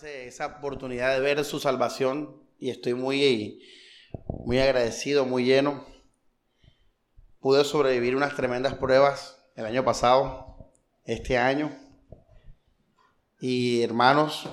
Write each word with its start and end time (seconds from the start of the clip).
esa 0.00 0.46
oportunidad 0.46 1.12
de 1.12 1.20
ver 1.20 1.44
su 1.44 1.60
salvación 1.60 2.42
y 2.58 2.70
estoy 2.70 2.94
muy, 2.94 3.62
muy 4.46 4.58
agradecido, 4.58 5.26
muy 5.26 5.44
lleno. 5.44 5.84
Pude 7.40 7.62
sobrevivir 7.64 8.16
unas 8.16 8.34
tremendas 8.34 8.74
pruebas 8.74 9.44
el 9.54 9.66
año 9.66 9.84
pasado, 9.84 10.72
este 11.04 11.36
año. 11.36 11.76
Y 13.38 13.82
hermanos, 13.82 14.48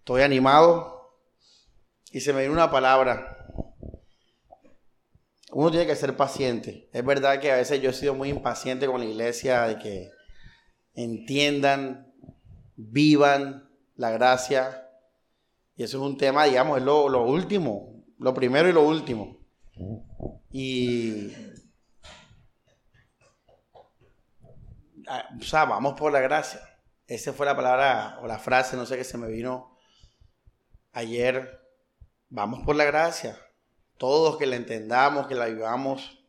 estoy 0.00 0.20
animado 0.20 1.16
y 2.10 2.20
se 2.20 2.34
me 2.34 2.40
viene 2.40 2.52
una 2.52 2.70
palabra. 2.70 3.46
Uno 5.50 5.70
tiene 5.70 5.86
que 5.86 5.96
ser 5.96 6.14
paciente. 6.14 6.90
Es 6.92 7.04
verdad 7.04 7.40
que 7.40 7.52
a 7.52 7.56
veces 7.56 7.80
yo 7.80 7.88
he 7.88 7.94
sido 7.94 8.12
muy 8.12 8.28
impaciente 8.28 8.86
con 8.86 9.00
la 9.00 9.06
iglesia 9.06 9.62
de 9.62 9.78
que 9.78 10.10
entiendan, 10.94 12.13
vivan 12.76 13.68
la 13.96 14.10
gracia. 14.10 14.88
Y 15.76 15.82
eso 15.82 15.98
es 15.98 16.02
un 16.02 16.16
tema, 16.16 16.44
digamos, 16.44 16.78
es 16.78 16.84
lo, 16.84 17.24
último, 17.24 18.04
lo 18.18 18.32
primero 18.34 18.68
y 18.68 18.72
lo 18.72 18.82
último. 18.82 19.38
Y 20.50 21.32
Ah, 25.06 25.28
o 25.38 25.42
sea, 25.42 25.64
vamos 25.64 25.94
por 25.94 26.12
la 26.12 26.20
gracia. 26.20 26.60
Esa 27.06 27.32
fue 27.32 27.46
la 27.46 27.56
palabra 27.56 28.18
o 28.22 28.26
la 28.26 28.38
frase, 28.38 28.76
no 28.76 28.86
sé 28.86 28.96
qué 28.96 29.04
se 29.04 29.18
me 29.18 29.28
vino 29.28 29.76
ayer. 30.92 31.60
Vamos 32.30 32.60
por 32.64 32.76
la 32.76 32.84
gracia. 32.84 33.38
Todos 33.98 34.38
que 34.38 34.46
la 34.46 34.56
entendamos, 34.56 35.26
que 35.26 35.34
la 35.34 35.46
vivamos. 35.46 36.24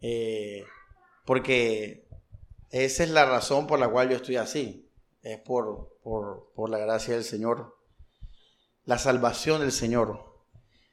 Eh, 0.00 0.64
porque 1.24 2.08
esa 2.70 3.02
es 3.02 3.10
la 3.10 3.24
razón 3.24 3.66
por 3.66 3.78
la 3.78 3.88
cual 3.88 4.10
yo 4.10 4.16
estoy 4.16 4.36
así. 4.36 4.87
Es 5.28 5.40
por, 5.40 5.98
por, 6.02 6.70
la 6.70 6.78
gracia 6.78 7.12
del 7.12 7.22
Señor. 7.22 7.76
La 8.84 8.96
salvación 8.96 9.60
del 9.60 9.72
Señor. 9.72 10.24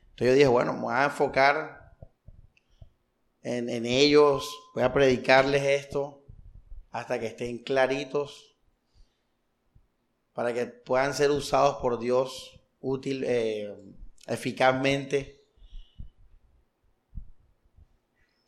Entonces 0.10 0.28
yo 0.28 0.34
dije, 0.34 0.48
bueno, 0.48 0.74
me 0.74 0.82
voy 0.82 0.94
a 0.94 1.06
enfocar 1.06 1.96
en, 3.42 3.70
en 3.70 3.86
ellos, 3.86 4.54
voy 4.74 4.84
a 4.84 4.92
predicarles 4.92 5.64
esto 5.64 6.26
hasta 6.92 7.18
que 7.18 7.28
estén 7.28 7.60
claritos 7.60 8.58
para 10.34 10.54
que 10.54 10.66
puedan 10.66 11.14
ser 11.14 11.32
usados 11.32 11.78
por 11.78 11.98
Dios 11.98 12.60
útil, 12.82 13.24
eh, 13.26 13.74
eficazmente 14.28 15.48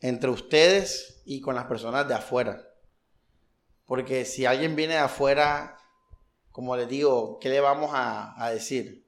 entre 0.02 0.30
ustedes 0.30 1.22
y 1.26 1.40
con 1.40 1.56
las 1.56 1.68
personas 1.68 2.06
de 2.10 2.16
afuera. 2.16 2.62
Porque 3.86 4.26
si 4.26 4.46
alguien 4.46 4.76
viene 4.76 4.96
de 4.96 5.00
afuera, 5.00 5.77
como 6.58 6.76
les 6.76 6.90
digo, 6.90 7.38
¿qué 7.40 7.50
le 7.50 7.60
vamos 7.60 7.92
a, 7.94 8.50
decir? 8.52 9.08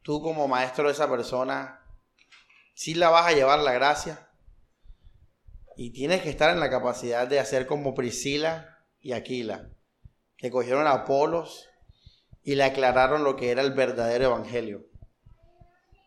Tú 0.00 0.22
como 0.22 0.48
maestro 0.48 0.86
de 0.86 0.92
esa 0.92 1.06
persona, 1.06 1.84
¿sí 2.72 2.94
la 2.94 3.10
vas 3.10 3.26
a 3.26 3.32
llevar 3.32 3.58
la 3.58 3.74
gracia? 3.74 4.26
Y 5.76 5.90
tienes 5.90 6.22
que 6.22 6.30
estar 6.30 6.50
en 6.50 6.58
la 6.58 6.70
capacidad 6.70 7.28
de 7.28 7.40
hacer 7.40 7.66
como 7.66 7.94
Priscila 7.94 8.78
y 9.00 9.12
Aquila, 9.12 9.68
que 10.38 10.50
cogieron 10.50 10.86
a 10.86 10.92
Apolos 10.92 11.68
y 12.42 12.54
le 12.54 12.64
aclararon 12.64 13.22
lo 13.22 13.36
que 13.36 13.50
era 13.50 13.60
el 13.60 13.72
verdadero 13.72 14.24
evangelio. 14.24 14.86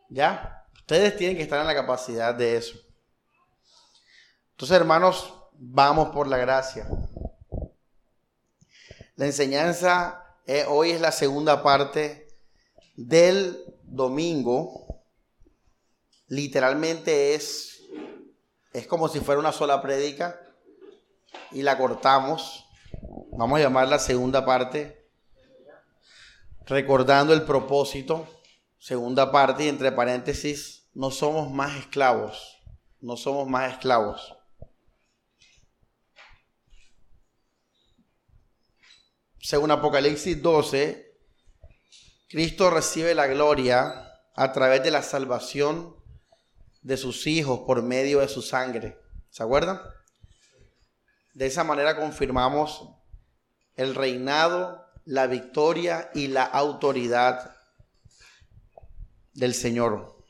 ¿Ya? 0.09 0.65
Ustedes 0.73 1.15
tienen 1.15 1.37
que 1.37 1.43
estar 1.43 1.61
en 1.61 1.67
la 1.67 1.75
capacidad 1.75 2.33
de 2.33 2.57
eso. 2.57 2.79
Entonces, 4.53 4.77
hermanos, 4.77 5.31
vamos 5.51 6.09
por 6.09 6.27
la 6.27 6.37
gracia. 6.37 6.87
La 9.15 9.27
enseñanza 9.27 10.21
eh, 10.45 10.66
hoy 10.67 10.91
es 10.91 11.02
la 11.02 11.11
segunda 11.11 11.63
parte 11.63 12.27
del 12.95 13.63
domingo. 13.83 15.03
Literalmente 16.27 17.35
es 17.35 17.73
es 18.73 18.88
como 18.88 19.07
si 19.07 19.19
fuera 19.19 19.40
una 19.40 19.51
sola 19.51 19.81
prédica 19.81 20.40
y 21.51 21.62
la 21.62 21.78
cortamos. 21.78 22.66
Vamos 23.38 23.59
a 23.59 23.62
llamar 23.62 23.88
la 23.88 24.00
segunda 24.00 24.45
parte, 24.45 25.07
recordando 26.66 27.34
el 27.34 27.44
propósito. 27.44 28.28
Segunda 28.79 29.31
parte 29.31 29.66
y 29.66 29.69
entre 29.69 29.91
paréntesis, 29.91 30.90
no 30.94 31.12
somos 31.12 31.51
más 31.51 31.78
esclavos, 31.78 32.57
no 33.00 33.16
somos 33.16 33.47
más 33.47 33.72
esclavos. 33.72 34.35
Según 39.43 39.71
Apocalipsis 39.71 40.41
12, 40.41 41.17
Cristo 42.29 42.69
recibe 42.69 43.13
la 43.13 43.27
gloria 43.27 44.09
a 44.35 44.53
través 44.53 44.81
de 44.83 44.89
la 44.89 45.03
salvación 45.03 45.97
de 46.81 46.95
sus 46.95 47.27
hijos 47.27 47.59
por 47.67 47.83
medio 47.83 48.21
de 48.21 48.29
su 48.29 48.41
sangre. 48.41 48.97
¿Se 49.31 49.43
acuerdan? 49.43 49.81
De 51.33 51.47
esa 51.47 51.65
manera 51.65 51.97
confirmamos 51.97 52.87
el 53.75 53.95
reinado, 53.95 54.85
la 55.03 55.27
victoria 55.27 56.09
y 56.15 56.27
la 56.27 56.43
autoridad 56.43 57.53
del 59.33 59.53
Señor. 59.53 60.23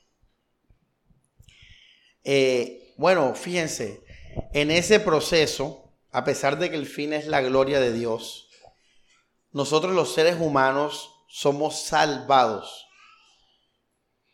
Eh, 2.24 2.96
bueno, 2.98 3.36
fíjense, 3.36 4.04
en 4.54 4.72
ese 4.72 5.00
proceso, 5.00 5.94
a 6.12 6.24
pesar 6.24 6.58
de 6.58 6.72
que 6.72 6.78
el 6.78 6.88
fin 6.88 7.14
es 7.14 7.28
la 7.28 7.42
gloria 7.42 7.80
de 7.80 7.94
Dios, 7.94 8.50
nosotros 9.54 9.94
los 9.94 10.14
seres 10.14 10.40
humanos 10.40 11.12
somos 11.28 11.80
salvados 11.80 12.88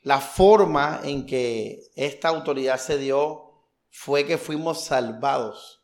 la 0.02 0.22
forma 0.22 1.02
en 1.04 1.26
que 1.26 1.92
esta 1.96 2.30
autoridad 2.30 2.80
se 2.80 2.98
dio 2.98 3.52
fue 3.90 4.26
que 4.26 4.38
fuimos 4.38 4.82
salvados. 4.82 5.84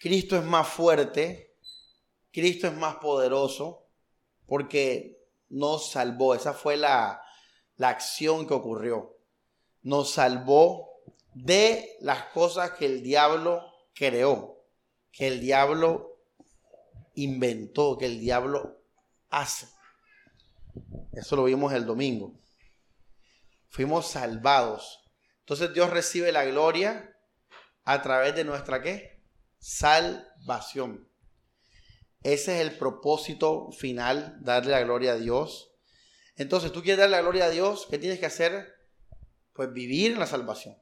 Cristo 0.00 0.36
es 0.36 0.44
más 0.44 0.68
fuerte, 0.68 1.54
Cristo 2.32 2.66
es 2.66 2.74
más 2.74 2.96
poderoso, 2.96 3.86
porque 4.46 5.28
nos 5.48 5.90
salvó. 5.92 6.34
Esa 6.34 6.54
fue 6.54 6.76
la, 6.76 7.22
la 7.76 7.90
acción 7.90 8.48
que 8.48 8.54
ocurrió. 8.54 9.16
Nos 9.82 10.10
salvó 10.10 10.90
de 11.34 11.96
las 12.00 12.24
cosas 12.26 12.72
que 12.72 12.86
el 12.86 13.02
diablo 13.02 13.64
creó, 13.94 14.64
que 15.12 15.28
el 15.28 15.40
diablo 15.40 16.11
inventó, 17.14 17.98
que 17.98 18.06
el 18.06 18.20
diablo 18.20 18.82
hace. 19.30 19.66
Eso 21.12 21.36
lo 21.36 21.44
vimos 21.44 21.72
el 21.72 21.86
domingo 21.86 22.42
fuimos 23.72 24.06
salvados. 24.06 25.00
Entonces 25.40 25.72
Dios 25.72 25.90
recibe 25.90 26.30
la 26.30 26.44
gloria 26.44 27.16
a 27.84 28.02
través 28.02 28.36
de 28.36 28.44
nuestra 28.44 28.82
qué? 28.82 29.24
Salvación. 29.58 31.08
Ese 32.22 32.56
es 32.56 32.60
el 32.60 32.76
propósito 32.76 33.72
final, 33.72 34.36
darle 34.42 34.72
la 34.72 34.82
gloria 34.82 35.12
a 35.12 35.16
Dios. 35.16 35.72
Entonces, 36.36 36.70
tú 36.70 36.82
quieres 36.82 36.98
darle 36.98 37.16
la 37.16 37.22
gloria 37.22 37.46
a 37.46 37.50
Dios, 37.50 37.88
¿qué 37.90 37.98
tienes 37.98 38.20
que 38.20 38.26
hacer? 38.26 38.74
Pues 39.54 39.72
vivir 39.72 40.12
en 40.12 40.20
la 40.20 40.26
salvación. 40.26 40.76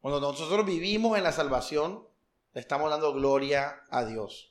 Cuando 0.00 0.20
nosotros 0.20 0.66
vivimos 0.66 1.16
en 1.16 1.24
la 1.24 1.32
salvación, 1.32 2.06
le 2.52 2.60
estamos 2.60 2.90
dando 2.90 3.14
gloria 3.14 3.82
a 3.90 4.04
Dios. 4.04 4.47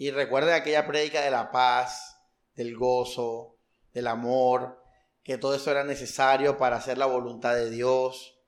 Y 0.00 0.12
recuerden 0.12 0.54
aquella 0.54 0.86
prédica 0.86 1.20
de 1.20 1.30
la 1.30 1.50
paz, 1.50 2.16
del 2.54 2.74
gozo, 2.74 3.58
del 3.92 4.06
amor, 4.06 4.82
que 5.22 5.36
todo 5.36 5.54
eso 5.54 5.70
era 5.70 5.84
necesario 5.84 6.56
para 6.56 6.76
hacer 6.76 6.96
la 6.96 7.04
voluntad 7.04 7.54
de 7.54 7.68
Dios, 7.68 8.40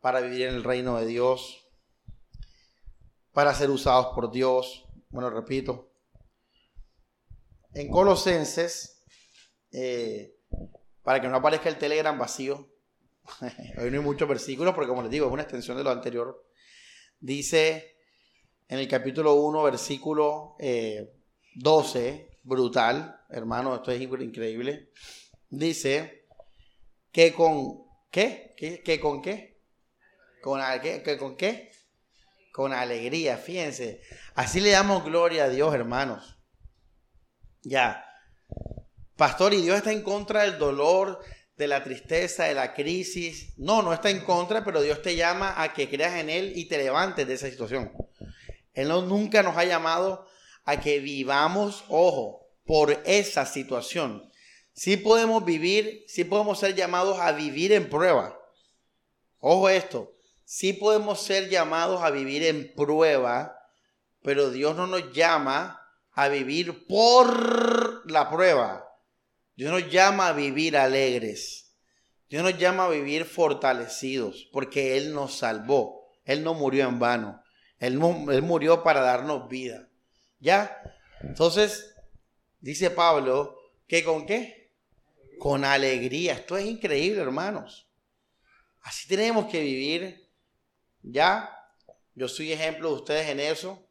para 0.00 0.20
vivir 0.20 0.48
en 0.48 0.56
el 0.56 0.64
reino 0.64 0.98
de 0.98 1.06
Dios, 1.06 1.70
para 3.30 3.54
ser 3.54 3.70
usados 3.70 4.08
por 4.12 4.32
Dios. 4.32 4.84
Bueno, 5.10 5.30
repito, 5.30 5.92
en 7.74 7.88
Colosenses, 7.88 9.04
eh, 9.70 10.36
para 11.04 11.20
que 11.20 11.28
no 11.28 11.36
aparezca 11.36 11.68
el 11.68 11.78
Telegram 11.78 12.18
vacío, 12.18 12.74
hoy 13.78 13.88
no 13.92 13.98
hay 13.98 14.04
muchos 14.04 14.28
versículos, 14.28 14.74
porque 14.74 14.88
como 14.88 15.02
les 15.02 15.12
digo, 15.12 15.28
es 15.28 15.32
una 15.32 15.42
extensión 15.42 15.76
de 15.76 15.84
lo 15.84 15.90
anterior, 15.90 16.44
dice 17.20 17.91
en 18.72 18.78
el 18.78 18.88
capítulo 18.88 19.34
1, 19.34 19.64
versículo 19.64 20.56
12, 21.56 22.08
eh, 22.08 22.38
brutal, 22.42 23.20
hermano, 23.28 23.74
esto 23.74 23.90
es 23.90 24.00
increíble. 24.00 24.88
Dice 25.50 26.24
que 27.12 27.34
con 27.34 27.84
qué, 28.10 28.54
¿Qué, 28.56 28.98
con 28.98 29.20
qué, 29.20 29.60
con 30.40 30.58
que 30.80 31.18
con 31.18 31.36
qué, 31.36 31.70
con 32.50 32.72
alegría, 32.72 33.36
fíjense, 33.36 34.00
así 34.36 34.58
le 34.58 34.70
damos 34.70 35.04
gloria 35.04 35.44
a 35.44 35.48
Dios, 35.50 35.74
hermanos. 35.74 36.38
Ya, 37.60 38.06
pastor, 39.16 39.52
y 39.52 39.60
Dios 39.60 39.76
está 39.76 39.92
en 39.92 40.02
contra 40.02 40.44
del 40.44 40.56
dolor, 40.56 41.20
de 41.58 41.68
la 41.68 41.84
tristeza, 41.84 42.44
de 42.44 42.54
la 42.54 42.72
crisis. 42.72 43.52
No, 43.58 43.82
no 43.82 43.92
está 43.92 44.08
en 44.08 44.24
contra, 44.24 44.64
pero 44.64 44.80
Dios 44.80 45.02
te 45.02 45.14
llama 45.14 45.60
a 45.62 45.74
que 45.74 45.90
creas 45.90 46.14
en 46.14 46.30
Él 46.30 46.54
y 46.56 46.64
te 46.64 46.78
levantes 46.78 47.28
de 47.28 47.34
esa 47.34 47.50
situación. 47.50 47.92
Él 48.74 48.88
nunca 48.88 49.42
nos 49.42 49.56
ha 49.56 49.64
llamado 49.64 50.26
a 50.64 50.80
que 50.80 51.00
vivamos, 51.00 51.84
ojo, 51.88 52.46
por 52.64 53.02
esa 53.04 53.46
situación. 53.46 54.30
Sí 54.72 54.96
podemos 54.96 55.44
vivir, 55.44 56.04
sí 56.08 56.24
podemos 56.24 56.58
ser 56.58 56.74
llamados 56.74 57.18
a 57.18 57.32
vivir 57.32 57.72
en 57.72 57.88
prueba. 57.88 58.38
Ojo 59.38 59.68
esto, 59.68 60.12
sí 60.44 60.72
podemos 60.72 61.20
ser 61.22 61.48
llamados 61.48 62.02
a 62.02 62.10
vivir 62.10 62.44
en 62.44 62.72
prueba, 62.74 63.58
pero 64.22 64.50
Dios 64.50 64.76
no 64.76 64.86
nos 64.86 65.12
llama 65.12 65.82
a 66.12 66.28
vivir 66.28 66.86
por 66.86 68.10
la 68.10 68.30
prueba. 68.30 68.88
Dios 69.56 69.72
nos 69.72 69.90
llama 69.90 70.28
a 70.28 70.32
vivir 70.32 70.76
alegres. 70.76 71.76
Dios 72.30 72.42
nos 72.42 72.56
llama 72.56 72.86
a 72.86 72.88
vivir 72.88 73.26
fortalecidos, 73.26 74.48
porque 74.52 74.96
Él 74.96 75.12
nos 75.12 75.34
salvó. 75.34 76.08
Él 76.24 76.42
no 76.44 76.54
murió 76.54 76.88
en 76.88 76.98
vano. 76.98 77.41
Él, 77.82 77.98
murió 77.98 78.84
para 78.84 79.00
darnos 79.00 79.48
vida. 79.48 79.88
¿Ya? 80.38 80.80
Entonces, 81.20 81.96
dice 82.60 82.90
Pablo, 82.90 83.58
¿que 83.88 84.04
con 84.04 84.24
qué? 84.24 84.72
Con 85.40 85.64
alegría. 85.64 86.34
Esto 86.34 86.56
es 86.56 86.64
increíble, 86.64 87.20
hermanos. 87.20 87.90
Así 88.82 89.08
tenemos 89.08 89.46
que 89.46 89.60
vivir. 89.60 90.30
¿Ya? 91.02 91.50
Yo 92.14 92.28
soy 92.28 92.52
ejemplo 92.52 92.88
de 92.90 92.94
ustedes 92.94 93.28
en 93.28 93.40
eso. 93.40 93.84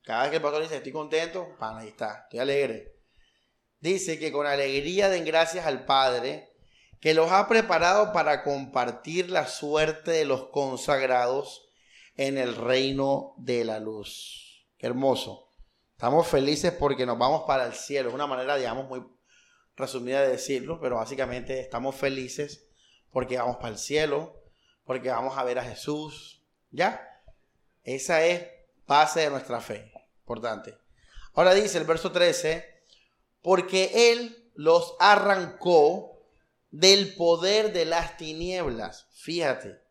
Cada 0.00 0.22
vez 0.22 0.30
que 0.30 0.36
el 0.36 0.42
pastor 0.42 0.62
dice, 0.62 0.76
estoy 0.76 0.92
contento, 0.92 1.56
pan, 1.58 1.76
ahí 1.76 1.88
está, 1.88 2.22
estoy 2.22 2.38
alegre. 2.38 2.94
Dice 3.80 4.18
que 4.18 4.32
con 4.32 4.46
alegría 4.46 5.10
den 5.10 5.26
gracias 5.26 5.66
al 5.66 5.84
Padre, 5.84 6.54
que 7.02 7.12
los 7.12 7.30
ha 7.30 7.48
preparado 7.48 8.14
para 8.14 8.42
compartir 8.44 9.28
la 9.30 9.46
suerte 9.46 10.12
de 10.12 10.24
los 10.24 10.48
consagrados 10.48 11.65
en 12.16 12.38
el 12.38 12.56
reino 12.56 13.34
de 13.38 13.64
la 13.64 13.78
luz. 13.80 14.66
Hermoso. 14.78 15.52
Estamos 15.92 16.26
felices 16.26 16.72
porque 16.72 17.06
nos 17.06 17.18
vamos 17.18 17.44
para 17.46 17.66
el 17.66 17.72
cielo. 17.72 18.08
Es 18.08 18.14
una 18.14 18.26
manera, 18.26 18.56
digamos, 18.56 18.88
muy 18.88 19.02
resumida 19.76 20.22
de 20.22 20.28
decirlo, 20.28 20.80
pero 20.80 20.96
básicamente 20.96 21.60
estamos 21.60 21.94
felices 21.94 22.68
porque 23.10 23.38
vamos 23.38 23.56
para 23.56 23.70
el 23.70 23.78
cielo, 23.78 24.42
porque 24.84 25.10
vamos 25.10 25.38
a 25.38 25.44
ver 25.44 25.58
a 25.58 25.64
Jesús. 25.64 26.42
¿Ya? 26.70 27.00
Esa 27.82 28.24
es 28.24 28.46
base 28.86 29.20
de 29.20 29.30
nuestra 29.30 29.60
fe. 29.60 29.90
Importante. 30.20 30.76
Ahora 31.34 31.54
dice 31.54 31.78
el 31.78 31.84
verso 31.84 32.12
13, 32.12 32.64
porque 33.42 34.12
Él 34.12 34.50
los 34.54 34.96
arrancó 34.98 36.16
del 36.70 37.14
poder 37.14 37.72
de 37.72 37.84
las 37.84 38.16
tinieblas. 38.16 39.08
Fíjate. 39.12 39.85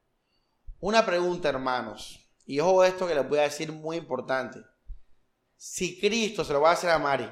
Una 0.85 1.03
pregunta, 1.03 1.49
hermanos. 1.49 2.29
Y 2.45 2.59
ojo 2.59 2.83
esto 2.83 3.07
que 3.07 3.15
les 3.15 3.27
voy 3.27 3.39
a 3.39 3.49
decir 3.49 3.71
muy 3.71 3.97
importante. 3.97 4.59
Si 5.55 5.99
Cristo, 5.99 6.45
se 6.45 6.53
lo 6.53 6.59
voy 6.59 6.69
a 6.69 6.73
hacer 6.73 6.91
a 6.91 6.99
Mari, 6.99 7.27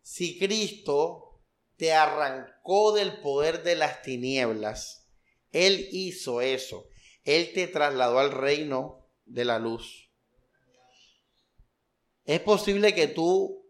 si 0.00 0.38
Cristo 0.38 1.42
te 1.74 1.92
arrancó 1.92 2.92
del 2.92 3.20
poder 3.20 3.64
de 3.64 3.74
las 3.74 4.00
tinieblas, 4.02 5.08
Él 5.50 5.88
hizo 5.90 6.40
eso. 6.40 6.86
Él 7.24 7.50
te 7.52 7.66
trasladó 7.66 8.20
al 8.20 8.30
reino 8.30 9.10
de 9.24 9.44
la 9.44 9.58
luz. 9.58 10.08
Es 12.26 12.38
posible 12.38 12.94
que 12.94 13.08
tú 13.08 13.68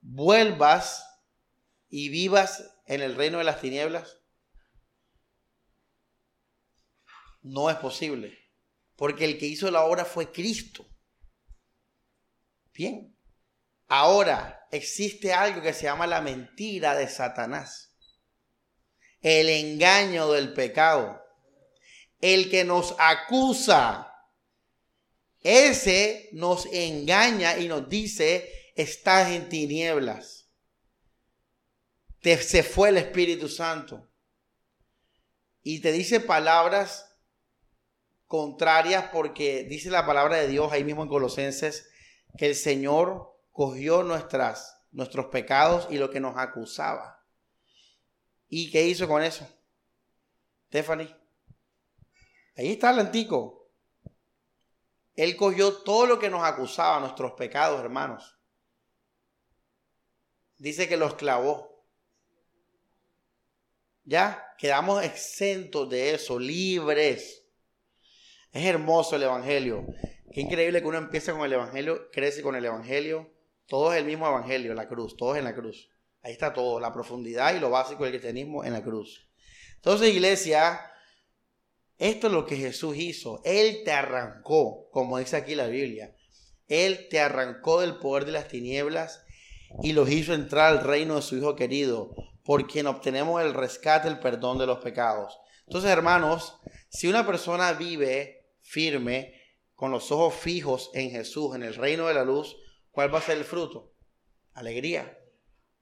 vuelvas 0.00 1.04
y 1.88 2.10
vivas 2.10 2.76
en 2.86 3.02
el 3.02 3.16
reino 3.16 3.38
de 3.38 3.44
las 3.44 3.60
tinieblas. 3.60 4.20
No 7.44 7.70
es 7.70 7.76
posible, 7.76 8.36
porque 8.96 9.24
el 9.24 9.38
que 9.38 9.46
hizo 9.46 9.70
la 9.70 9.84
obra 9.84 10.04
fue 10.04 10.32
Cristo. 10.32 10.84
Bien, 12.72 13.16
ahora 13.86 14.66
existe 14.72 15.32
algo 15.32 15.62
que 15.62 15.72
se 15.72 15.84
llama 15.84 16.08
la 16.08 16.20
mentira 16.20 16.96
de 16.96 17.06
Satanás, 17.06 17.94
el 19.20 19.48
engaño 19.48 20.32
del 20.32 20.52
pecado, 20.52 21.22
el 22.20 22.50
que 22.50 22.64
nos 22.64 22.96
acusa 22.98 24.10
ese 25.44 26.30
nos 26.32 26.64
engaña 26.72 27.58
y 27.58 27.68
nos 27.68 27.86
dice, 27.90 28.72
estás 28.74 29.30
en 29.30 29.50
tinieblas. 29.50 30.48
Te, 32.22 32.42
se 32.42 32.62
fue 32.62 32.88
el 32.88 32.96
Espíritu 32.96 33.50
Santo. 33.50 34.10
Y 35.62 35.80
te 35.80 35.92
dice 35.92 36.18
palabras 36.18 37.13
contrarias 38.34 39.10
porque 39.12 39.62
dice 39.62 39.90
la 39.90 40.04
palabra 40.04 40.38
de 40.38 40.48
Dios 40.48 40.72
ahí 40.72 40.82
mismo 40.82 41.04
en 41.04 41.08
Colosenses 41.08 41.88
que 42.36 42.46
el 42.46 42.56
Señor 42.56 43.32
cogió 43.52 44.02
nuestras, 44.02 44.76
nuestros 44.90 45.26
pecados 45.26 45.86
y 45.88 45.98
lo 45.98 46.10
que 46.10 46.18
nos 46.18 46.36
acusaba. 46.36 47.24
¿Y 48.48 48.72
qué 48.72 48.88
hizo 48.88 49.06
con 49.06 49.22
eso? 49.22 49.46
Stephanie. 50.66 51.14
Ahí 52.56 52.72
está 52.72 52.90
el 52.90 52.98
antico. 52.98 53.70
Él 55.14 55.36
cogió 55.36 55.72
todo 55.72 56.06
lo 56.06 56.18
que 56.18 56.28
nos 56.28 56.42
acusaba, 56.42 56.98
nuestros 56.98 57.34
pecados, 57.34 57.78
hermanos. 57.78 58.36
Dice 60.58 60.88
que 60.88 60.96
los 60.96 61.14
clavó. 61.14 61.84
Ya 64.02 64.56
quedamos 64.58 65.04
exentos 65.04 65.88
de 65.88 66.14
eso, 66.14 66.36
libres. 66.36 67.43
Es 68.54 68.64
hermoso 68.66 69.16
el 69.16 69.24
Evangelio. 69.24 69.84
Qué 70.32 70.40
increíble 70.40 70.80
que 70.80 70.86
uno 70.86 70.98
empieza 70.98 71.32
con 71.32 71.44
el 71.44 71.52
Evangelio, 71.52 72.08
crece 72.12 72.40
con 72.40 72.54
el 72.54 72.64
Evangelio. 72.64 73.28
Todo 73.66 73.92
es 73.92 73.98
el 73.98 74.04
mismo 74.04 74.28
Evangelio, 74.28 74.74
la 74.74 74.86
cruz, 74.86 75.16
todo 75.16 75.34
es 75.34 75.40
en 75.40 75.44
la 75.44 75.56
cruz. 75.56 75.90
Ahí 76.22 76.32
está 76.32 76.52
todo, 76.52 76.78
la 76.78 76.92
profundidad 76.92 77.52
y 77.52 77.58
lo 77.58 77.70
básico 77.70 78.04
del 78.04 78.12
cristianismo 78.12 78.64
en 78.64 78.72
la 78.72 78.84
cruz. 78.84 79.28
Entonces, 79.74 80.14
iglesia, 80.14 80.80
esto 81.98 82.28
es 82.28 82.32
lo 82.32 82.46
que 82.46 82.54
Jesús 82.54 82.96
hizo. 82.96 83.42
Él 83.44 83.82
te 83.84 83.90
arrancó, 83.90 84.88
como 84.92 85.18
dice 85.18 85.36
aquí 85.36 85.56
la 85.56 85.66
Biblia. 85.66 86.14
Él 86.68 87.08
te 87.10 87.18
arrancó 87.18 87.80
del 87.80 87.96
poder 87.96 88.24
de 88.24 88.32
las 88.32 88.46
tinieblas 88.46 89.24
y 89.82 89.94
los 89.94 90.08
hizo 90.08 90.32
entrar 90.32 90.70
al 90.70 90.84
reino 90.84 91.16
de 91.16 91.22
su 91.22 91.36
Hijo 91.36 91.56
querido, 91.56 92.14
por 92.44 92.68
quien 92.68 92.86
obtenemos 92.86 93.42
el 93.42 93.52
rescate, 93.52 94.06
el 94.06 94.20
perdón 94.20 94.58
de 94.58 94.66
los 94.66 94.78
pecados. 94.78 95.40
Entonces, 95.66 95.90
hermanos, 95.90 96.60
si 96.88 97.08
una 97.08 97.26
persona 97.26 97.72
vive 97.72 98.33
firme, 98.64 99.40
con 99.76 99.92
los 99.92 100.10
ojos 100.10 100.34
fijos 100.34 100.90
en 100.94 101.10
Jesús, 101.10 101.54
en 101.54 101.62
el 101.62 101.76
reino 101.76 102.08
de 102.08 102.14
la 102.14 102.24
luz, 102.24 102.56
¿cuál 102.90 103.14
va 103.14 103.20
a 103.20 103.22
ser 103.22 103.38
el 103.38 103.44
fruto? 103.44 103.94
Alegría, 104.54 105.16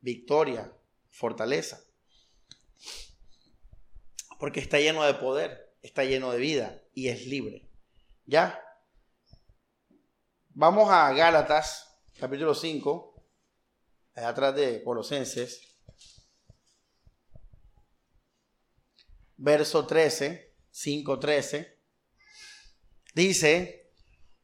victoria, 0.00 0.70
fortaleza. 1.08 1.82
Porque 4.38 4.60
está 4.60 4.78
lleno 4.78 5.02
de 5.04 5.14
poder 5.14 5.72
está 5.82 6.04
lleno 6.04 6.30
de 6.30 6.38
vida 6.38 6.82
y 6.94 7.08
es 7.08 7.26
libre. 7.26 7.68
¿Ya? 8.24 8.58
Vamos 10.50 10.88
a 10.90 11.12
Gálatas, 11.12 11.98
capítulo 12.18 12.54
5, 12.54 13.24
atrás 14.14 14.54
de 14.54 14.82
Colosenses, 14.84 15.76
verso 19.36 19.86
13, 19.86 20.54
5, 20.70 21.18
13. 21.18 21.81
Dice, 23.14 23.92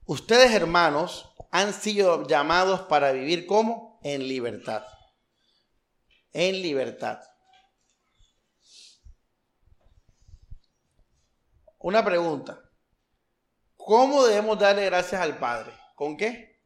ustedes 0.05 0.53
hermanos 0.53 1.35
han 1.51 1.73
sido 1.73 2.27
llamados 2.27 2.83
para 2.83 3.13
vivir 3.13 3.47
como? 3.47 3.99
En 4.03 4.29
libertad. 4.29 4.85
En 6.33 6.61
libertad. 6.61 7.21
Una 11.79 12.05
pregunta. 12.05 12.61
¿Cómo 13.77 14.27
debemos 14.27 14.59
darle 14.59 14.85
gracias 14.85 15.21
al 15.21 15.39
Padre? 15.39 15.73
¿Con 15.95 16.17
qué? 16.17 16.61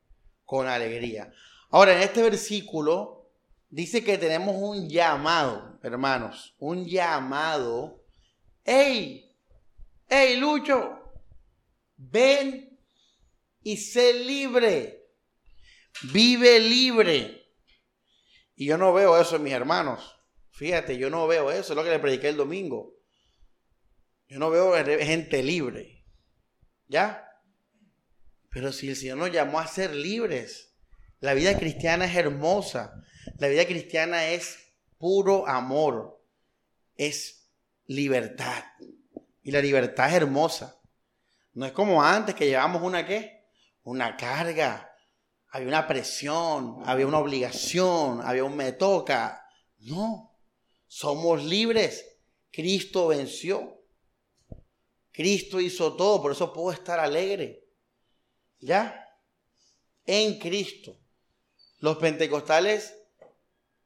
Con 0.44 0.66
alegría. 0.66 1.32
Ahora, 1.70 1.92
en 1.92 2.02
este 2.02 2.22
versículo 2.22 3.30
dice 3.70 4.02
que 4.02 4.18
tenemos 4.18 4.56
un 4.56 4.88
llamado, 4.88 5.78
hermanos, 5.82 6.56
un 6.58 6.84
llamado. 6.84 8.04
¡Ey! 8.64 9.36
¡Ey, 10.08 10.36
Lucho! 10.36 11.01
Ven 12.10 12.78
y 13.62 13.76
sé 13.76 14.12
libre. 14.14 15.06
Vive 16.12 16.58
libre. 16.58 17.42
Y 18.56 18.66
yo 18.66 18.76
no 18.76 18.92
veo 18.92 19.20
eso 19.20 19.36
en 19.36 19.44
mis 19.44 19.52
hermanos. 19.52 20.18
Fíjate, 20.50 20.98
yo 20.98 21.10
no 21.10 21.26
veo 21.26 21.50
eso, 21.50 21.72
es 21.72 21.76
lo 21.76 21.84
que 21.84 21.90
le 21.90 21.98
prediqué 21.98 22.28
el 22.28 22.36
domingo. 22.36 22.94
Yo 24.28 24.38
no 24.38 24.50
veo 24.50 24.72
gente 24.74 25.42
libre. 25.42 26.04
¿Ya? 26.88 27.28
Pero 28.50 28.72
si 28.72 28.88
el 28.88 28.96
Señor 28.96 29.18
nos 29.18 29.32
llamó 29.32 29.60
a 29.60 29.66
ser 29.66 29.94
libres, 29.94 30.74
la 31.20 31.34
vida 31.34 31.56
cristiana 31.58 32.06
es 32.06 32.16
hermosa. 32.16 33.04
La 33.38 33.48
vida 33.48 33.64
cristiana 33.64 34.28
es 34.28 34.58
puro 34.98 35.46
amor. 35.46 36.20
Es 36.96 37.48
libertad. 37.86 38.64
Y 39.42 39.52
la 39.52 39.60
libertad 39.60 40.08
es 40.08 40.14
hermosa. 40.14 40.81
No 41.54 41.66
es 41.66 41.72
como 41.72 42.02
antes 42.02 42.34
que 42.34 42.46
llevamos 42.46 42.82
una 42.82 43.06
qué? 43.06 43.46
Una 43.82 44.16
carga. 44.16 44.88
había 45.48 45.68
una 45.68 45.86
presión, 45.86 46.82
había 46.86 47.06
una 47.06 47.18
obligación, 47.18 48.22
había 48.22 48.44
un 48.44 48.56
me 48.56 48.72
toca. 48.72 49.46
No, 49.78 50.34
somos 50.86 51.44
libres. 51.44 52.06
Cristo 52.50 53.08
venció. 53.08 53.82
Cristo 55.10 55.60
hizo 55.60 55.94
todo, 55.94 56.22
por 56.22 56.32
eso 56.32 56.52
puedo 56.52 56.72
estar 56.72 56.98
alegre. 56.98 57.68
¿Ya? 58.60 59.06
En 60.06 60.38
Cristo. 60.38 60.98
Los 61.80 61.98
pentecostales 61.98 62.96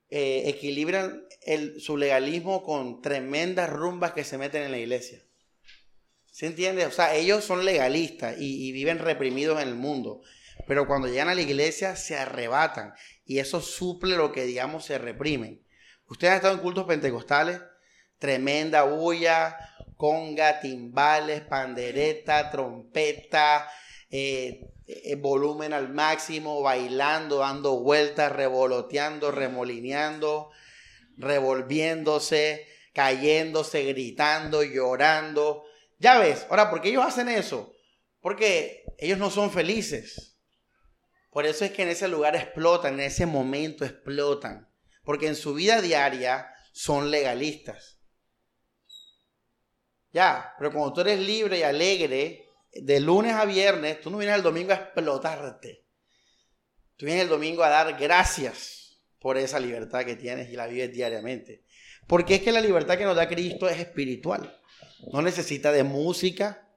eh, 0.08 0.44
equilibran 0.46 1.26
el, 1.40 1.80
su 1.80 1.96
legalismo 1.96 2.62
con 2.62 3.02
tremendas 3.02 3.70
rumbas 3.70 4.12
que 4.12 4.22
se 4.22 4.38
meten 4.38 4.62
en 4.62 4.70
la 4.70 4.78
iglesia. 4.78 5.25
¿Se 6.36 6.44
entiende? 6.44 6.84
O 6.84 6.90
sea, 6.90 7.14
ellos 7.14 7.44
son 7.44 7.64
legalistas 7.64 8.36
y, 8.38 8.70
viven 8.70 8.98
reprimidos 8.98 9.58
en 9.62 9.68
el 9.68 9.74
mundo. 9.74 10.20
Pero 10.66 10.86
cuando 10.86 11.08
llegan 11.08 11.30
a 11.30 11.34
la 11.34 11.40
iglesia 11.40 11.96
se 11.96 12.14
arrebatan 12.18 12.92
y 13.24 13.38
eso 13.38 13.62
suple 13.62 14.16
lo 14.16 14.32
que, 14.32 14.44
digamos, 14.44 14.84
se 14.84 14.98
reprimen. 14.98 15.64
Ustedes 16.10 16.32
han 16.32 16.36
estado 16.36 16.54
en 16.56 16.60
cultos 16.60 16.84
pentecostales, 16.84 17.62
tremenda 18.18 18.82
bulla, 18.82 19.56
conga, 19.96 20.60
timbales, 20.60 21.40
pandereta, 21.40 22.50
trompeta, 22.50 23.70
eh, 24.10 24.60
eh, 24.86 25.14
volumen 25.14 25.72
al 25.72 25.88
máximo, 25.88 26.60
bailando, 26.60 27.38
dando 27.38 27.80
vueltas, 27.80 28.30
revoloteando, 28.30 29.30
remolineando, 29.30 30.50
revolviéndose, 31.16 32.66
cayéndose, 32.92 33.84
gritando, 33.84 34.62
llorando. 34.62 35.65
Ya 35.98 36.18
ves, 36.18 36.46
ahora, 36.50 36.70
¿por 36.70 36.80
qué 36.80 36.90
ellos 36.90 37.04
hacen 37.04 37.28
eso? 37.28 37.74
Porque 38.20 38.84
ellos 38.98 39.18
no 39.18 39.30
son 39.30 39.50
felices. 39.50 40.38
Por 41.30 41.46
eso 41.46 41.64
es 41.64 41.72
que 41.72 41.82
en 41.82 41.88
ese 41.88 42.08
lugar 42.08 42.34
explotan, 42.36 42.94
en 42.94 43.00
ese 43.00 43.26
momento 43.26 43.84
explotan. 43.84 44.68
Porque 45.04 45.26
en 45.26 45.36
su 45.36 45.54
vida 45.54 45.80
diaria 45.80 46.52
son 46.72 47.10
legalistas. 47.10 48.00
Ya, 50.12 50.54
pero 50.58 50.72
cuando 50.72 50.92
tú 50.92 51.00
eres 51.02 51.20
libre 51.20 51.58
y 51.58 51.62
alegre, 51.62 52.46
de 52.72 53.00
lunes 53.00 53.34
a 53.34 53.44
viernes, 53.44 54.00
tú 54.00 54.10
no 54.10 54.18
vienes 54.18 54.36
el 54.36 54.42
domingo 54.42 54.72
a 54.72 54.76
explotarte. 54.76 55.86
Tú 56.96 57.06
vienes 57.06 57.24
el 57.24 57.28
domingo 57.28 57.62
a 57.62 57.68
dar 57.68 57.98
gracias 57.98 59.02
por 59.18 59.36
esa 59.36 59.60
libertad 59.60 60.04
que 60.04 60.16
tienes 60.16 60.50
y 60.50 60.56
la 60.56 60.66
vives 60.66 60.92
diariamente. 60.92 61.64
Porque 62.06 62.36
es 62.36 62.42
que 62.42 62.52
la 62.52 62.60
libertad 62.60 62.96
que 62.96 63.04
nos 63.04 63.16
da 63.16 63.28
Cristo 63.28 63.68
es 63.68 63.78
espiritual. 63.78 64.58
No 65.12 65.22
necesita 65.22 65.72
de 65.72 65.84
música, 65.84 66.68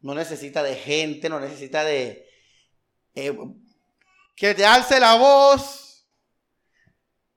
no 0.00 0.14
necesita 0.14 0.62
de 0.62 0.76
gente, 0.76 1.28
no 1.28 1.40
necesita 1.40 1.84
de 1.84 2.26
eh, 3.14 3.36
que 4.36 4.54
te 4.54 4.64
alce 4.64 5.00
la 5.00 5.16
voz. 5.16 6.06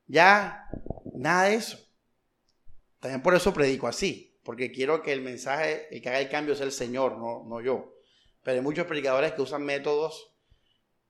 Ya, 0.08 0.68
nada 1.14 1.46
de 1.46 1.56
eso. 1.56 1.78
También 3.00 3.22
por 3.22 3.36
eso 3.36 3.54
predico 3.54 3.88
así 3.88 4.34
porque 4.44 4.72
quiero 4.72 5.02
que 5.02 5.14
el 5.14 5.22
mensaje, 5.22 5.88
el 5.90 6.02
que 6.02 6.10
haga 6.10 6.20
el 6.20 6.30
cambio 6.30 6.56
sea 6.56 6.66
el 6.66 6.72
Señor, 6.72 7.18
no, 7.18 7.44
no 7.46 7.62
yo. 7.62 7.96
Pero 8.44 8.58
hay 8.58 8.64
muchos 8.64 8.86
predicadores 8.86 9.32
que 9.32 9.42
usan 9.42 9.64
métodos 9.64 10.36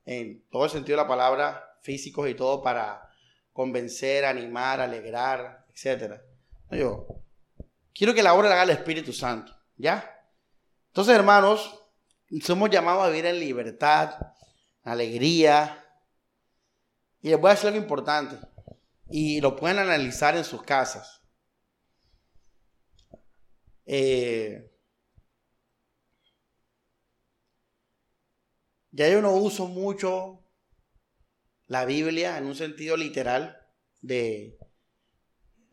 en 0.06 0.48
todo 0.50 0.66
el 0.66 0.70
sentido 0.70 0.98
de 0.98 1.04
la 1.04 1.08
palabra, 1.08 1.78
físicos 1.82 2.30
y 2.30 2.36
todo, 2.36 2.62
para 2.62 3.10
convencer, 3.52 4.26
animar, 4.26 4.80
alegrar, 4.80 5.66
etc. 5.70 6.22
No, 6.70 6.78
yo 6.78 7.23
quiero 7.94 8.14
que 8.14 8.24
la 8.24 8.34
obra 8.34 8.50
la 8.50 8.56
haga 8.56 8.64
el 8.64 8.70
Espíritu 8.72 9.14
Santo, 9.14 9.56
¿ya? 9.78 10.10
Entonces, 10.88 11.16
hermanos, 11.16 11.80
somos 12.42 12.70
llamados 12.70 13.04
a 13.04 13.10
vivir 13.10 13.26
en 13.26 13.40
libertad, 13.40 14.16
alegría. 14.84 15.80
Y 17.22 17.30
les 17.30 17.40
voy 17.40 17.50
a 17.50 17.54
decir 17.54 17.68
algo 17.68 17.80
importante. 17.80 18.38
Y 19.10 19.42
lo 19.42 19.56
pueden 19.56 19.80
analizar 19.80 20.36
en 20.36 20.44
sus 20.44 20.64
casas. 20.64 21.22
Eh, 23.86 24.72
ya 28.92 29.10
yo 29.10 29.22
no 29.22 29.32
uso 29.34 29.68
mucho 29.68 30.44
la 31.68 31.86
Biblia 31.86 32.38
en 32.38 32.46
un 32.46 32.56
sentido 32.56 32.98
literal 32.98 33.60
de... 34.02 34.58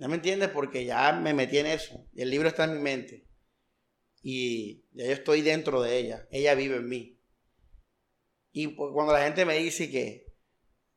¿No 0.01 0.09
me 0.09 0.17
entiendes? 0.17 0.49
Porque 0.49 0.85
ya 0.85 1.13
me 1.13 1.33
metí 1.33 1.59
en 1.59 1.67
eso. 1.67 2.05
El 2.17 2.31
libro 2.31 2.49
está 2.49 2.65
en 2.65 2.75
mi 2.75 2.81
mente. 2.81 3.29
Y 4.23 4.85
ya 4.91 5.07
yo 5.07 5.13
estoy 5.13 5.43
dentro 5.43 5.81
de 5.81 5.97
ella. 5.97 6.27
Ella 6.33 6.55
vive 6.57 6.77
en 6.77 6.89
mí. 6.89 7.21
Y 8.51 8.67
pues 8.69 8.91
cuando 8.93 9.13
la 9.13 9.23
gente 9.23 9.45
me 9.45 9.57
dice 9.57 9.89
que, 9.89 10.35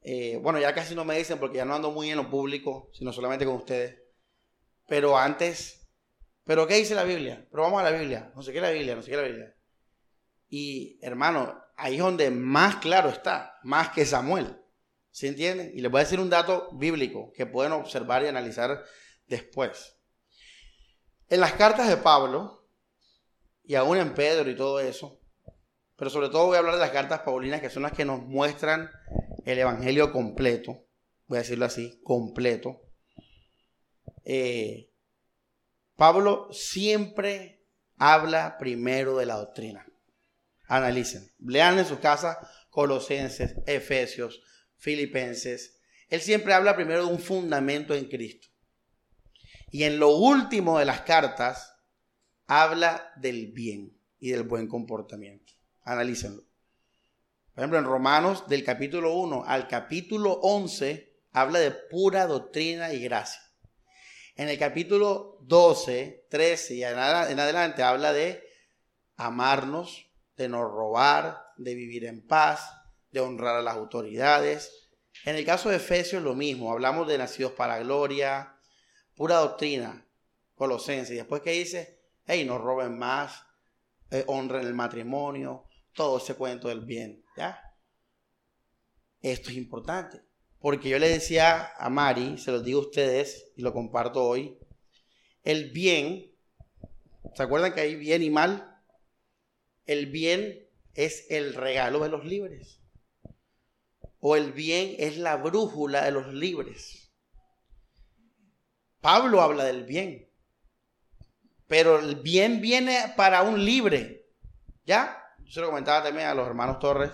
eh, 0.01 0.39
bueno, 0.41 0.59
ya 0.59 0.73
casi 0.73 0.95
no 0.95 1.05
me 1.05 1.15
dicen 1.15 1.37
porque 1.37 1.57
ya 1.57 1.65
no 1.65 1.75
ando 1.75 1.91
muy 1.91 2.09
en 2.09 2.17
lo 2.17 2.31
público, 2.31 2.89
sino 2.93 3.13
solamente 3.13 3.45
con 3.45 3.55
ustedes. 3.55 4.01
Pero 4.87 5.15
antes 5.15 5.83
pero 6.45 6.67
¿qué 6.67 6.75
dice 6.75 6.95
la 6.95 7.03
Biblia? 7.03 7.45
Pero 7.49 7.63
vamos 7.63 7.79
a 7.79 7.89
la 7.89 7.97
Biblia. 7.97 8.31
No 8.35 8.41
sé 8.41 8.51
qué 8.51 8.57
es 8.57 8.63
la 8.63 8.71
Biblia, 8.71 8.95
no 8.95 9.01
sé 9.01 9.09
qué 9.09 9.15
es 9.15 9.21
la 9.21 9.27
Biblia. 9.27 9.55
Y 10.49 10.99
hermano, 11.01 11.57
ahí 11.77 11.95
es 11.95 12.01
donde 12.01 12.29
más 12.31 12.77
claro 12.77 13.09
está, 13.09 13.59
más 13.63 13.89
que 13.89 14.05
Samuel. 14.05 14.57
¿Se 15.13 15.27
entiende? 15.27 15.71
Y 15.75 15.81
les 15.81 15.91
voy 15.91 16.01
a 16.01 16.03
decir 16.05 16.19
un 16.19 16.31
dato 16.31 16.71
bíblico 16.73 17.31
que 17.35 17.45
pueden 17.45 17.71
observar 17.71 18.23
y 18.23 18.27
analizar 18.27 18.83
después. 19.27 19.95
En 21.29 21.39
las 21.39 21.53
cartas 21.53 21.87
de 21.87 21.97
Pablo, 21.97 22.67
y 23.63 23.75
aún 23.75 23.97
en 23.97 24.15
Pedro 24.15 24.49
y 24.49 24.55
todo 24.55 24.79
eso, 24.79 25.21
pero 25.95 26.09
sobre 26.09 26.29
todo 26.29 26.47
voy 26.47 26.55
a 26.55 26.59
hablar 26.59 26.73
de 26.73 26.81
las 26.81 26.89
cartas 26.89 27.21
paulinas 27.21 27.61
que 27.61 27.69
son 27.69 27.83
las 27.83 27.91
que 27.91 28.05
nos 28.05 28.23
muestran 28.23 28.89
el 29.45 29.59
Evangelio 29.59 30.11
completo, 30.11 30.87
voy 31.27 31.37
a 31.37 31.41
decirlo 31.41 31.65
así, 31.65 32.01
completo. 32.03 32.81
Eh, 34.25 34.89
Pablo 35.95 36.47
siempre 36.51 37.63
habla 37.97 38.57
primero 38.57 39.15
de 39.15 39.27
la 39.27 39.35
doctrina. 39.35 39.85
Analicen. 40.67 41.31
Lean 41.37 41.77
en 41.77 41.85
su 41.85 41.99
casa 41.99 42.39
Colosenses, 42.71 43.57
Efesios, 43.67 44.41
Filipenses. 44.83 45.79
Él 46.09 46.19
siempre 46.19 46.53
habla 46.53 46.75
primero 46.75 47.05
de 47.05 47.11
un 47.13 47.19
fundamento 47.19 47.95
en 47.95 48.05
Cristo. 48.05 48.49
Y 49.71 49.85
en 49.85 49.97
lo 49.97 50.09
último 50.17 50.77
de 50.77 50.83
las 50.83 51.01
cartas, 51.01 51.73
habla 52.47 53.13
del 53.15 53.53
bien 53.53 53.97
y 54.19 54.31
del 54.31 54.43
buen 54.43 54.67
comportamiento. 54.67 55.53
Analícenlo. 55.83 56.43
Por 57.53 57.61
ejemplo, 57.61 57.79
en 57.79 57.85
Romanos 57.85 58.47
del 58.49 58.65
capítulo 58.65 59.13
1 59.15 59.45
al 59.47 59.69
capítulo 59.69 60.33
11, 60.33 61.15
habla 61.31 61.59
de 61.59 61.71
pura 61.71 62.27
doctrina 62.27 62.93
y 62.93 63.01
gracia. 63.01 63.41
En 64.35 64.49
el 64.49 64.59
capítulo 64.59 65.37
12, 65.43 66.27
13 66.29 66.75
y 66.75 66.83
en 66.83 66.99
adelante 66.99 67.83
habla 67.83 68.11
de 68.11 68.43
amarnos, 69.15 70.11
de 70.35 70.49
no 70.49 70.67
robar, 70.67 71.41
de 71.55 71.73
vivir 71.73 72.03
en 72.05 72.27
paz, 72.27 72.69
de 73.13 73.19
honrar 73.19 73.55
a 73.55 73.61
las 73.61 73.75
autoridades. 73.75 74.89
En 75.23 75.35
el 75.35 75.45
caso 75.45 75.69
de 75.69 75.77
Efesios 75.77 76.21
lo 76.21 76.33
mismo, 76.33 76.71
hablamos 76.71 77.07
de 77.07 77.17
nacidos 77.17 77.53
para 77.53 77.79
gloria, 77.79 78.57
pura 79.15 79.37
doctrina, 79.37 80.05
Colosenses. 80.55 81.11
Y 81.11 81.17
después 81.17 81.41
que 81.41 81.51
dice, 81.51 82.01
hey, 82.25 82.43
no 82.43 82.57
roben 82.57 82.97
más, 82.97 83.45
eh, 84.11 84.23
honren 84.27 84.65
el 84.65 84.73
matrimonio, 84.73 85.65
todo 85.93 86.17
ese 86.17 86.35
cuento 86.35 86.67
del 86.67 86.81
bien, 86.81 87.23
¿ya? 87.37 87.61
Esto 89.21 89.51
es 89.51 89.55
importante. 89.55 90.21
Porque 90.59 90.89
yo 90.89 90.97
le 90.97 91.09
decía 91.09 91.71
a 91.77 91.89
Mari, 91.89 92.37
se 92.37 92.51
los 92.51 92.63
digo 92.63 92.79
a 92.79 92.85
ustedes 92.85 93.51
y 93.55 93.61
lo 93.61 93.73
comparto 93.73 94.23
hoy, 94.23 94.57
el 95.43 95.71
bien, 95.71 96.33
¿se 97.35 97.43
acuerdan 97.43 97.73
que 97.73 97.81
hay 97.81 97.95
bien 97.95 98.23
y 98.23 98.29
mal? 98.29 98.81
El 99.85 100.07
bien 100.07 100.67
es 100.93 101.29
el 101.29 101.53
regalo 101.53 101.99
de 101.99 102.09
los 102.09 102.25
libres. 102.25 102.82
O 104.25 104.37
el 104.37 104.53
bien 104.53 104.95
es 104.99 105.17
la 105.17 105.35
brújula 105.35 106.05
de 106.05 106.11
los 106.11 106.33
libres. 106.33 107.11
Pablo 109.01 109.41
habla 109.41 109.65
del 109.65 109.83
bien. 109.83 110.31
Pero 111.67 111.99
el 111.99 112.15
bien 112.15 112.61
viene 112.61 113.13
para 113.17 113.41
un 113.41 113.65
libre. 113.65 114.29
¿Ya? 114.85 115.21
Yo 115.39 115.51
se 115.51 115.59
lo 115.59 115.67
comentaba 115.67 116.03
también 116.05 116.27
a 116.27 116.33
los 116.33 116.47
hermanos 116.47 116.79
Torres. 116.79 117.11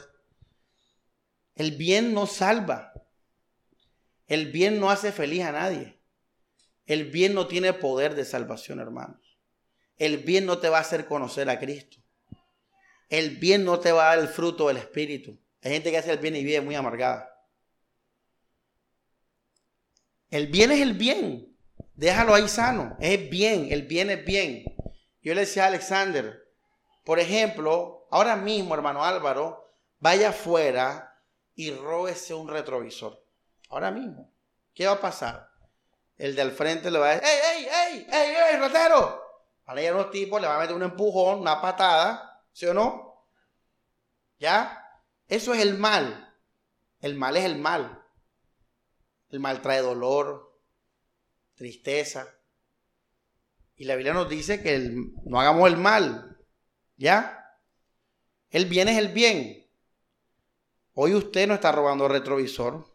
El 1.56 1.78
bien 1.78 2.14
no 2.14 2.28
salva. 2.28 2.94
El 4.28 4.52
bien 4.52 4.80
no 4.80 4.92
hace 4.92 5.12
feliz 5.12 5.46
a 5.46 5.52
nadie. 5.52 6.00
El 6.86 7.06
bien 7.06 7.34
no 7.34 7.48
tiene 7.48 7.74
poder 7.74 8.14
de 8.14 8.24
salvación, 8.24 8.80
hermanos. 8.80 9.40
El 9.98 10.18
bien 10.20 10.46
no 10.46 10.60
te 10.60 10.70
va 10.70 10.78
a 10.78 10.82
hacer 10.82 11.08
conocer 11.08 11.50
a 11.50 11.58
Cristo. 11.58 11.98
El 13.10 13.38
bien 13.38 13.66
no 13.66 13.80
te 13.80 13.92
va 13.92 14.12
a 14.12 14.16
dar 14.16 14.20
el 14.20 14.28
fruto 14.28 14.68
del 14.68 14.78
Espíritu. 14.78 15.40
Hay 15.62 15.72
gente 15.74 15.92
que 15.92 15.98
hace 15.98 16.12
el 16.12 16.20
bien 16.20 16.36
y 16.36 16.44
vive 16.44 16.62
muy 16.62 16.76
amargada. 16.76 17.30
El 20.30 20.48
bien 20.48 20.72
es 20.72 20.82
el 20.82 20.94
bien. 20.94 21.58
Déjalo 21.96 22.34
ahí 22.34 22.48
sano. 22.48 22.96
Es 23.00 23.30
bien. 23.30 23.68
El 23.72 23.84
bien 23.84 24.10
es 24.10 24.24
bien. 24.24 24.64
Yo 25.22 25.34
le 25.34 25.42
decía 25.42 25.66
a 25.66 25.68
Alexander, 25.68 26.48
por 27.04 27.20
ejemplo, 27.20 28.08
ahora 28.12 28.36
mismo, 28.36 28.74
hermano 28.74 29.04
Álvaro, 29.04 29.74
vaya 30.00 30.30
afuera 30.30 31.22
y 31.56 31.72
róbese 31.72 32.34
un 32.34 32.48
retrovisor. 32.48 33.22
Ahora 33.70 33.92
mismo. 33.92 34.32
¿Qué 34.74 34.86
va 34.86 34.94
a 34.94 35.02
pasar? 35.02 35.50
El 36.18 36.36
del 36.36 36.52
frente 36.52 36.90
le 36.90 37.00
va 37.00 37.12
a 37.12 37.16
decir, 37.16 37.28
¡Ey, 37.28 37.40
ey, 37.58 37.66
ey, 37.66 38.08
ey, 38.12 38.36
ey, 38.54 38.60
ratero! 38.60 39.22
Van 39.66 39.78
a 39.78 39.94
unos 39.94 40.10
tipos, 40.10 40.42
le 40.42 40.48
van 40.48 40.58
a 40.58 40.60
meter 40.62 40.76
un 40.76 40.84
empujón, 40.84 41.40
una 41.40 41.62
patada, 41.62 42.44
¿sí 42.52 42.66
o 42.66 42.74
no? 42.74 43.28
¿Ya? 44.40 44.89
Eso 45.30 45.54
es 45.54 45.62
el 45.62 45.78
mal. 45.78 46.36
El 47.00 47.16
mal 47.16 47.38
es 47.38 47.46
el 47.46 47.58
mal. 47.58 48.04
El 49.30 49.40
mal 49.40 49.62
trae 49.62 49.82
dolor, 49.82 50.60
tristeza. 51.54 52.28
Y 53.76 53.86
la 53.86 53.96
Biblia 53.96 54.14
nos 54.14 54.28
dice 54.28 54.62
que 54.62 54.92
no 55.24 55.40
hagamos 55.40 55.70
el 55.70 55.78
mal. 55.78 56.38
¿Ya? 56.98 57.56
El 58.50 58.66
bien 58.66 58.90
es 58.90 58.98
el 58.98 59.10
bien. 59.10 59.68
Hoy 60.94 61.14
usted 61.14 61.48
no 61.48 61.54
está 61.54 61.72
robando 61.72 62.08
retrovisor. 62.08 62.88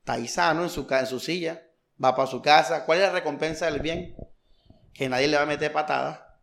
Está 0.00 0.14
ahí 0.14 0.26
sano 0.26 0.64
en 0.64 0.70
su, 0.70 0.86
en 0.90 1.06
su 1.06 1.20
silla. 1.20 1.62
Va 2.02 2.16
para 2.16 2.28
su 2.28 2.42
casa. 2.42 2.84
¿Cuál 2.84 2.98
es 2.98 3.04
la 3.04 3.12
recompensa 3.12 3.70
del 3.70 3.80
bien? 3.80 4.16
Que 4.92 5.08
nadie 5.08 5.28
le 5.28 5.36
va 5.36 5.44
a 5.44 5.46
meter 5.46 5.72
patada. 5.72 6.42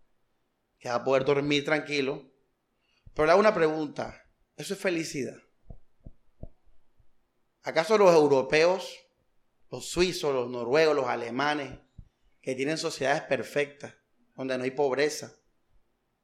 Que 0.79 0.89
va 0.89 0.95
a 0.95 1.03
poder 1.03 1.25
dormir 1.25 1.65
tranquilo. 1.65 2.31
Pero 3.13 3.25
le 3.25 3.31
hago 3.33 3.41
una 3.41 3.53
pregunta. 3.53 4.22
¿Eso 4.55 4.73
es 4.73 4.79
felicidad? 4.79 5.37
¿Acaso 7.63 7.97
los 7.97 8.13
europeos, 8.13 8.99
los 9.71 9.89
suizos, 9.89 10.33
los 10.33 10.49
noruegos, 10.49 10.95
los 10.95 11.07
alemanes, 11.07 11.79
que 12.41 12.55
tienen 12.55 12.77
sociedades 12.77 13.23
perfectas, 13.23 13.95
donde 14.35 14.57
no 14.57 14.65
hay 14.65 14.71
pobreza, 14.71 15.33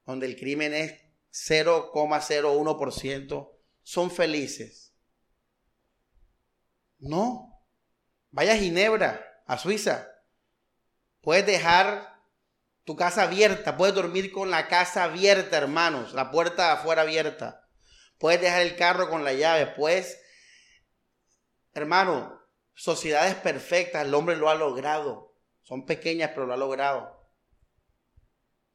donde 0.05 0.25
el 0.25 0.35
crimen 0.35 0.73
es 0.73 0.99
0,01%, 1.31 3.51
son 3.83 4.11
felices. 4.11 4.93
No. 6.97 7.63
Vaya 8.31 8.53
a 8.53 8.57
Ginebra, 8.57 9.43
a 9.45 9.57
Suiza. 9.57 10.09
Puedes 11.21 11.45
dejar 11.45 12.21
tu 12.83 12.95
casa 12.95 13.23
abierta, 13.23 13.75
puedes 13.77 13.95
dormir 13.95 14.31
con 14.31 14.51
la 14.51 14.67
casa 14.67 15.05
abierta, 15.05 15.57
hermanos, 15.57 16.13
la 16.13 16.29
puerta 16.31 16.73
afuera 16.73 17.03
abierta. 17.03 17.68
Puedes 18.19 18.41
dejar 18.41 18.61
el 18.61 18.75
carro 18.75 19.09
con 19.09 19.23
la 19.23 19.33
llave, 19.33 19.65
puedes, 19.67 20.21
hermano, 21.73 22.39
sociedades 22.73 23.35
perfectas, 23.35 24.05
el 24.05 24.13
hombre 24.13 24.35
lo 24.35 24.49
ha 24.49 24.55
logrado. 24.55 25.35
Son 25.61 25.85
pequeñas, 25.85 26.31
pero 26.33 26.45
lo 26.45 26.53
ha 26.53 26.57
logrado. 26.57 27.31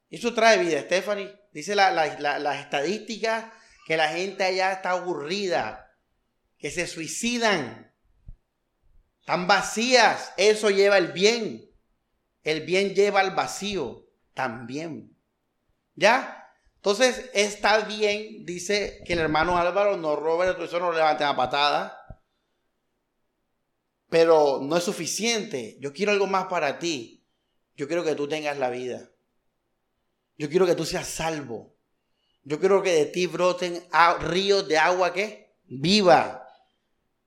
Eso 0.09 0.33
trae 0.33 0.57
vida, 0.57 0.81
Stephanie. 0.81 1.33
Dice 1.51 1.75
la, 1.75 1.91
las 1.91 2.59
estadísticas 2.59 3.51
que 3.85 3.97
la 3.97 4.09
gente 4.09 4.43
allá 4.43 4.71
está 4.71 4.91
aburrida, 4.91 5.95
que 6.57 6.71
se 6.71 6.87
suicidan, 6.87 7.93
están 9.19 9.47
vacías. 9.47 10.33
Eso 10.37 10.69
lleva 10.69 10.97
el 10.97 11.11
bien. 11.11 11.71
El 12.43 12.61
bien 12.61 12.93
lleva 12.93 13.21
al 13.21 13.31
vacío 13.35 14.07
también. 14.33 15.17
¿Ya? 15.95 16.44
Entonces 16.85 17.31
está 17.33 17.79
bien, 17.79 18.45
dice 18.45 19.01
que 19.07 19.13
el 19.13 19.19
hermano 19.19 19.57
Álvaro 19.57 19.97
no 19.97 20.15
robe 20.15 20.49
el 20.49 20.79
no 20.79 20.91
levante 20.91 21.23
la 21.23 21.35
patada. 21.35 22.21
Pero 24.07 24.59
no 24.61 24.77
es 24.77 24.83
suficiente. 24.83 25.77
Yo 25.79 25.93
quiero 25.93 26.11
algo 26.11 26.27
más 26.27 26.45
para 26.45 26.77
ti. 26.77 27.25
Yo 27.75 27.87
quiero 27.87 28.03
que 28.03 28.13
tú 28.13 28.27
tengas 28.27 28.59
la 28.59 28.69
vida. 28.69 29.09
Yo 30.37 30.47
quiero 30.47 30.67
que 30.67 30.75
tú 30.75 30.85
seas 30.85 31.07
salvo. 31.07 31.75
Yo 32.43 32.59
quiero 32.59 32.83
que 32.83 32.93
de 32.93 33.05
ti 33.07 33.25
broten 33.25 33.83
ríos 34.19 34.67
de 34.67 34.77
agua 34.77 35.11
que 35.11 35.57
viva. 35.63 36.47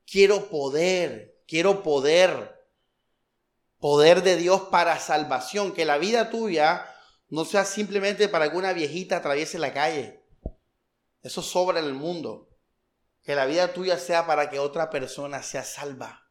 Quiero 0.06 0.48
poder, 0.50 1.42
quiero 1.48 1.82
poder. 1.82 2.64
Poder 3.80 4.22
de 4.22 4.36
Dios 4.36 4.68
para 4.70 5.00
salvación. 5.00 5.72
Que 5.72 5.84
la 5.84 5.98
vida 5.98 6.30
tuya 6.30 6.94
no 7.28 7.44
sea 7.44 7.64
simplemente 7.64 8.28
para 8.28 8.50
que 8.50 8.56
una 8.56 8.72
viejita 8.72 9.18
atraviese 9.18 9.58
la 9.58 9.74
calle. 9.74 10.24
Eso 11.22 11.42
sobra 11.42 11.80
en 11.80 11.86
el 11.86 11.94
mundo. 11.94 12.48
Que 13.22 13.34
la 13.34 13.44
vida 13.44 13.74
tuya 13.74 13.98
sea 13.98 14.26
para 14.26 14.48
que 14.48 14.58
otra 14.58 14.88
persona 14.88 15.42
sea 15.42 15.62
salva. 15.62 16.30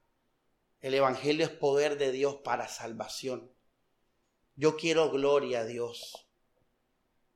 El 0.79 0.93
Evangelio 0.95 1.45
es 1.45 1.51
poder 1.51 1.97
de 1.97 2.11
Dios 2.11 2.37
para 2.43 2.67
salvación. 2.67 3.51
Yo 4.55 4.75
quiero 4.77 5.11
gloria 5.11 5.59
a 5.59 5.65
Dios. 5.65 6.27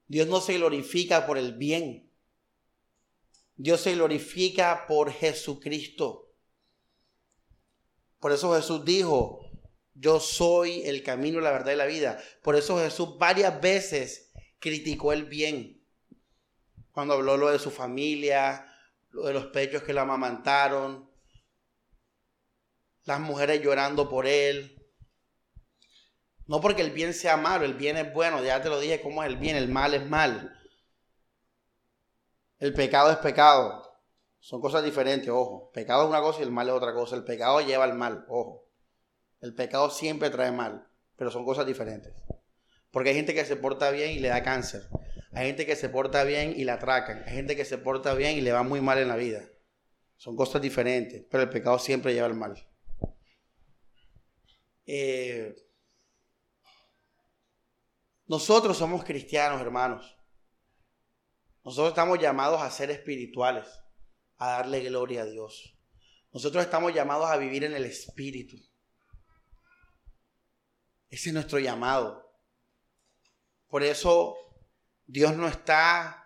Dios 0.08 0.28
no 0.28 0.41
se 0.41 0.56
glorifica 0.56 1.28
por 1.28 1.38
el 1.38 1.54
bien. 1.54 2.12
Dios 3.56 3.82
se 3.82 3.93
glorifica 3.93 4.86
por 4.88 5.12
Jesucristo. 5.12 6.34
Por 8.19 8.32
eso 8.32 8.56
Jesús 8.56 8.84
dijo, 8.84 9.51
yo 10.02 10.20
soy 10.20 10.82
el 10.88 11.04
camino, 11.04 11.40
la 11.40 11.52
verdad 11.52 11.74
y 11.74 11.76
la 11.76 11.86
vida. 11.86 12.20
Por 12.42 12.56
eso 12.56 12.80
Jesús 12.80 13.20
varias 13.20 13.62
veces 13.62 14.32
criticó 14.60 15.14
el 15.14 15.26
bien. 15.26 15.86
Cuando 16.92 17.14
habló 17.14 17.38
lo 17.38 17.52
de 17.52 17.60
su 17.60 17.70
familia, 17.70 18.66
lo 19.12 19.26
de 19.26 19.34
los 19.34 19.46
pechos 19.48 19.84
que 19.84 19.94
lo 19.94 20.02
amamantaron, 20.02 21.08
las 23.04 23.20
mujeres 23.20 23.62
llorando 23.62 24.10
por 24.10 24.26
él, 24.26 24.84
no 26.48 26.60
porque 26.60 26.82
el 26.82 26.92
bien 26.92 27.14
sea 27.14 27.38
malo, 27.38 27.64
el 27.64 27.76
bien 27.76 27.96
es 27.98 28.12
bueno, 28.12 28.44
ya 28.44 28.60
te 28.60 28.70
lo 28.70 28.80
dije 28.80 29.02
cómo 29.02 29.24
es 29.24 29.30
el 29.30 29.38
bien, 29.38 29.56
el 29.56 29.70
mal 29.70 29.94
es 29.94 30.10
mal. 30.10 30.60
El 32.58 32.74
pecado 32.74 33.12
es 33.12 33.18
pecado. 33.18 34.00
Son 34.40 34.60
cosas 34.60 34.84
diferentes, 34.84 35.30
ojo. 35.30 35.72
Pecado 35.72 36.04
es 36.04 36.10
una 36.10 36.22
cosa 36.22 36.40
y 36.40 36.44
el 36.44 36.52
mal 36.52 36.68
es 36.68 36.74
otra 36.74 36.94
cosa. 36.94 37.16
El 37.16 37.24
pecado 37.24 37.62
lleva 37.62 37.84
al 37.84 37.94
mal, 37.94 38.26
ojo. 38.28 38.70
El 39.41 39.56
pecado 39.56 39.89
siempre 39.89 40.30
trae 40.30 40.51
mal, 40.51 40.88
pero 41.17 41.32
son 41.32 41.43
cosas 41.43 41.65
diferentes. 41.65 42.13
Porque 42.91 43.10
hay 43.10 43.15
gente 43.15 43.34
que 43.34 43.43
se 43.43 43.56
porta 43.56 43.89
bien 43.89 44.12
y 44.12 44.19
le 44.19 44.30
da 44.30 44.43
cáncer. 44.43 44.88
Hay 45.34 45.47
gente 45.47 45.65
que 45.65 45.75
se 45.75 45.89
porta 45.89 46.23
bien 46.23 46.54
y 46.56 46.63
la 46.63 46.73
atracan. 46.73 47.23
Hay 47.25 47.34
gente 47.34 47.56
que 47.56 47.65
se 47.65 47.77
porta 47.77 48.13
bien 48.13 48.38
y 48.38 48.41
le 48.41 48.51
va 48.51 48.63
muy 48.63 48.82
mal 48.82 48.99
en 48.99 49.08
la 49.08 49.15
vida. 49.15 49.43
Son 50.17 50.36
cosas 50.36 50.62
diferentes, 50.62 51.25
pero 51.30 51.43
el 51.43 51.49
pecado 51.49 51.80
siempre 51.80 52.13
lleva 52.13 52.27
al 52.27 52.36
mal. 52.36 52.56
Eh, 54.86 55.56
nosotros 58.27 58.77
somos 58.77 59.04
cristianos, 59.04 59.60
hermanos. 59.62 60.17
Nosotros 61.63 61.89
estamos 61.89 62.19
llamados 62.19 62.62
a 62.62 62.69
ser 62.69 62.91
espirituales, 62.91 63.67
a 64.38 64.51
darle 64.51 64.82
gloria 64.82 65.21
a 65.21 65.25
Dios. 65.25 65.77
Nosotros 66.32 66.63
estamos 66.63 66.93
llamados 66.93 67.30
a 67.30 67.38
vivir 67.38 67.63
en 67.63 67.73
el 67.73 67.86
Espíritu. 67.86 68.58
Ese 71.12 71.30
es 71.30 71.34
nuestro 71.34 71.60
llamado. 71.60 72.34
Por 73.67 73.84
eso 73.84 74.38
Dios 75.06 75.36
no 75.36 75.47
está 75.47 76.26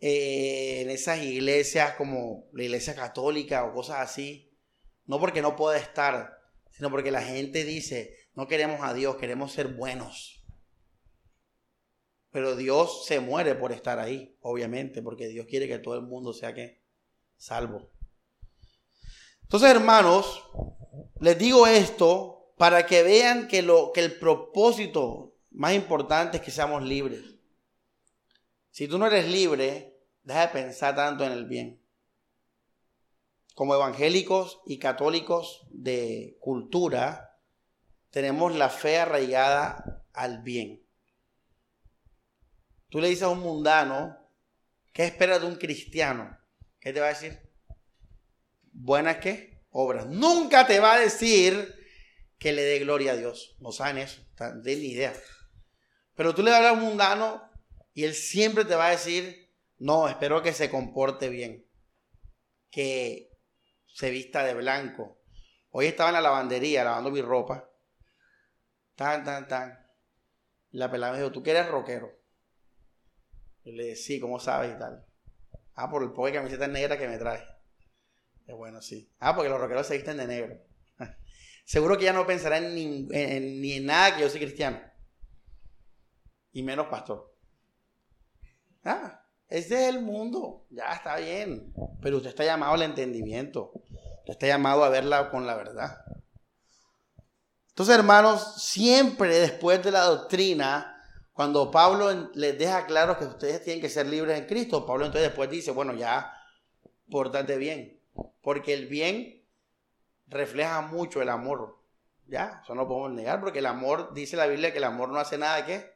eh, 0.00 0.80
en 0.82 0.90
esas 0.90 1.22
iglesias 1.22 1.94
como 1.94 2.48
la 2.52 2.64
iglesia 2.64 2.96
católica 2.96 3.64
o 3.64 3.72
cosas 3.72 4.00
así. 4.00 4.58
No 5.06 5.20
porque 5.20 5.40
no 5.40 5.54
pueda 5.54 5.78
estar, 5.78 6.36
sino 6.70 6.90
porque 6.90 7.12
la 7.12 7.22
gente 7.22 7.64
dice, 7.64 8.16
no 8.34 8.48
queremos 8.48 8.80
a 8.82 8.92
Dios, 8.92 9.16
queremos 9.16 9.52
ser 9.52 9.68
buenos. 9.68 10.44
Pero 12.30 12.56
Dios 12.56 13.06
se 13.06 13.20
muere 13.20 13.54
por 13.54 13.72
estar 13.72 14.00
ahí, 14.00 14.36
obviamente, 14.40 15.00
porque 15.00 15.28
Dios 15.28 15.46
quiere 15.46 15.68
que 15.68 15.78
todo 15.78 15.94
el 15.94 16.02
mundo 16.02 16.32
sea 16.32 16.54
que 16.54 16.82
salvo. 17.36 17.92
Entonces, 19.42 19.70
hermanos, 19.70 20.42
les 21.20 21.38
digo 21.38 21.66
esto 21.66 22.41
para 22.56 22.86
que 22.86 23.02
vean 23.02 23.48
que, 23.48 23.62
lo, 23.62 23.92
que 23.92 24.00
el 24.00 24.18
propósito 24.18 25.34
más 25.50 25.74
importante 25.74 26.38
es 26.38 26.42
que 26.42 26.50
seamos 26.50 26.82
libres. 26.82 27.34
Si 28.70 28.88
tú 28.88 28.98
no 28.98 29.06
eres 29.06 29.28
libre, 29.28 29.98
deja 30.22 30.46
de 30.46 30.52
pensar 30.52 30.94
tanto 30.94 31.24
en 31.24 31.32
el 31.32 31.46
bien. 31.46 31.80
Como 33.54 33.74
evangélicos 33.74 34.60
y 34.66 34.78
católicos 34.78 35.66
de 35.70 36.38
cultura, 36.40 37.38
tenemos 38.10 38.54
la 38.54 38.70
fe 38.70 38.98
arraigada 38.98 40.04
al 40.12 40.42
bien. 40.42 40.82
Tú 42.88 43.00
le 43.00 43.08
dices 43.08 43.24
a 43.24 43.28
un 43.28 43.40
mundano, 43.40 44.16
¿qué 44.92 45.04
espera 45.04 45.38
de 45.38 45.46
un 45.46 45.56
cristiano? 45.56 46.38
¿Qué 46.80 46.92
te 46.92 47.00
va 47.00 47.06
a 47.06 47.10
decir? 47.10 47.40
¿Buenas 48.72 49.18
qué? 49.18 49.62
Obras. 49.70 50.06
Nunca 50.06 50.66
te 50.66 50.80
va 50.80 50.94
a 50.94 51.00
decir 51.00 51.81
que 52.42 52.52
le 52.52 52.62
dé 52.62 52.80
gloria 52.80 53.12
a 53.12 53.16
Dios. 53.16 53.54
No 53.60 53.70
saben 53.70 53.98
eso, 53.98 54.20
no 54.40 54.52
ni 54.64 54.72
idea. 54.72 55.14
Pero 56.16 56.34
tú 56.34 56.42
le 56.42 56.52
hablas 56.52 56.72
a 56.72 56.74
un 56.74 56.80
mundano 56.80 57.48
y 57.94 58.02
él 58.02 58.14
siempre 58.14 58.64
te 58.64 58.74
va 58.74 58.88
a 58.88 58.90
decir, 58.90 59.54
no, 59.78 60.08
espero 60.08 60.42
que 60.42 60.52
se 60.52 60.68
comporte 60.68 61.28
bien, 61.28 61.64
que 62.68 63.30
se 63.86 64.10
vista 64.10 64.42
de 64.42 64.54
blanco. 64.54 65.22
Hoy 65.70 65.86
estaba 65.86 66.10
en 66.10 66.14
la 66.14 66.20
lavandería 66.20 66.82
lavando 66.82 67.12
mi 67.12 67.22
ropa. 67.22 67.70
Tan, 68.96 69.22
tan, 69.22 69.46
tan. 69.46 69.78
la 70.72 70.90
pelada 70.90 71.12
me 71.12 71.18
dijo, 71.18 71.30
¿tú 71.30 71.44
quieres 71.44 71.68
rockero? 71.68 72.10
Y 73.62 73.70
le 73.70 73.84
dije, 73.84 73.96
sí, 73.96 74.20
¿cómo 74.20 74.40
sabes 74.40 74.74
y 74.74 74.78
tal? 74.80 75.06
Ah, 75.74 75.88
por 75.88 76.02
el 76.02 76.10
poco 76.10 76.26
de 76.26 76.32
camiseta 76.32 76.66
negra 76.66 76.98
que 76.98 77.06
me 77.06 77.18
trae. 77.18 77.46
Es 78.48 78.56
bueno, 78.56 78.82
sí. 78.82 79.14
Ah, 79.20 79.32
porque 79.36 79.48
los 79.48 79.60
rockeros 79.60 79.86
se 79.86 79.94
visten 79.94 80.16
de 80.16 80.26
negro. 80.26 80.71
Seguro 81.64 81.96
que 81.96 82.04
ya 82.04 82.12
no 82.12 82.26
pensará 82.26 82.58
en 82.58 82.74
ni, 82.74 83.08
en, 83.12 83.60
ni 83.60 83.74
en 83.74 83.86
nada 83.86 84.14
que 84.14 84.22
yo 84.22 84.28
soy 84.28 84.40
cristiano. 84.40 84.80
Y 86.52 86.62
menos 86.62 86.86
pastor. 86.88 87.34
Ah, 88.84 89.24
ese 89.48 89.88
es 89.88 89.94
el 89.94 90.02
mundo. 90.02 90.66
Ya 90.70 90.92
está 90.92 91.16
bien. 91.16 91.72
Pero 92.00 92.16
usted 92.16 92.30
está 92.30 92.44
llamado 92.44 92.74
al 92.74 92.82
entendimiento. 92.82 93.72
Usted 94.20 94.32
está 94.32 94.46
llamado 94.46 94.84
a 94.84 94.88
verla 94.88 95.30
con 95.30 95.46
la 95.46 95.54
verdad. 95.54 95.98
Entonces, 97.68 97.96
hermanos, 97.96 98.62
siempre 98.62 99.38
después 99.38 99.82
de 99.82 99.92
la 99.92 100.04
doctrina, 100.04 101.02
cuando 101.32 101.70
Pablo 101.70 102.30
les 102.34 102.58
deja 102.58 102.84
claro 102.86 103.18
que 103.18 103.24
ustedes 103.24 103.64
tienen 103.64 103.80
que 103.80 103.88
ser 103.88 104.06
libres 104.06 104.38
en 104.38 104.46
Cristo, 104.46 104.84
Pablo 104.84 105.06
entonces 105.06 105.30
después 105.30 105.48
dice, 105.48 105.70
bueno, 105.70 105.94
ya, 105.94 106.34
pórtate 107.10 107.56
bien. 107.56 107.98
Porque 108.42 108.74
el 108.74 108.88
bien 108.88 109.41
refleja 110.36 110.80
mucho 110.80 111.22
el 111.22 111.28
amor. 111.28 111.78
Ya, 112.26 112.60
eso 112.62 112.74
no 112.74 112.88
podemos 112.88 113.12
negar, 113.12 113.40
porque 113.40 113.58
el 113.58 113.66
amor, 113.66 114.12
dice 114.14 114.36
la 114.36 114.46
Biblia 114.46 114.72
que 114.72 114.78
el 114.78 114.84
amor 114.84 115.10
no 115.10 115.18
hace 115.18 115.38
nada 115.38 115.64
que. 115.66 115.92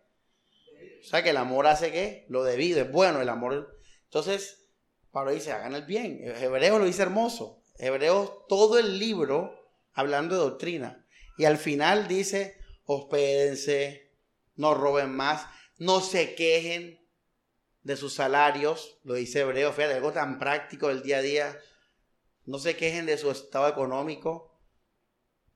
O 1.01 1.05
sea, 1.05 1.22
que 1.22 1.31
el 1.31 1.37
amor 1.37 1.66
hace 1.66 1.92
qué? 1.92 2.27
Lo 2.29 2.44
debido, 2.44 2.81
es 2.81 2.90
bueno 2.90 3.20
el 3.20 3.29
amor. 3.29 3.79
Entonces, 4.05 4.66
Pablo 5.11 5.31
dice, 5.31 5.53
hagan 5.53 5.75
el 5.75 5.85
bien. 5.85 6.20
Hebreos 6.22 6.79
lo 6.79 6.85
dice 6.85 7.03
hermoso. 7.03 7.62
Hebreos, 7.79 8.46
todo 8.49 8.79
el 8.79 8.99
libro 8.99 9.55
hablando 9.92 10.35
de 10.35 10.42
doctrina. 10.42 11.07
Y 11.38 11.44
al 11.44 11.59
final 11.59 12.09
dice, 12.09 12.59
hospédense, 12.85 14.12
no 14.57 14.75
roben 14.75 15.11
más, 15.11 15.46
no 15.79 16.01
se 16.01 16.35
quejen 16.35 17.01
de 17.83 17.96
sus 17.96 18.14
salarios, 18.14 18.99
lo 19.05 19.14
dice 19.14 19.40
Hebreos, 19.40 19.75
fíjate, 19.75 19.94
algo 19.94 20.12
tan 20.12 20.38
práctico 20.38 20.88
del 20.88 21.03
día 21.03 21.18
a 21.18 21.22
día, 21.22 21.59
no 22.47 22.59
se 22.59 22.77
quejen 22.77 23.07
de 23.07 23.19
su 23.19 23.31
estado 23.31 23.69
económico, 23.69 24.57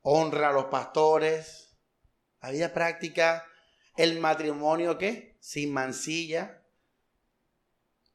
honra 0.03 0.51
a 0.51 0.53
los 0.53 0.67
pastores, 0.67 1.77
la 2.43 2.51
vida 2.51 2.73
práctica, 2.73 3.47
el 3.97 4.19
matrimonio, 4.19 4.99
¿qué? 4.99 5.37
Sin 5.41 5.73
mancilla. 5.73 6.63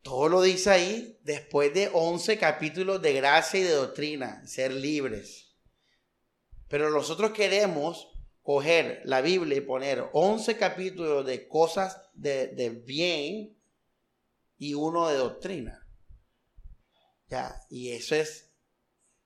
Todo 0.02 0.30
lo 0.30 0.42
dice 0.42 0.70
ahí 0.70 1.20
después 1.24 1.74
de 1.74 1.90
11 1.92 2.38
capítulos 2.38 3.02
de 3.02 3.14
gracia 3.14 3.60
y 3.60 3.64
de 3.64 3.72
doctrina, 3.72 4.46
ser 4.46 4.74
libres. 4.74 5.56
Pero 6.68 6.90
nosotros 6.90 7.32
queremos 7.32 8.12
coger 8.42 9.02
la 9.06 9.22
Biblia 9.22 9.58
y 9.58 9.62
poner 9.62 10.10
11 10.14 10.58
capítulos 10.58 11.26
de 11.26 11.48
cosas 11.48 12.02
de, 12.14 12.48
de 12.48 12.70
bien 12.70 13.58
y 14.58 14.74
uno 14.74 15.08
de 15.08 15.18
doctrina. 15.18 15.88
Ya, 17.28 17.60
y 17.70 17.92
eso 17.92 18.16
es, 18.16 18.44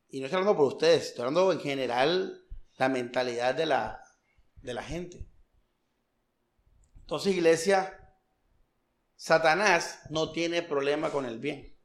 y 0.09 0.19
no 0.19 0.25
estoy 0.25 0.39
hablando 0.39 0.57
por 0.57 0.73
ustedes, 0.73 1.07
estoy 1.07 1.25
hablando 1.25 1.51
en 1.51 1.59
general 1.59 2.43
la 2.77 2.89
mentalidad 2.89 3.53
de 3.53 3.65
la, 3.65 4.03
de 4.61 4.73
la 4.73 4.83
gente. 4.83 5.27
Entonces, 7.01 7.35
iglesia, 7.35 7.99
Satanás 9.15 10.01
no 10.09 10.31
tiene 10.31 10.61
problema 10.61 11.11
con 11.11 11.25
el 11.25 11.39
bien. 11.39 11.75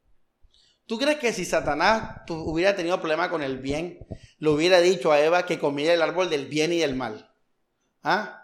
¿Tú 0.86 0.98
crees 0.98 1.18
que 1.18 1.32
si 1.32 1.44
Satanás 1.44 2.20
hubiera 2.28 2.76
tenido 2.76 2.98
problema 2.98 3.30
con 3.30 3.42
el 3.42 3.58
bien, 3.58 4.06
le 4.38 4.48
hubiera 4.50 4.80
dicho 4.80 5.12
a 5.12 5.20
Eva 5.20 5.46
que 5.46 5.58
comiera 5.58 5.94
el 5.94 6.02
árbol 6.02 6.28
del 6.28 6.46
bien 6.46 6.72
y 6.72 6.78
del 6.78 6.94
mal? 6.94 7.34
¿Ah? 8.02 8.42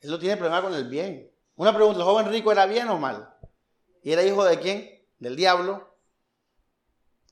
Él 0.00 0.10
no 0.10 0.18
tiene 0.18 0.36
problema 0.36 0.62
con 0.62 0.74
el 0.74 0.88
bien. 0.88 1.32
Una 1.56 1.74
pregunta, 1.74 1.98
¿el 1.98 2.04
joven 2.04 2.30
rico 2.30 2.52
era 2.52 2.66
bien 2.66 2.88
o 2.88 2.98
mal? 2.98 3.34
¿Y 4.02 4.12
era 4.12 4.22
hijo 4.22 4.44
de 4.44 4.58
quién? 4.60 5.06
Del 5.18 5.36
diablo. 5.36 5.87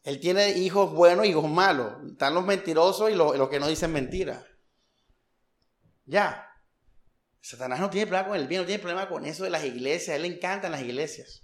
Él 0.07 0.21
tiene 0.21 0.51
hijos 0.51 0.93
buenos 0.93 1.27
y 1.27 1.31
hijos 1.31 1.51
malos. 1.51 1.93
Están 2.13 2.33
los 2.33 2.47
mentirosos 2.47 3.11
y 3.11 3.17
los, 3.17 3.37
los 3.37 3.49
que 3.49 3.59
no 3.59 3.67
dicen 3.67 3.93
mentiras. 3.93 4.41
Ya. 6.05 6.49
Satanás 7.41 7.81
no 7.81 7.91
tiene 7.91 8.07
problema 8.07 8.29
con 8.29 8.39
el 8.39 8.47
bien, 8.47 8.61
no 8.61 8.67
tiene 8.69 8.81
problema 8.81 9.09
con 9.09 9.27
eso 9.27 9.43
de 9.43 9.51
las 9.51 9.65
iglesias. 9.65 10.15
Él 10.15 10.23
le 10.23 10.29
encantan 10.29 10.71
las 10.71 10.83
iglesias. 10.83 11.43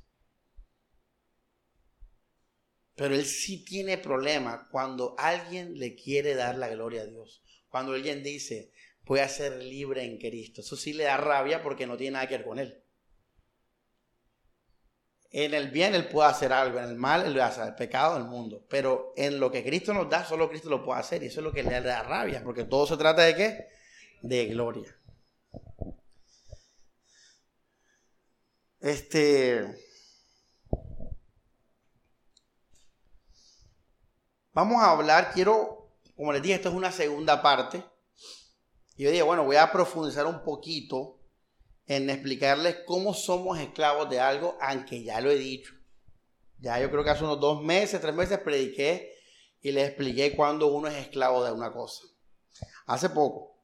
Pero 2.95 3.17
él 3.17 3.27
sí 3.27 3.65
tiene 3.65 3.99
problema 3.99 4.69
cuando 4.71 5.17
alguien 5.19 5.77
le 5.77 5.97
quiere 5.97 6.37
dar 6.37 6.57
la 6.57 6.69
gloria 6.69 7.03
a 7.03 7.07
Dios. 7.07 7.43
Cuando 7.69 7.95
alguien 7.95 8.23
dice, 8.23 8.71
voy 9.03 9.19
a 9.19 9.29
ser 9.29 9.61
libre 9.61 10.05
en 10.05 10.19
Cristo. 10.19 10.61
Eso 10.61 10.77
sí 10.77 10.93
le 10.93 11.03
da 11.03 11.17
rabia 11.17 11.65
porque 11.65 11.89
no 11.89 11.97
tiene 11.97 12.13
nada 12.13 12.29
que 12.29 12.37
ver 12.37 12.47
con 12.47 12.61
él. 12.61 12.82
En 15.35 15.55
el 15.55 15.71
bien 15.71 15.95
él 15.95 16.09
puede 16.09 16.29
hacer 16.29 16.53
algo, 16.53 16.79
en 16.79 16.85
el 16.85 16.97
mal 16.97 17.25
él 17.25 17.41
hace 17.41 17.63
el 17.63 17.75
pecado 17.75 18.15
del 18.15 18.25
mundo. 18.25 18.67
Pero 18.69 19.15
en 19.17 19.41
lo 19.41 19.51
que 19.51 19.65
Cristo 19.65 19.95
nos 19.95 20.11
da, 20.11 20.25
solo 20.27 20.51
Cristo 20.51 20.69
lo 20.69 20.85
puede 20.85 21.01
hacer. 21.01 21.23
Y 21.23 21.27
eso 21.27 21.41
es 21.41 21.45
lo 21.45 21.53
que 21.53 21.63
le 21.63 21.81
da 21.81 22.03
rabia, 22.03 22.43
porque 22.45 22.65
todo 22.65 22.87
se 22.87 22.99
trata 22.99 23.23
de 23.23 23.35
qué? 23.35 23.69
De 24.21 24.47
gloria. 24.47 24.95
Este. 28.79 29.65
Vamos 34.53 34.83
a 34.83 34.91
hablar, 34.91 35.33
quiero, 35.33 35.95
como 36.15 36.31
les 36.35 36.43
dije, 36.43 36.57
esto 36.57 36.69
es 36.69 36.75
una 36.75 36.93
segunda 36.93 37.41
parte. 37.41 37.83
Y 38.97 39.05
yo 39.05 39.11
dije, 39.11 39.23
bueno, 39.23 39.45
voy 39.45 39.57
a 39.57 39.73
profundizar 39.73 40.27
un 40.27 40.45
poquito 40.45 41.22
en 41.87 42.11
explicarles 42.11 42.79
cómo 42.87 43.15
somos 43.15 43.59
esclavos 43.59 44.09
de 44.09 44.21
algo, 44.21 44.57
aunque 44.61 45.03
ya 45.03 45.21
lo 45.21 45.31
he 45.31 45.37
dicho. 45.37 45.75
Ya 46.59 46.81
yo 46.81 46.91
creo 46.91 47.03
que 47.03 47.11
hace 47.11 47.25
unos 47.25 47.41
dos 47.41 47.63
meses, 47.63 48.01
tres 48.01 48.15
meses 48.15 48.39
prediqué 48.39 49.15
y 49.61 49.73
les 49.73 49.89
expliqué 49.89 50.35
cuándo 50.37 50.69
uno 50.69 50.89
es 50.89 50.95
esclavo 50.95 51.45
de 51.45 51.53
una 51.53 51.73
cosa. 51.73 52.05
Hace 52.87 53.11
poco, 53.11 53.63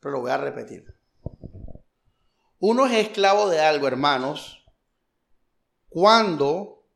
pero 0.00 0.12
lo 0.12 0.20
voy 0.20 0.30
a 0.30 0.38
repetir. 0.38 0.84
Uno 2.58 2.86
es 2.86 3.06
esclavo 3.06 3.48
de 3.48 3.60
algo, 3.60 3.86
hermanos, 3.86 4.64
cuando 5.88 6.86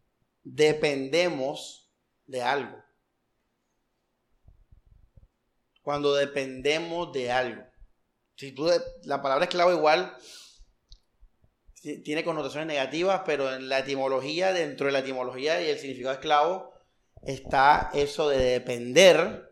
dependemos 0.42 1.92
de 2.26 2.42
algo 2.42 2.82
cuando 5.82 6.14
dependemos 6.14 7.12
de 7.12 7.30
algo. 7.30 7.62
Si 8.36 8.52
tú, 8.52 8.70
la 9.02 9.20
palabra 9.20 9.44
esclavo 9.44 9.72
igual 9.72 10.16
tiene 11.82 12.22
connotaciones 12.22 12.68
negativas, 12.68 13.22
pero 13.26 13.52
en 13.52 13.68
la 13.68 13.80
etimología, 13.80 14.52
dentro 14.52 14.86
de 14.86 14.92
la 14.92 15.00
etimología 15.00 15.60
y 15.60 15.68
el 15.68 15.78
significado 15.78 16.14
de 16.14 16.20
esclavo, 16.20 16.72
está 17.24 17.90
eso 17.92 18.28
de 18.28 18.38
depender. 18.38 19.50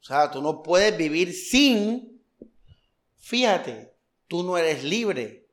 O 0.00 0.04
sea, 0.04 0.30
tú 0.30 0.42
no 0.42 0.62
puedes 0.62 0.96
vivir 0.96 1.32
sin, 1.32 2.22
fíjate, 3.16 3.94
tú 4.26 4.42
no 4.42 4.58
eres 4.58 4.84
libre. 4.84 5.48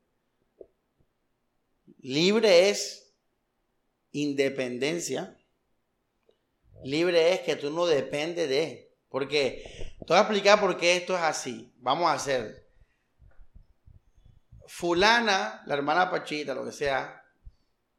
Libre 1.99 2.69
es 2.69 3.13
independencia. 4.11 5.37
Libre 6.83 7.33
es 7.33 7.39
que 7.41 7.55
tú 7.55 7.71
no 7.71 7.85
dependes 7.85 8.49
de. 8.49 8.93
Porque 9.09 9.95
te 9.99 10.05
voy 10.07 10.17
a 10.17 10.21
explicar 10.21 10.59
por 10.59 10.77
qué 10.77 10.97
esto 10.97 11.15
es 11.15 11.21
así. 11.21 11.73
Vamos 11.77 12.07
a 12.07 12.13
hacer. 12.13 12.64
Fulana, 14.67 15.63
la 15.65 15.73
hermana 15.75 16.09
Pachita, 16.09 16.53
lo 16.53 16.65
que 16.65 16.71
sea, 16.71 17.23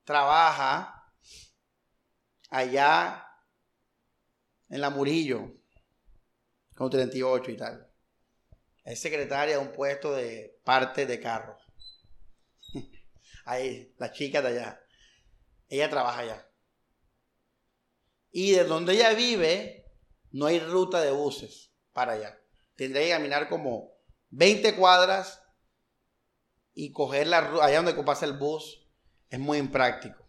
trabaja 0.05 1.13
allá 2.51 3.27
en 4.69 4.81
la 4.81 4.91
Murillo, 4.91 5.53
con 6.75 6.91
38 6.91 7.51
y 7.51 7.57
tal. 7.57 7.91
Es 8.85 9.01
secretaria 9.01 9.57
de 9.57 9.63
un 9.63 9.73
puesto 9.73 10.15
de 10.15 10.61
parte 10.65 11.07
de 11.07 11.21
carro. 11.21 11.59
Ahí, 13.45 13.95
la 13.99 14.13
chica 14.13 14.43
de 14.43 14.49
allá. 14.49 14.81
Ella 15.69 15.91
trabaja 15.91 16.21
allá. 16.21 16.49
Y 18.31 18.53
de 18.53 18.65
donde 18.65 18.95
ella 18.95 19.13
vive, 19.15 19.91
no 20.31 20.47
hay 20.47 20.61
ruta 20.61 21.01
de 21.01 21.11
buses 21.11 21.73
para 21.93 22.13
allá. 22.13 22.39
Tendría 22.77 23.05
que 23.05 23.11
caminar 23.11 23.49
como 23.49 23.97
20 24.31 24.77
cuadras 24.77 25.43
y 26.79 26.93
coger 26.93 27.27
la 27.27 27.39
allá 27.39 27.83
donde 27.83 27.95
pasa 28.05 28.27
el 28.27 28.35
bus, 28.35 28.87
es 29.31 29.41
muy 29.41 29.57
impráctico. 29.57 30.23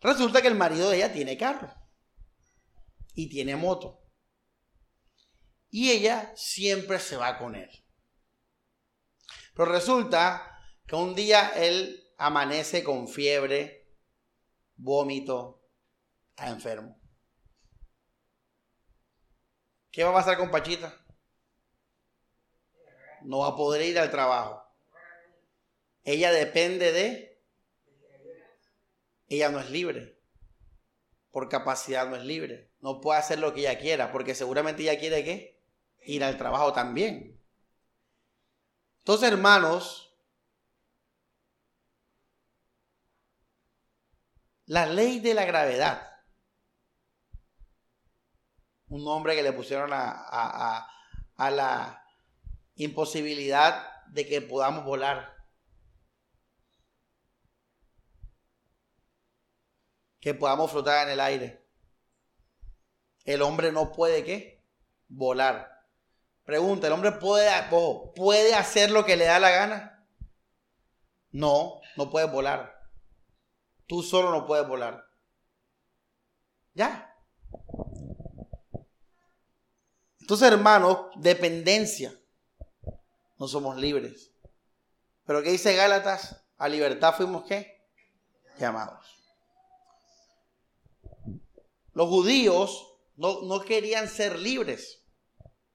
Resulta 0.00 0.40
que 0.40 0.48
el 0.48 0.54
marido 0.54 0.88
de 0.88 0.96
ella 0.96 1.12
tiene 1.12 1.36
carro 1.36 1.72
y 3.14 3.28
tiene 3.28 3.54
moto. 3.54 4.02
Y 5.68 5.90
ella 5.90 6.32
siempre 6.34 6.98
se 6.98 7.18
va 7.18 7.36
con 7.36 7.54
él. 7.54 7.70
Pero 9.54 9.70
resulta 9.70 10.58
que 10.86 10.96
un 10.96 11.14
día 11.14 11.50
él 11.50 12.02
amanece 12.16 12.82
con 12.82 13.06
fiebre, 13.06 13.94
vómito, 14.76 15.62
está 16.30 16.48
enfermo. 16.48 16.98
¿Qué 19.92 20.02
va 20.02 20.10
a 20.10 20.14
pasar 20.14 20.38
con 20.38 20.50
Pachita? 20.50 20.98
No 23.20 23.40
va 23.40 23.48
a 23.48 23.56
poder 23.56 23.82
ir 23.82 23.98
al 23.98 24.10
trabajo. 24.10 24.69
Ella 26.04 26.32
depende 26.32 26.92
de... 26.92 27.42
Ella 29.28 29.48
no 29.50 29.60
es 29.60 29.70
libre. 29.70 30.18
por 31.30 31.48
capacidad 31.48 32.08
no 32.08 32.16
es 32.16 32.24
libre. 32.24 32.70
No 32.80 33.00
puede 33.00 33.20
hacer 33.20 33.38
lo 33.38 33.54
que 33.54 33.60
ella 33.60 33.78
quiera, 33.78 34.10
porque 34.12 34.34
seguramente 34.34 34.82
ella 34.82 34.98
quiere? 34.98 35.60
Ir 36.04 36.24
al 36.24 36.36
trabajo 36.36 36.72
también. 36.72 37.38
Entonces, 38.98 39.30
hermanos, 39.30 40.14
la 44.66 44.86
ley 44.86 45.20
de 45.20 45.34
la 45.34 45.44
gravedad, 45.44 46.06
un 48.88 49.04
nombre 49.04 49.36
que 49.36 49.42
le 49.42 49.52
pusieron 49.52 49.90
a 49.92 50.86
la 51.36 52.04
imposibilidad 52.74 54.04
de 54.06 54.26
que 54.26 54.40
podamos 54.40 54.84
volar. 54.84 55.39
Que 60.20 60.34
podamos 60.34 60.70
flotar 60.70 61.06
en 61.06 61.14
el 61.14 61.20
aire. 61.20 61.66
El 63.24 63.42
hombre 63.42 63.72
no 63.72 63.92
puede 63.92 64.24
qué? 64.24 64.62
Volar. 65.08 65.70
Pregunta, 66.44 66.86
¿el 66.86 66.92
hombre 66.92 67.12
puede, 67.12 67.50
puede 68.14 68.54
hacer 68.54 68.90
lo 68.90 69.04
que 69.04 69.16
le 69.16 69.24
da 69.24 69.38
la 69.38 69.50
gana? 69.50 70.06
No, 71.30 71.80
no 71.96 72.10
puede 72.10 72.26
volar. 72.26 72.88
Tú 73.86 74.02
solo 74.02 74.30
no 74.30 74.46
puedes 74.46 74.66
volar. 74.66 75.06
Ya. 76.74 77.14
Entonces, 80.20 80.50
hermanos, 80.50 81.06
dependencia. 81.16 82.12
No 83.38 83.48
somos 83.48 83.76
libres. 83.76 84.32
Pero 85.24 85.42
¿qué 85.42 85.50
dice 85.50 85.74
Gálatas? 85.74 86.44
A 86.56 86.68
libertad 86.68 87.14
fuimos 87.14 87.44
qué? 87.44 87.88
Llamados. 88.58 89.19
Los 91.92 92.08
judíos 92.08 92.94
no, 93.16 93.42
no 93.42 93.60
querían 93.60 94.08
ser 94.08 94.38
libres. 94.38 95.02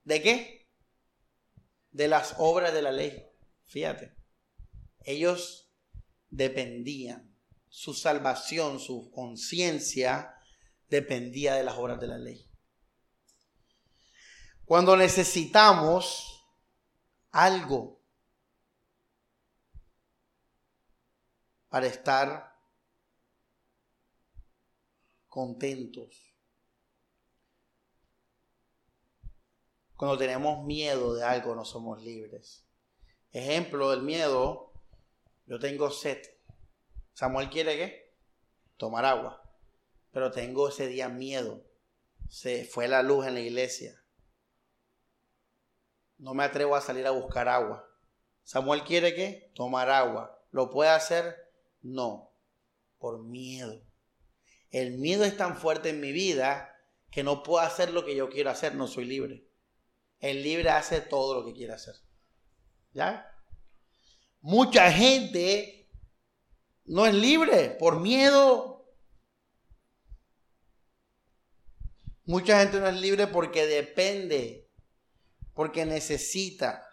¿De 0.04 0.22
qué? 0.22 0.68
De 1.90 2.08
las 2.08 2.34
obras 2.38 2.72
de 2.72 2.82
la 2.82 2.92
ley. 2.92 3.26
Fíjate. 3.64 4.14
Ellos 5.04 5.70
dependían. 6.30 7.34
Su 7.68 7.94
salvación, 7.94 8.80
su 8.80 9.10
conciencia 9.10 10.34
dependía 10.88 11.54
de 11.54 11.64
las 11.64 11.76
obras 11.76 12.00
de 12.00 12.06
la 12.06 12.18
ley. 12.18 12.48
Cuando 14.64 14.96
necesitamos 14.96 16.44
algo 17.30 18.00
para 21.68 21.86
estar 21.86 22.45
contentos. 25.36 26.34
Cuando 29.94 30.16
tenemos 30.16 30.64
miedo 30.64 31.14
de 31.14 31.24
algo 31.24 31.54
no 31.54 31.66
somos 31.66 32.02
libres. 32.02 32.64
Ejemplo 33.32 33.90
del 33.90 34.00
miedo, 34.00 34.72
yo 35.44 35.58
tengo 35.58 35.90
sed. 35.90 36.22
Samuel 37.12 37.50
quiere 37.50 37.76
qué? 37.76 38.16
Tomar 38.78 39.04
agua. 39.04 39.42
Pero 40.10 40.30
tengo 40.30 40.70
ese 40.70 40.86
día 40.86 41.10
miedo. 41.10 41.62
Se 42.30 42.64
fue 42.64 42.88
la 42.88 43.02
luz 43.02 43.26
en 43.26 43.34
la 43.34 43.40
iglesia 43.40 44.02
no 46.18 46.34
me 46.34 46.44
atrevo 46.44 46.76
a 46.76 46.80
salir 46.80 47.06
a 47.06 47.10
buscar 47.10 47.48
agua. 47.48 47.86
Samuel 48.42 48.84
quiere 48.84 49.14
que 49.14 49.52
tomar 49.54 49.90
agua. 49.90 50.42
¿Lo 50.50 50.70
puede 50.70 50.90
hacer? 50.90 51.36
No, 51.82 52.32
por 52.98 53.22
miedo. 53.22 53.85
El 54.70 54.98
miedo 54.98 55.24
es 55.24 55.36
tan 55.36 55.56
fuerte 55.56 55.90
en 55.90 56.00
mi 56.00 56.12
vida 56.12 56.74
que 57.10 57.22
no 57.22 57.42
puedo 57.42 57.60
hacer 57.60 57.90
lo 57.92 58.04
que 58.04 58.14
yo 58.14 58.28
quiero 58.28 58.50
hacer, 58.50 58.74
no 58.74 58.86
soy 58.86 59.04
libre. 59.04 59.46
El 60.18 60.42
libre 60.42 60.70
hace 60.70 61.00
todo 61.00 61.34
lo 61.34 61.46
que 61.46 61.52
quiere 61.52 61.72
hacer. 61.72 61.94
¿Ya? 62.92 63.32
Mucha 64.40 64.92
gente 64.92 65.88
no 66.84 67.06
es 67.06 67.14
libre 67.14 67.70
por 67.78 68.00
miedo. 68.00 68.92
Mucha 72.24 72.60
gente 72.60 72.80
no 72.80 72.88
es 72.88 72.96
libre 72.96 73.26
porque 73.26 73.66
depende 73.66 74.66
porque 75.54 75.86
necesita. 75.86 76.86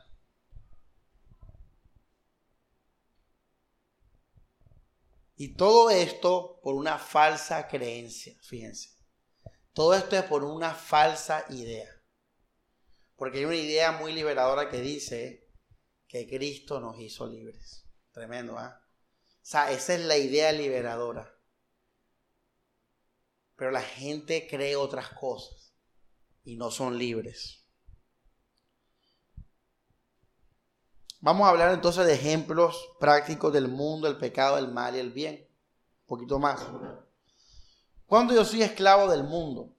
Y 5.44 5.56
todo 5.56 5.90
esto 5.90 6.62
por 6.64 6.74
una 6.74 6.98
falsa 6.98 7.68
creencia, 7.68 8.34
fíjense. 8.44 8.98
Todo 9.74 9.94
esto 9.94 10.16
es 10.16 10.24
por 10.24 10.46
una 10.46 10.74
falsa 10.74 11.44
idea. 11.50 11.90
Porque 13.18 13.40
hay 13.40 13.44
una 13.44 13.58
idea 13.58 13.92
muy 13.92 14.14
liberadora 14.14 14.70
que 14.70 14.80
dice 14.80 15.52
que 16.08 16.30
Cristo 16.30 16.80
nos 16.80 16.98
hizo 16.98 17.28
libres. 17.28 17.86
Tremendo, 18.14 18.58
¿ah? 18.58 18.88
O 18.88 19.40
sea, 19.42 19.70
esa 19.74 19.96
es 19.96 20.00
la 20.06 20.16
idea 20.16 20.54
liberadora. 20.54 21.38
Pero 23.58 23.72
la 23.72 23.82
gente 23.82 24.48
cree 24.48 24.78
otras 24.78 25.10
cosas 25.10 25.76
y 26.46 26.56
no 26.56 26.72
son 26.72 26.98
libres. 26.98 27.63
Vamos 31.24 31.48
a 31.48 31.52
hablar 31.52 31.74
entonces 31.74 32.06
de 32.06 32.16
ejemplos 32.16 32.90
prácticos 33.00 33.54
del 33.54 33.70
mundo, 33.70 34.10
el 34.10 34.18
pecado, 34.18 34.58
el 34.58 34.68
mal 34.68 34.94
y 34.98 35.00
el 35.00 35.14
bien. 35.14 35.48
Un 36.02 36.06
poquito 36.06 36.38
más. 36.38 36.68
Cuando 38.06 38.34
yo 38.36 38.44
soy 38.44 38.62
esclavo 38.62 39.10
del 39.10 39.24
mundo, 39.24 39.74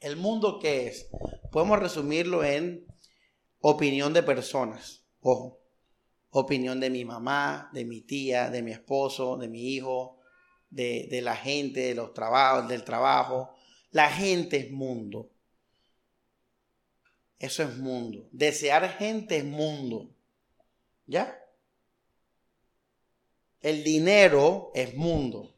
¿el 0.00 0.16
mundo 0.16 0.58
qué 0.60 0.88
es? 0.88 1.08
Podemos 1.50 1.78
resumirlo 1.78 2.44
en 2.44 2.86
opinión 3.62 4.12
de 4.12 4.22
personas. 4.22 5.02
Ojo, 5.22 5.60
opinión 6.28 6.78
de 6.78 6.90
mi 6.90 7.06
mamá, 7.06 7.70
de 7.72 7.86
mi 7.86 8.02
tía, 8.02 8.50
de 8.50 8.60
mi 8.60 8.72
esposo, 8.72 9.38
de 9.38 9.48
mi 9.48 9.62
hijo, 9.62 10.18
de, 10.68 11.08
de 11.10 11.22
la 11.22 11.36
gente, 11.36 11.80
de 11.80 11.94
los 11.94 12.12
trabajos, 12.12 12.68
del 12.68 12.84
trabajo. 12.84 13.54
La 13.92 14.10
gente 14.10 14.58
es 14.58 14.70
mundo. 14.70 15.30
Eso 17.42 17.64
es 17.64 17.76
mundo. 17.76 18.28
Desear 18.30 18.88
gente 18.98 19.38
es 19.38 19.44
mundo. 19.44 20.14
¿Ya? 21.06 21.36
El 23.60 23.82
dinero 23.82 24.70
es 24.74 24.94
mundo. 24.94 25.52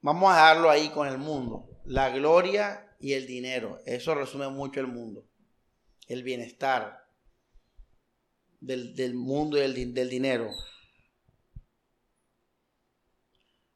Vamos 0.00 0.32
a 0.32 0.34
dejarlo 0.34 0.68
ahí 0.68 0.90
con 0.90 1.06
el 1.06 1.18
mundo. 1.18 1.80
La 1.84 2.10
gloria 2.10 2.96
y 2.98 3.12
el 3.12 3.28
dinero. 3.28 3.78
Eso 3.86 4.16
resume 4.16 4.48
mucho 4.48 4.80
el 4.80 4.88
mundo. 4.88 5.24
El 6.08 6.24
bienestar 6.24 7.08
del, 8.58 9.14
mundo 9.14 9.58
y 9.58 9.60
del, 9.60 9.94
del 9.94 10.10
dinero. 10.10 10.50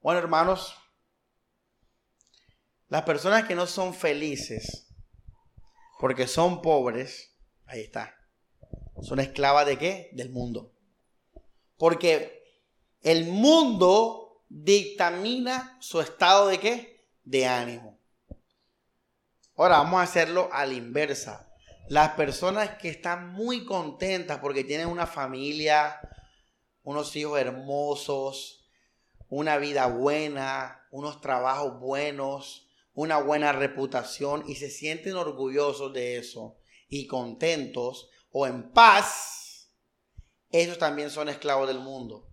Bueno, 0.00 0.18
hermanos, 0.18 0.81
las 2.92 3.04
personas 3.04 3.48
que 3.48 3.54
no 3.54 3.66
son 3.66 3.94
felices 3.94 4.86
porque 5.98 6.26
son 6.26 6.60
pobres, 6.60 7.34
ahí 7.64 7.80
está. 7.80 8.14
Son 9.00 9.18
esclavas 9.18 9.64
de 9.64 9.78
qué? 9.78 10.10
Del 10.12 10.28
mundo. 10.28 10.74
Porque 11.78 12.44
el 13.00 13.24
mundo 13.28 14.44
dictamina 14.50 15.78
su 15.80 16.02
estado 16.02 16.48
de 16.48 16.60
qué? 16.60 17.08
De 17.24 17.46
ánimo. 17.46 17.98
Ahora 19.56 19.78
vamos 19.78 19.98
a 19.98 20.02
hacerlo 20.02 20.50
a 20.52 20.66
la 20.66 20.74
inversa. 20.74 21.50
Las 21.88 22.10
personas 22.10 22.76
que 22.76 22.90
están 22.90 23.32
muy 23.32 23.64
contentas 23.64 24.38
porque 24.40 24.64
tienen 24.64 24.88
una 24.88 25.06
familia, 25.06 25.98
unos 26.82 27.16
hijos 27.16 27.40
hermosos, 27.40 28.68
una 29.30 29.56
vida 29.56 29.86
buena, 29.86 30.86
unos 30.90 31.22
trabajos 31.22 31.80
buenos, 31.80 32.61
una 32.94 33.18
buena 33.18 33.52
reputación 33.52 34.44
y 34.46 34.56
se 34.56 34.70
sienten 34.70 35.14
orgullosos 35.14 35.92
de 35.92 36.18
eso 36.18 36.58
y 36.88 37.06
contentos 37.06 38.10
o 38.30 38.46
en 38.46 38.72
paz, 38.72 39.70
ellos 40.50 40.78
también 40.78 41.10
son 41.10 41.28
esclavos 41.28 41.68
del 41.68 41.78
mundo. 41.78 42.28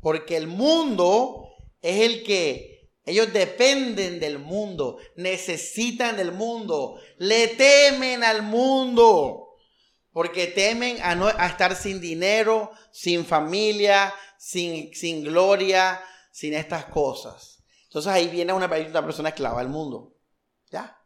Porque 0.00 0.36
el 0.36 0.46
mundo 0.46 1.48
es 1.82 2.00
el 2.00 2.24
que 2.24 2.90
ellos 3.06 3.32
dependen 3.32 4.18
del 4.18 4.38
mundo, 4.38 4.98
necesitan 5.16 6.16
del 6.16 6.32
mundo, 6.32 6.98
le 7.18 7.48
temen 7.48 8.24
al 8.24 8.42
mundo, 8.42 9.56
porque 10.12 10.46
temen 10.46 10.98
a, 11.02 11.14
no, 11.14 11.26
a 11.26 11.46
estar 11.46 11.76
sin 11.76 12.00
dinero, 12.00 12.70
sin 12.92 13.26
familia, 13.26 14.14
sin, 14.38 14.94
sin 14.94 15.22
gloria, 15.22 16.02
sin 16.32 16.54
estas 16.54 16.86
cosas. 16.86 17.53
Entonces 17.94 18.12
ahí 18.12 18.26
viene 18.26 18.52
una, 18.52 18.68
persona 18.68 19.28
esclava 19.28 19.60
del 19.60 19.68
mundo. 19.68 20.16
¿Ya? 20.68 21.00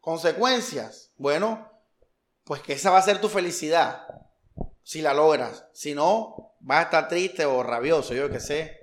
Consecuencias. 0.00 1.14
Bueno, 1.16 1.72
pues 2.44 2.60
que 2.60 2.74
esa 2.74 2.90
va 2.90 2.98
a 2.98 3.02
ser 3.02 3.22
tu 3.22 3.30
felicidad. 3.30 4.06
si 4.82 5.00
la 5.00 5.14
logras. 5.14 5.64
Si 5.72 5.94
no, 5.94 6.56
vas 6.60 6.80
a 6.80 6.82
estar 6.82 7.08
triste 7.08 7.46
o 7.46 7.62
rabioso, 7.62 8.12
yo 8.12 8.30
qué 8.30 8.38
sé. 8.38 8.78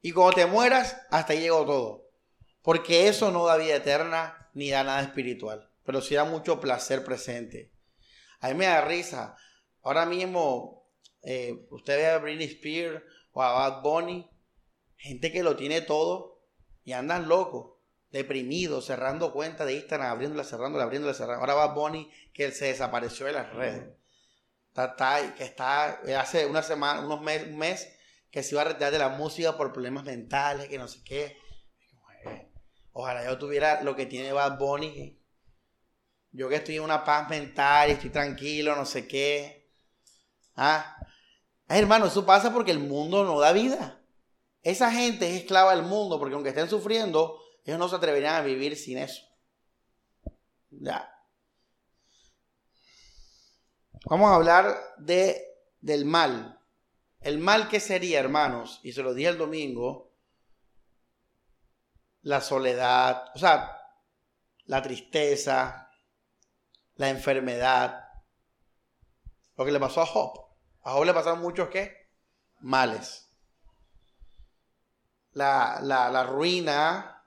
Y 0.00 0.12
cuando 0.12 0.36
te 0.36 0.46
mueras, 0.46 0.96
hasta 1.10 1.32
ahí 1.32 1.40
llegó 1.40 1.66
todo. 1.66 2.12
Porque 2.62 3.08
eso 3.08 3.32
no 3.32 3.46
da 3.46 3.56
vida 3.56 3.74
eterna 3.74 4.48
ni 4.54 4.70
da 4.70 4.84
nada 4.84 5.02
espiritual. 5.02 5.72
Pero 5.82 6.00
sí 6.00 6.14
da 6.14 6.22
mucho 6.22 6.60
placer 6.60 7.04
presente. 7.04 7.72
A 8.38 8.46
mí 8.50 8.54
me 8.54 8.66
da 8.66 8.82
risa. 8.82 9.36
Ahora 9.82 10.06
mismo, 10.06 10.88
eh, 11.22 11.66
usted 11.70 11.96
ve 11.96 12.06
a 12.06 12.18
Britney 12.18 12.46
Spears 12.46 13.02
o 13.32 13.42
a 13.42 13.52
Bad 13.52 13.82
Bunny, 13.82 14.30
gente 14.96 15.32
que 15.32 15.42
lo 15.42 15.56
tiene 15.56 15.80
todo 15.80 16.42
y 16.84 16.92
andan 16.92 17.28
locos, 17.28 17.78
deprimidos, 18.10 18.86
cerrando 18.86 19.32
cuentas 19.32 19.66
de 19.66 19.74
Instagram, 19.74 20.10
abriéndola, 20.10 20.44
cerrándola, 20.44 20.84
abriéndola, 20.84 21.14
cerrando. 21.14 21.40
Ahora 21.40 21.54
Bad 21.54 21.74
Bunny 21.74 22.10
que 22.32 22.50
se 22.52 22.66
desapareció 22.66 23.26
de 23.26 23.32
las 23.32 23.52
redes. 23.52 23.88
Está, 24.70 25.34
que 25.34 25.44
está 25.44 26.00
eh, 26.06 26.14
hace 26.14 26.46
una 26.46 26.62
semana, 26.62 27.00
unos 27.00 27.20
meses, 27.20 27.48
un 27.48 27.58
mes, 27.58 27.96
que 28.30 28.42
se 28.42 28.54
iba 28.54 28.62
a 28.62 28.66
retirar 28.66 28.92
de 28.92 28.98
la 28.98 29.08
música 29.08 29.56
por 29.56 29.72
problemas 29.72 30.04
mentales, 30.04 30.68
que 30.68 30.78
no 30.78 30.88
sé 30.88 31.02
qué. 31.04 31.36
Ojalá 32.92 33.24
yo 33.24 33.38
tuviera 33.38 33.82
lo 33.82 33.96
que 33.96 34.06
tiene 34.06 34.32
Bad 34.32 34.58
Bunny. 34.58 35.18
Yo 36.32 36.48
que 36.48 36.56
estoy 36.56 36.76
en 36.76 36.82
una 36.82 37.04
paz 37.04 37.28
mental 37.28 37.88
y 37.88 37.92
estoy 37.92 38.10
tranquilo, 38.10 38.76
no 38.76 38.86
sé 38.86 39.08
qué. 39.08 39.68
Ah, 40.54 40.96
hermano, 41.78 42.06
eso 42.06 42.26
pasa 42.26 42.52
porque 42.52 42.72
el 42.72 42.80
mundo 42.80 43.24
no 43.24 43.38
da 43.38 43.52
vida. 43.52 44.02
Esa 44.62 44.90
gente 44.90 45.28
es 45.28 45.42
esclava 45.42 45.74
del 45.74 45.84
mundo 45.84 46.18
porque 46.18 46.34
aunque 46.34 46.50
estén 46.50 46.68
sufriendo, 46.68 47.40
ellos 47.64 47.78
no 47.78 47.88
se 47.88 47.96
atreverían 47.96 48.34
a 48.34 48.42
vivir 48.42 48.76
sin 48.76 48.98
eso. 48.98 49.22
Ya. 50.70 51.08
Vamos 54.04 54.30
a 54.30 54.34
hablar 54.34 54.76
de, 54.98 55.42
del 55.80 56.04
mal. 56.04 56.60
El 57.20 57.38
mal 57.38 57.68
que 57.68 57.80
sería, 57.80 58.18
hermanos, 58.18 58.80
y 58.82 58.92
se 58.92 59.02
lo 59.02 59.12
dije 59.12 59.28
el 59.28 59.38
domingo, 59.38 60.14
la 62.22 62.40
soledad, 62.40 63.30
o 63.34 63.38
sea, 63.38 63.76
la 64.64 64.82
tristeza, 64.82 65.90
la 66.96 67.10
enfermedad. 67.10 68.04
Lo 69.56 69.64
que 69.64 69.72
le 69.72 69.80
pasó 69.80 70.00
a 70.02 70.06
Job. 70.06 70.49
A 70.82 70.92
Job 70.92 71.04
le 71.04 71.14
pasaron 71.14 71.40
muchos 71.40 71.68
qué? 71.68 72.08
Males. 72.60 73.30
La, 75.32 75.78
la, 75.82 76.10
la 76.10 76.24
ruina. 76.24 77.24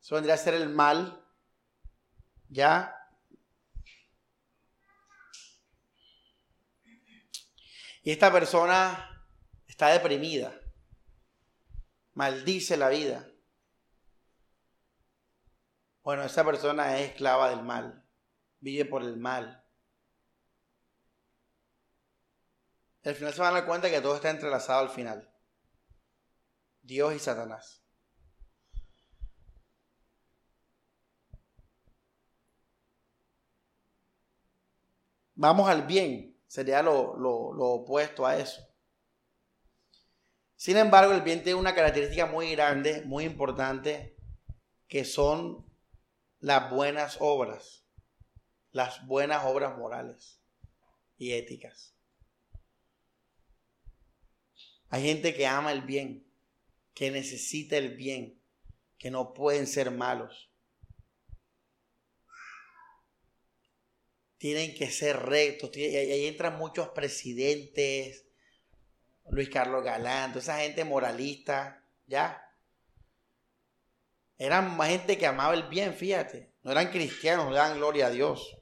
Eso 0.00 0.14
vendría 0.14 0.34
a 0.34 0.38
ser 0.38 0.54
el 0.54 0.68
mal. 0.68 1.24
¿Ya? 2.48 2.94
Y 8.08 8.12
esta 8.12 8.32
persona 8.32 9.26
está 9.66 9.88
deprimida, 9.88 10.58
maldice 12.14 12.78
la 12.78 12.88
vida. 12.88 13.28
Bueno, 16.02 16.22
esa 16.22 16.42
persona 16.42 16.96
es 16.96 17.10
esclava 17.10 17.50
del 17.50 17.62
mal, 17.62 18.02
vive 18.60 18.86
por 18.86 19.02
el 19.02 19.18
mal. 19.18 19.57
Al 23.08 23.14
final 23.14 23.32
se 23.32 23.40
van 23.40 23.50
a 23.54 23.58
dar 23.58 23.66
cuenta 23.66 23.90
que 23.90 24.00
todo 24.00 24.16
está 24.16 24.30
entrelazado 24.30 24.80
al 24.80 24.90
final. 24.90 25.28
Dios 26.82 27.14
y 27.14 27.18
Satanás. 27.18 27.82
Vamos 35.34 35.68
al 35.68 35.86
bien 35.86 36.38
sería 36.48 36.82
lo, 36.82 36.92
opuesto 36.92 38.26
a 38.26 38.36
eso. 38.36 38.66
Sin 40.56 40.76
embargo, 40.76 41.12
el 41.12 41.22
bien 41.22 41.44
tiene 41.44 41.58
una 41.58 41.74
característica 41.74 42.26
muy 42.26 42.50
grande, 42.50 43.02
muy 43.04 43.24
importante, 43.24 44.16
que 44.88 45.04
son 45.04 45.64
las 46.40 46.70
buenas 46.70 47.18
obras, 47.20 47.86
las 48.72 49.06
buenas 49.06 49.44
obras 49.44 49.78
morales 49.78 50.42
y 51.16 51.32
éticas. 51.32 51.97
Hay 54.88 55.02
gente 55.02 55.34
que 55.34 55.46
ama 55.46 55.72
el 55.72 55.82
bien, 55.82 56.26
que 56.94 57.10
necesita 57.10 57.76
el 57.76 57.96
bien, 57.96 58.40
que 58.98 59.10
no 59.10 59.34
pueden 59.34 59.66
ser 59.66 59.90
malos. 59.90 60.48
tienen 64.38 64.74
que 64.74 64.90
ser 64.90 65.18
rectos. 65.18 65.76
Y 65.76 65.84
ahí 65.84 66.26
entran 66.26 66.56
muchos 66.56 66.88
presidentes, 66.90 68.24
Luis 69.30 69.50
Carlos 69.50 69.84
Galán, 69.84 70.30
toda 70.30 70.40
esa 70.40 70.58
gente 70.60 70.84
moralista, 70.84 71.84
¿ya? 72.06 72.42
Eran 74.38 74.80
gente 74.80 75.18
que 75.18 75.26
amaba 75.26 75.52
el 75.54 75.64
bien, 75.64 75.92
fíjate. 75.92 76.54
No 76.62 76.70
eran 76.70 76.90
cristianos, 76.90 77.46
no 77.46 77.54
daban 77.54 77.76
gloria 77.76 78.06
a 78.06 78.10
Dios. 78.10 78.56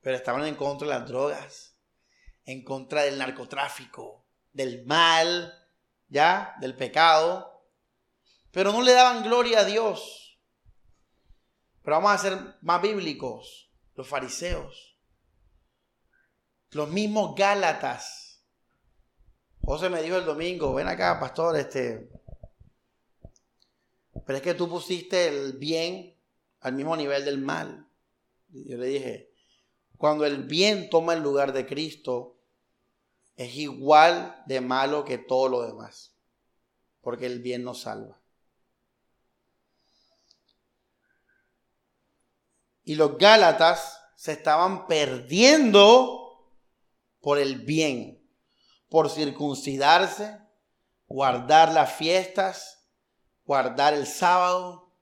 Pero 0.00 0.16
estaban 0.16 0.46
en 0.46 0.54
contra 0.54 0.88
de 0.88 0.94
las 0.94 1.08
drogas, 1.08 1.76
en 2.44 2.64
contra 2.64 3.02
del 3.02 3.18
narcotráfico, 3.18 4.19
del 4.52 4.84
mal, 4.86 5.54
¿ya? 6.08 6.54
Del 6.60 6.76
pecado. 6.76 7.64
Pero 8.50 8.72
no 8.72 8.82
le 8.82 8.92
daban 8.92 9.22
gloria 9.22 9.60
a 9.60 9.64
Dios. 9.64 10.38
Pero 11.82 11.96
vamos 11.96 12.12
a 12.12 12.18
ser 12.18 12.38
más 12.62 12.82
bíblicos, 12.82 13.70
los 13.94 14.06
fariseos 14.06 14.90
los 16.72 16.88
mismos 16.88 17.34
Gálatas. 17.34 18.42
José 19.62 19.88
me 19.88 20.02
dijo 20.02 20.16
el 20.16 20.24
domingo, 20.24 20.74
ven 20.74 20.88
acá, 20.88 21.18
pastor, 21.20 21.56
este. 21.56 22.10
Pero 24.26 24.36
es 24.36 24.42
que 24.42 24.54
tú 24.54 24.68
pusiste 24.68 25.28
el 25.28 25.58
bien 25.58 26.16
al 26.60 26.74
mismo 26.74 26.96
nivel 26.96 27.24
del 27.24 27.38
mal. 27.38 27.88
yo 28.48 28.76
le 28.76 28.86
dije, 28.86 29.32
cuando 29.96 30.24
el 30.24 30.44
bien 30.44 30.90
toma 30.90 31.14
el 31.14 31.22
lugar 31.22 31.52
de 31.52 31.66
Cristo, 31.66 32.39
es 33.40 33.56
igual 33.56 34.42
de 34.44 34.60
malo 34.60 35.02
que 35.06 35.16
todo 35.16 35.48
lo 35.48 35.62
demás. 35.62 36.14
Porque 37.00 37.24
el 37.24 37.40
bien 37.40 37.64
nos 37.64 37.80
salva. 37.80 38.20
Y 42.84 42.96
los 42.96 43.16
Gálatas 43.16 43.98
se 44.14 44.32
estaban 44.32 44.86
perdiendo 44.86 46.52
por 47.22 47.38
el 47.38 47.60
bien, 47.60 48.22
por 48.90 49.08
circuncidarse, 49.08 50.38
guardar 51.06 51.72
las 51.72 51.94
fiestas, 51.94 52.90
guardar 53.46 53.94
el 53.94 54.06
sábado 54.06 54.92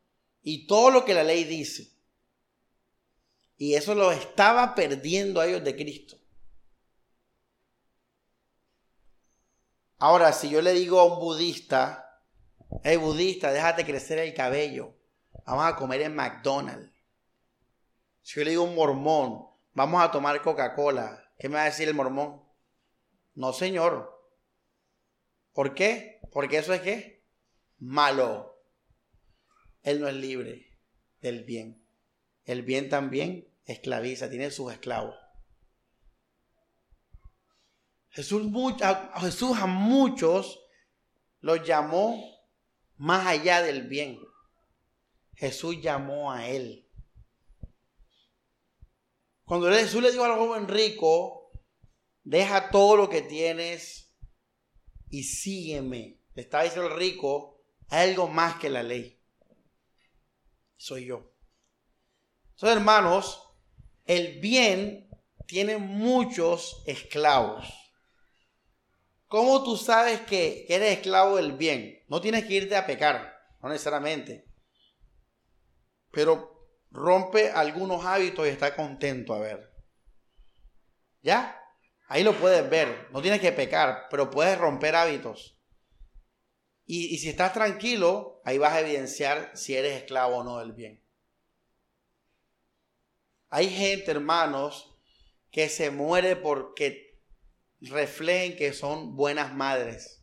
y 0.42 0.68
todo 0.68 0.90
lo 0.90 1.04
que 1.04 1.14
la 1.14 1.24
ley 1.24 1.42
dice. 1.42 1.90
Y 3.56 3.74
eso 3.74 3.96
lo 3.96 4.12
estaba 4.12 4.76
perdiendo 4.76 5.40
a 5.40 5.46
ellos 5.48 5.64
de 5.64 5.74
Cristo. 5.74 6.17
Ahora, 9.98 10.32
si 10.32 10.48
yo 10.48 10.62
le 10.62 10.72
digo 10.72 11.00
a 11.00 11.04
un 11.04 11.18
budista, 11.18 12.22
hey 12.84 12.96
budista, 12.96 13.52
déjate 13.52 13.84
crecer 13.84 14.18
el 14.18 14.34
cabello, 14.34 14.94
vamos 15.44 15.66
a 15.66 15.76
comer 15.76 16.02
en 16.02 16.14
McDonald's. 16.14 16.92
Si 18.22 18.38
yo 18.38 18.44
le 18.44 18.50
digo 18.50 18.64
a 18.64 18.68
un 18.68 18.74
mormón, 18.74 19.46
vamos 19.72 20.02
a 20.02 20.10
tomar 20.10 20.40
Coca-Cola, 20.42 21.28
¿Qué 21.38 21.48
me 21.48 21.54
va 21.54 21.62
a 21.62 21.66
decir 21.66 21.86
el 21.86 21.94
mormón? 21.94 22.42
No, 23.34 23.52
señor. 23.52 24.12
¿Por 25.52 25.74
qué? 25.74 26.20
Porque 26.32 26.58
eso 26.58 26.74
es 26.74 26.80
qué? 26.80 27.24
Malo. 27.78 28.60
Él 29.82 30.00
no 30.00 30.08
es 30.08 30.14
libre 30.14 30.80
del 31.20 31.44
bien. 31.44 31.86
El 32.44 32.62
bien 32.62 32.88
también 32.88 33.48
esclaviza, 33.66 34.28
tiene 34.28 34.50
sus 34.50 34.72
esclavos. 34.72 35.14
Jesús, 38.18 39.60
a 39.60 39.66
muchos 39.66 40.60
los 41.38 41.64
llamó 41.64 42.20
más 42.96 43.24
allá 43.28 43.62
del 43.62 43.86
bien. 43.86 44.18
Jesús 45.36 45.80
llamó 45.80 46.32
a 46.32 46.48
él. 46.48 46.90
Cuando 49.44 49.70
Jesús 49.70 50.02
le 50.02 50.10
dijo 50.10 50.24
al 50.24 50.36
joven 50.36 50.66
rico, 50.66 51.52
deja 52.24 52.70
todo 52.70 52.96
lo 52.96 53.08
que 53.08 53.22
tienes 53.22 54.12
y 55.10 55.22
sígueme. 55.22 56.20
Le 56.34 56.42
estaba 56.42 56.64
diciendo 56.64 56.90
el 56.90 56.98
rico, 56.98 57.62
hay 57.88 58.10
algo 58.10 58.26
más 58.26 58.56
que 58.56 58.68
la 58.68 58.82
ley. 58.82 59.22
Soy 60.76 61.04
yo. 61.06 61.32
Entonces, 62.54 62.78
hermanos, 62.78 63.48
el 64.06 64.40
bien 64.40 65.08
tiene 65.46 65.78
muchos 65.78 66.82
esclavos. 66.84 67.87
¿Cómo 69.28 69.62
tú 69.62 69.76
sabes 69.76 70.22
que 70.22 70.64
eres 70.70 70.96
esclavo 70.96 71.36
del 71.36 71.52
bien? 71.52 72.02
No 72.08 72.20
tienes 72.20 72.46
que 72.46 72.54
irte 72.54 72.76
a 72.76 72.86
pecar, 72.86 73.38
no 73.62 73.68
necesariamente. 73.68 74.46
Pero 76.10 76.66
rompe 76.90 77.50
algunos 77.50 78.06
hábitos 78.06 78.46
y 78.46 78.50
está 78.50 78.74
contento 78.74 79.34
a 79.34 79.40
ver. 79.40 79.70
¿Ya? 81.20 81.62
Ahí 82.08 82.24
lo 82.24 82.32
puedes 82.32 82.68
ver. 82.70 83.08
No 83.12 83.20
tienes 83.20 83.40
que 83.40 83.52
pecar, 83.52 84.06
pero 84.10 84.30
puedes 84.30 84.56
romper 84.56 84.96
hábitos. 84.96 85.58
Y, 86.86 87.14
y 87.14 87.18
si 87.18 87.28
estás 87.28 87.52
tranquilo, 87.52 88.40
ahí 88.46 88.56
vas 88.56 88.72
a 88.72 88.80
evidenciar 88.80 89.50
si 89.54 89.76
eres 89.76 89.94
esclavo 89.94 90.38
o 90.38 90.44
no 90.44 90.58
del 90.58 90.72
bien. 90.72 91.04
Hay 93.50 93.68
gente, 93.68 94.10
hermanos, 94.10 94.94
que 95.50 95.68
se 95.68 95.90
muere 95.90 96.34
porque 96.36 97.07
reflejen 97.80 98.56
que 98.56 98.72
son 98.72 99.16
buenas 99.16 99.54
madres. 99.54 100.22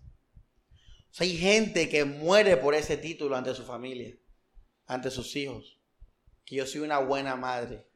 hay 1.17 1.37
gente 1.37 1.87
que 1.87 2.03
muere 2.03 2.57
por 2.57 2.75
ese 2.75 2.97
título 2.97 3.35
ante 3.35 3.55
su 3.55 3.63
familia, 3.63 4.15
ante 4.85 5.09
sus 5.11 5.35
hijos. 5.35 5.79
Que 6.45 6.57
yo 6.57 6.65
soy 6.65 6.81
una 6.81 6.99
buena 6.99 7.35
madre, 7.35 7.87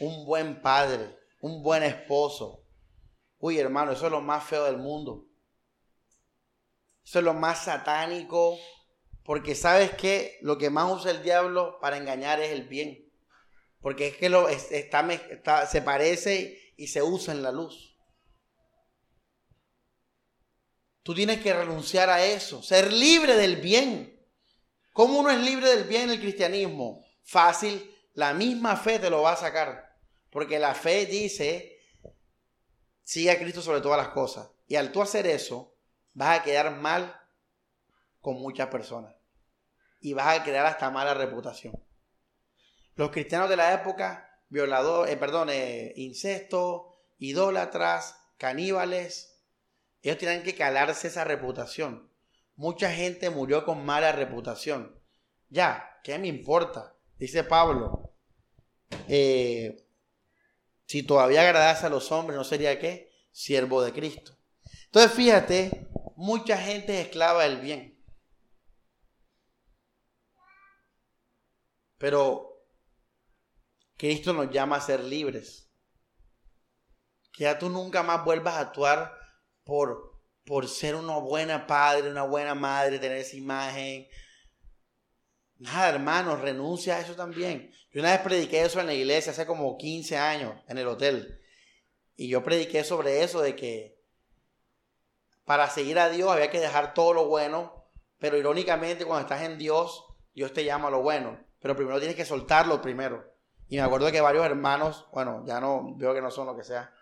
un 0.00 0.24
buen 0.24 0.60
padre, 0.62 1.16
un 1.40 1.62
buen 1.62 1.82
esposo. 1.82 2.64
Uy, 3.38 3.58
hermano, 3.58 3.92
eso 3.92 4.06
es 4.06 4.12
lo 4.12 4.20
más 4.20 4.44
feo 4.44 4.64
del 4.64 4.78
mundo. 4.78 5.28
Eso 7.04 7.18
es 7.18 7.24
lo 7.24 7.34
más 7.34 7.64
satánico. 7.64 8.58
Porque 9.24 9.54
sabes 9.54 9.92
que 9.92 10.38
lo 10.40 10.58
que 10.58 10.70
más 10.70 10.92
usa 10.92 11.10
el 11.10 11.22
diablo 11.22 11.78
para 11.80 11.96
engañar 11.96 12.40
es 12.40 12.50
el 12.50 12.66
bien. 12.66 13.08
Porque 13.80 14.08
es 14.08 14.16
que 14.16 14.28
lo, 14.28 14.48
está, 14.48 15.66
se 15.66 15.82
parece 15.82 16.72
y 16.76 16.88
se 16.88 17.02
usa 17.02 17.32
en 17.32 17.42
la 17.42 17.52
luz. 17.52 17.91
Tú 21.02 21.14
tienes 21.14 21.40
que 21.40 21.52
renunciar 21.52 22.10
a 22.10 22.24
eso, 22.24 22.62
ser 22.62 22.92
libre 22.92 23.36
del 23.36 23.56
bien. 23.56 24.20
¿Cómo 24.92 25.18
uno 25.18 25.30
es 25.30 25.40
libre 25.40 25.68
del 25.68 25.84
bien 25.84 26.02
en 26.02 26.10
el 26.10 26.20
cristianismo? 26.20 27.04
Fácil, 27.22 27.92
la 28.14 28.34
misma 28.34 28.76
fe 28.76 28.98
te 28.98 29.10
lo 29.10 29.22
va 29.22 29.32
a 29.32 29.36
sacar. 29.36 29.96
Porque 30.30 30.58
la 30.58 30.74
fe 30.74 31.06
dice, 31.06 31.80
sigue 33.02 33.30
a 33.30 33.38
Cristo 33.38 33.62
sobre 33.62 33.80
todas 33.80 33.98
las 33.98 34.08
cosas. 34.08 34.50
Y 34.68 34.76
al 34.76 34.92
tú 34.92 35.02
hacer 35.02 35.26
eso, 35.26 35.74
vas 36.14 36.38
a 36.38 36.42
quedar 36.42 36.70
mal 36.76 37.20
con 38.20 38.40
muchas 38.40 38.68
personas. 38.68 39.14
Y 40.00 40.12
vas 40.12 40.38
a 40.38 40.44
crear 40.44 40.66
hasta 40.66 40.90
mala 40.90 41.14
reputación. 41.14 41.82
Los 42.94 43.10
cristianos 43.10 43.48
de 43.48 43.56
la 43.56 43.74
época, 43.74 44.40
violador, 44.48 45.08
eh, 45.08 45.16
perdón, 45.16 45.48
eh, 45.50 45.94
idólatras, 47.18 48.16
caníbales, 48.36 49.31
ellos 50.02 50.18
tienen 50.18 50.42
que 50.42 50.54
calarse 50.54 51.08
esa 51.08 51.24
reputación. 51.24 52.10
Mucha 52.56 52.90
gente 52.92 53.30
murió 53.30 53.64
con 53.64 53.84
mala 53.84 54.12
reputación. 54.12 55.00
Ya, 55.48 56.00
¿qué 56.02 56.18
me 56.18 56.26
importa? 56.26 56.96
Dice 57.18 57.44
Pablo, 57.44 58.12
eh, 59.08 59.86
si 60.86 61.02
todavía 61.04 61.42
agradase 61.42 61.86
a 61.86 61.90
los 61.90 62.10
hombres, 62.10 62.36
¿no 62.36 62.44
sería 62.44 62.78
qué? 62.78 63.12
Siervo 63.30 63.82
de 63.82 63.92
Cristo. 63.92 64.36
Entonces 64.86 65.12
fíjate, 65.12 65.88
mucha 66.16 66.58
gente 66.58 66.98
es 66.98 67.06
esclava 67.06 67.44
del 67.44 67.60
bien. 67.60 68.02
Pero 71.96 72.66
Cristo 73.96 74.32
nos 74.32 74.50
llama 74.50 74.76
a 74.76 74.80
ser 74.80 75.04
libres. 75.04 75.70
Que 77.32 77.44
ya 77.44 77.58
tú 77.58 77.70
nunca 77.70 78.02
más 78.02 78.24
vuelvas 78.24 78.54
a 78.54 78.60
actuar 78.60 79.21
por, 79.72 80.20
por 80.44 80.68
ser 80.68 80.94
una 80.94 81.16
buena 81.16 81.66
padre, 81.66 82.10
una 82.10 82.24
buena 82.24 82.54
madre, 82.54 82.98
tener 82.98 83.16
esa 83.16 83.38
imagen. 83.38 84.06
Nada, 85.56 85.88
hermano, 85.88 86.36
renuncia 86.36 86.96
a 86.96 87.00
eso 87.00 87.14
también. 87.16 87.72
Yo 87.90 88.02
una 88.02 88.10
vez 88.10 88.20
prediqué 88.20 88.60
eso 88.60 88.80
en 88.80 88.86
la 88.86 88.92
iglesia 88.92 89.32
hace 89.32 89.46
como 89.46 89.78
15 89.78 90.18
años 90.18 90.62
en 90.68 90.76
el 90.76 90.86
hotel. 90.86 91.40
Y 92.16 92.28
yo 92.28 92.42
prediqué 92.42 92.84
sobre 92.84 93.22
eso 93.22 93.40
de 93.40 93.56
que 93.56 93.98
para 95.46 95.70
seguir 95.70 95.98
a 95.98 96.10
Dios 96.10 96.30
había 96.30 96.50
que 96.50 96.60
dejar 96.60 96.92
todo 96.92 97.14
lo 97.14 97.28
bueno, 97.28 97.88
pero 98.18 98.36
irónicamente 98.36 99.06
cuando 99.06 99.22
estás 99.22 99.40
en 99.40 99.56
Dios, 99.56 100.04
Dios 100.34 100.52
te 100.52 100.66
llama 100.66 100.88
a 100.88 100.90
lo 100.90 101.00
bueno, 101.00 101.42
pero 101.60 101.74
primero 101.74 101.98
tienes 101.98 102.16
que 102.16 102.26
soltarlo 102.26 102.82
primero. 102.82 103.24
Y 103.68 103.76
me 103.76 103.82
acuerdo 103.84 104.12
que 104.12 104.20
varios 104.20 104.44
hermanos, 104.44 105.06
bueno, 105.14 105.42
ya 105.46 105.62
no 105.62 105.96
veo 105.96 106.12
que 106.12 106.20
no 106.20 106.30
son 106.30 106.46
lo 106.46 106.54
que 106.58 106.62
sea, 106.62 106.92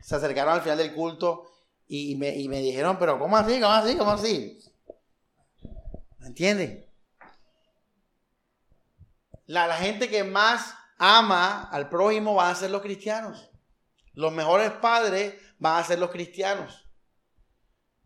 se 0.00 0.14
acercaron 0.14 0.54
al 0.54 0.62
final 0.62 0.78
del 0.78 0.94
culto 0.94 1.48
y 1.86 2.16
me, 2.16 2.32
dijeron, 2.32 2.98
pero 2.98 3.18
¿cómo 3.18 3.36
así? 3.36 3.60
¿Cómo 3.60 3.72
así? 3.72 3.96
¿Cómo 3.96 4.10
así? 4.10 4.58
¿Me 6.18 6.28
entienden? 6.28 6.86
La, 9.46 9.66
la 9.66 9.76
gente 9.76 10.08
que 10.08 10.24
más 10.24 10.74
ama 10.98 11.64
al 11.64 11.88
prójimo 11.88 12.34
van 12.34 12.52
a 12.52 12.54
ser 12.54 12.70
los 12.70 12.80
cristianos. 12.80 13.50
Los 14.14 14.32
mejores 14.32 14.70
padres 14.70 15.34
van 15.58 15.80
a 15.80 15.84
ser 15.84 15.98
los 15.98 16.10
cristianos. 16.10 16.88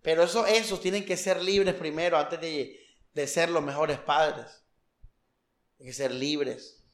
Pero 0.02 0.22
eso, 0.22 0.46
esos 0.46 0.80
tienen 0.80 1.04
que 1.04 1.16
ser 1.16 1.42
libres 1.42 1.74
primero 1.74 2.16
antes 2.16 2.40
de, 2.40 2.80
de 3.12 3.26
ser 3.26 3.50
los 3.50 3.62
mejores 3.62 3.98
padres. 3.98 4.64
Tienen 5.76 5.90
que 5.90 5.96
ser 5.96 6.12
libres. 6.12 6.84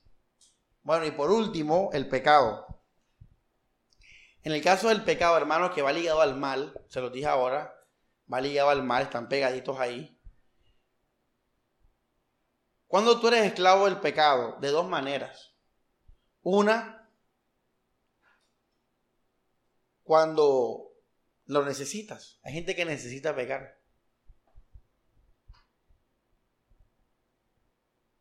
Bueno, 0.82 1.04
y 1.04 1.10
por 1.10 1.30
último, 1.30 1.90
el 1.92 2.08
pecado. 2.08 2.71
En 4.44 4.52
el 4.52 4.62
caso 4.62 4.88
del 4.88 5.04
pecado, 5.04 5.36
hermanos, 5.36 5.72
que 5.72 5.82
va 5.82 5.92
ligado 5.92 6.20
al 6.20 6.36
mal, 6.36 6.80
se 6.88 7.00
los 7.00 7.12
dije 7.12 7.26
ahora, 7.26 7.74
va 8.32 8.40
ligado 8.40 8.70
al 8.70 8.82
mal, 8.82 9.04
están 9.04 9.28
pegaditos 9.28 9.78
ahí. 9.78 10.18
Cuando 12.88 13.20
tú 13.20 13.28
eres 13.28 13.46
esclavo 13.46 13.86
del 13.86 14.00
pecado, 14.00 14.58
de 14.60 14.68
dos 14.68 14.88
maneras. 14.88 15.54
Una, 16.42 17.08
cuando 20.02 20.92
lo 21.46 21.64
necesitas. 21.64 22.40
Hay 22.42 22.52
gente 22.52 22.74
que 22.74 22.84
necesita 22.84 23.34
pecar. 23.34 23.80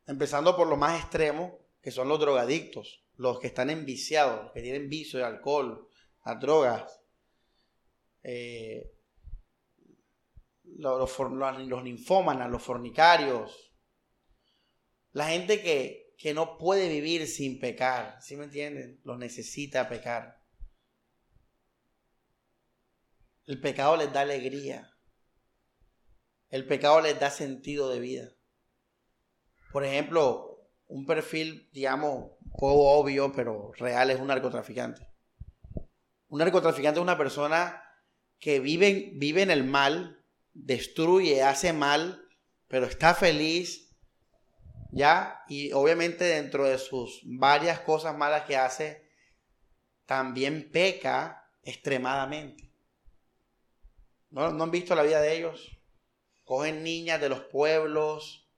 Empezando 0.05 0.55
por 0.55 0.67
lo 0.67 0.77
más 0.77 1.01
extremo, 1.01 1.59
que 1.81 1.91
son 1.91 2.07
los 2.07 2.19
drogadictos, 2.19 3.03
los 3.17 3.39
que 3.39 3.47
están 3.47 3.69
enviciados, 3.69 4.43
los 4.43 4.51
que 4.51 4.61
tienen 4.61 4.89
vicio 4.89 5.19
de 5.19 5.25
alcohol, 5.25 5.90
las 6.25 6.39
drogas, 6.39 7.01
eh, 8.23 8.91
los, 10.63 11.19
los, 11.19 11.83
ninfómanas, 11.83 12.49
los 12.49 12.61
fornicarios, 12.61 13.73
la 15.11 15.27
gente 15.29 15.61
que, 15.61 16.15
que 16.17 16.33
no 16.33 16.57
puede 16.57 16.87
vivir 16.87 17.27
sin 17.27 17.59
pecar, 17.59 18.17
¿sí 18.21 18.35
me 18.35 18.45
entienden? 18.45 18.99
Los 19.03 19.17
necesita 19.17 19.89
pecar. 19.89 20.41
El 23.45 23.59
pecado 23.59 23.97
les 23.97 24.13
da 24.13 24.21
alegría. 24.21 24.95
El 26.49 26.65
pecado 26.67 27.01
les 27.01 27.19
da 27.19 27.29
sentido 27.29 27.89
de 27.89 27.99
vida. 27.99 28.29
Por 29.71 29.83
ejemplo, 29.83 30.69
un 30.87 31.05
perfil, 31.05 31.69
digamos, 31.71 32.31
poco 32.51 32.91
obvio, 32.91 33.31
pero 33.31 33.71
real, 33.73 34.11
es 34.11 34.19
un 34.19 34.27
narcotraficante. 34.27 35.10
Un 36.31 36.39
narcotraficante 36.39 36.97
es 36.97 37.03
una 37.03 37.17
persona 37.17 37.83
que 38.39 38.61
vive, 38.61 39.11
vive 39.15 39.41
en 39.41 39.51
el 39.51 39.65
mal, 39.65 40.23
destruye, 40.53 41.43
hace 41.43 41.73
mal, 41.73 42.25
pero 42.69 42.85
está 42.85 43.13
feliz, 43.13 43.93
¿ya? 44.93 45.43
Y 45.49 45.73
obviamente 45.73 46.23
dentro 46.23 46.63
de 46.63 46.77
sus 46.77 47.19
varias 47.25 47.81
cosas 47.81 48.15
malas 48.15 48.45
que 48.45 48.55
hace, 48.55 49.09
también 50.05 50.71
peca 50.71 51.51
extremadamente. 51.63 52.71
¿No, 54.29 54.53
¿No 54.53 54.63
han 54.63 54.71
visto 54.71 54.95
la 54.95 55.03
vida 55.03 55.19
de 55.19 55.35
ellos? 55.35 55.81
Cogen 56.45 56.81
niñas 56.81 57.19
de 57.19 57.27
los 57.27 57.41
pueblos, 57.41 58.49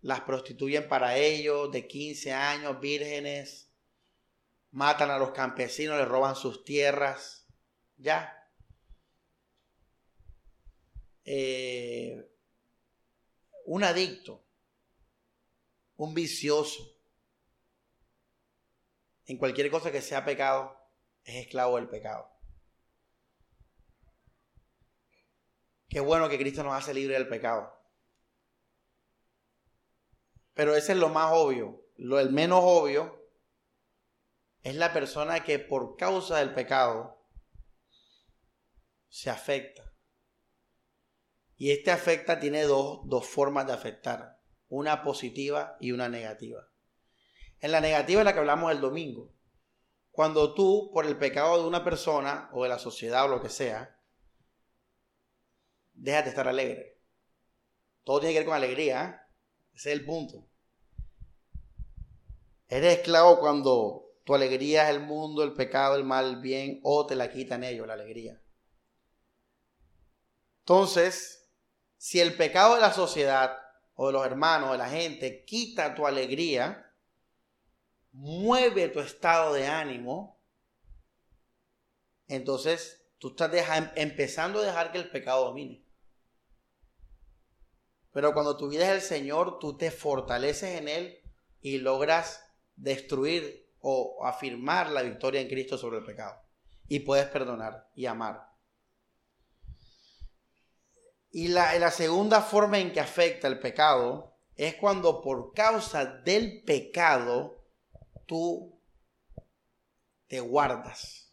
las 0.00 0.20
prostituyen 0.20 0.86
para 0.86 1.16
ellos 1.16 1.72
de 1.72 1.88
15 1.88 2.32
años, 2.32 2.78
vírgenes, 2.78 3.69
matan 4.72 5.10
a 5.10 5.18
los 5.18 5.30
campesinos, 5.32 5.98
les 5.98 6.08
roban 6.08 6.36
sus 6.36 6.64
tierras, 6.64 7.46
ya. 7.96 8.36
Eh, 11.24 12.30
un 13.66 13.84
adicto, 13.84 14.44
un 15.96 16.14
vicioso, 16.14 16.96
en 19.26 19.38
cualquier 19.38 19.70
cosa 19.70 19.92
que 19.92 20.02
sea 20.02 20.24
pecado, 20.24 20.76
es 21.24 21.36
esclavo 21.36 21.76
del 21.76 21.88
pecado. 21.88 22.28
Qué 25.88 26.00
bueno 26.00 26.28
que 26.28 26.38
Cristo 26.38 26.62
nos 26.62 26.74
hace 26.74 26.94
libre 26.94 27.14
del 27.14 27.28
pecado. 27.28 27.76
Pero 30.54 30.74
ese 30.76 30.92
es 30.92 30.98
lo 30.98 31.08
más 31.08 31.32
obvio. 31.32 31.84
Lo 31.96 32.20
el 32.20 32.30
menos 32.30 32.60
obvio 32.62 33.19
es 34.62 34.74
la 34.74 34.92
persona 34.92 35.42
que 35.44 35.58
por 35.58 35.96
causa 35.96 36.38
del 36.38 36.54
pecado 36.54 37.26
se 39.08 39.30
afecta. 39.30 39.92
Y 41.56 41.72
este 41.72 41.90
afecta 41.90 42.40
tiene 42.40 42.62
dos, 42.62 43.00
dos 43.04 43.26
formas 43.26 43.66
de 43.66 43.72
afectar, 43.72 44.40
una 44.68 45.02
positiva 45.02 45.76
y 45.80 45.92
una 45.92 46.08
negativa. 46.08 46.68
En 47.60 47.72
la 47.72 47.80
negativa 47.80 48.20
es 48.20 48.24
la 48.24 48.32
que 48.32 48.38
hablamos 48.38 48.72
el 48.72 48.80
domingo. 48.80 49.34
cuando 50.12 50.54
tú, 50.54 50.90
por 50.92 51.06
el 51.06 51.16
pecado 51.16 51.62
de 51.62 51.68
una 51.68 51.84
persona 51.84 52.50
o 52.52 52.64
de 52.64 52.68
la 52.68 52.78
sociedad 52.78 53.24
o 53.24 53.28
lo 53.28 53.40
que 53.40 53.48
sea, 53.48 53.98
dejas 55.94 56.24
de 56.24 56.30
estar 56.30 56.48
alegre. 56.48 57.00
Todo 58.04 58.20
tiene 58.20 58.32
que 58.34 58.40
ver 58.40 58.46
con 58.46 58.56
alegría. 58.56 59.04
¿eh? 59.04 59.34
Ese 59.74 59.92
es 59.92 59.98
el 59.98 60.04
punto. 60.04 60.46
Eres 62.68 62.98
esclavo 62.98 63.38
cuando 63.38 64.09
tu 64.30 64.36
alegría 64.36 64.84
es 64.84 64.94
el 64.94 65.00
mundo, 65.00 65.42
el 65.42 65.54
pecado, 65.54 65.96
el 65.96 66.04
mal, 66.04 66.24
el 66.24 66.36
bien, 66.36 66.78
o 66.84 67.04
te 67.04 67.16
la 67.16 67.32
quitan 67.32 67.64
ellos, 67.64 67.84
la 67.84 67.94
alegría. 67.94 68.40
Entonces, 70.60 71.50
si 71.96 72.20
el 72.20 72.36
pecado 72.36 72.76
de 72.76 72.80
la 72.80 72.92
sociedad 72.92 73.58
o 73.94 74.06
de 74.06 74.12
los 74.12 74.24
hermanos, 74.24 74.70
de 74.70 74.78
la 74.78 74.88
gente, 74.88 75.44
quita 75.44 75.96
tu 75.96 76.06
alegría, 76.06 76.94
mueve 78.12 78.88
tu 78.90 79.00
estado 79.00 79.52
de 79.52 79.66
ánimo, 79.66 80.40
entonces 82.28 83.04
tú 83.18 83.30
estás 83.30 83.50
empezando 83.96 84.60
a 84.60 84.64
dejar 84.64 84.92
que 84.92 84.98
el 84.98 85.10
pecado 85.10 85.46
domine. 85.46 85.84
Pero 88.12 88.32
cuando 88.32 88.56
tu 88.56 88.68
vida 88.68 88.84
es 88.84 89.02
el 89.02 89.08
Señor, 89.08 89.58
tú 89.58 89.76
te 89.76 89.90
fortaleces 89.90 90.78
en 90.78 90.86
Él 90.86 91.20
y 91.60 91.78
logras 91.78 92.44
destruir 92.76 93.59
o 93.80 94.24
afirmar 94.24 94.90
la 94.90 95.02
victoria 95.02 95.40
en 95.40 95.48
Cristo 95.48 95.78
sobre 95.78 95.98
el 95.98 96.04
pecado. 96.04 96.40
Y 96.88 97.00
puedes 97.00 97.26
perdonar 97.26 97.90
y 97.94 98.06
amar. 98.06 98.50
Y 101.30 101.48
la, 101.48 101.78
la 101.78 101.90
segunda 101.90 102.42
forma 102.42 102.78
en 102.78 102.92
que 102.92 103.00
afecta 103.00 103.46
el 103.46 103.60
pecado 103.60 104.36
es 104.56 104.74
cuando 104.74 105.22
por 105.22 105.54
causa 105.54 106.04
del 106.04 106.62
pecado 106.64 107.64
tú 108.26 108.80
te 110.26 110.40
guardas. 110.40 111.32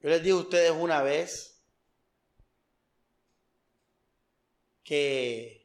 Yo 0.00 0.08
les 0.08 0.22
digo 0.22 0.38
a 0.38 0.42
ustedes 0.42 0.72
una 0.72 1.00
vez 1.02 1.62
que 4.82 5.61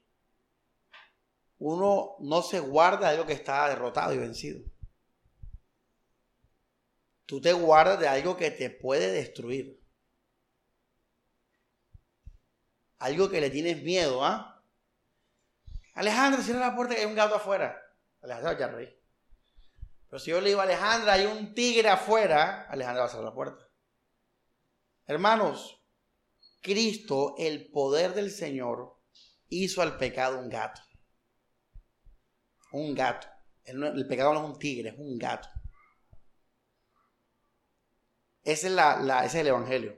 uno 1.59 2.15
no 2.19 2.41
se 2.41 2.59
guarda 2.59 3.07
de 3.07 3.15
algo 3.15 3.25
que 3.25 3.33
está 3.33 3.67
derrotado 3.69 4.13
y 4.13 4.17
vencido. 4.17 4.61
Tú 7.25 7.41
te 7.41 7.51
guardas 7.53 7.99
de 7.99 8.07
algo 8.07 8.37
que 8.37 8.51
te 8.51 8.69
puede 8.69 9.11
destruir. 9.11 9.81
Algo 12.99 13.29
que 13.29 13.41
le 13.41 13.49
tienes 13.49 13.83
miedo, 13.83 14.23
¿ah? 14.23 14.63
Alejandra, 15.93 16.41
cierra 16.41 16.59
la 16.59 16.75
puerta 16.75 16.95
que 16.95 17.01
hay 17.01 17.07
un 17.07 17.15
gato 17.15 17.35
afuera. 17.35 17.81
Alejandra 18.21 18.57
ya 18.57 18.67
reí. 18.67 18.97
Pero 20.09 20.19
si 20.19 20.31
yo 20.31 20.39
le 20.39 20.49
digo 20.49 20.61
Alejandra, 20.61 21.13
hay 21.13 21.25
un 21.25 21.53
tigre 21.53 21.89
afuera, 21.89 22.67
Alejandra 22.69 23.01
va 23.01 23.07
a 23.07 23.09
cerrar 23.09 23.25
la 23.25 23.33
puerta. 23.33 23.67
Hermanos, 25.05 25.81
Cristo, 26.61 27.35
el 27.37 27.69
poder 27.71 28.13
del 28.13 28.31
Señor, 28.31 28.97
hizo 29.49 29.81
al 29.81 29.97
pecado 29.97 30.39
un 30.39 30.49
gato. 30.49 30.81
Un 32.71 32.93
gato. 32.93 33.27
El, 33.63 34.07
pecado 34.07 34.33
no 34.33 34.39
es 34.43 34.45
un 34.45 34.59
tigre, 34.59 34.89
es 34.89 34.97
un 34.97 35.17
gato. 35.17 35.49
Ese 38.43 38.67
es, 38.67 38.73
ese 38.73 39.25
es 39.25 39.35
el 39.35 39.47
Evangelio. 39.47 39.97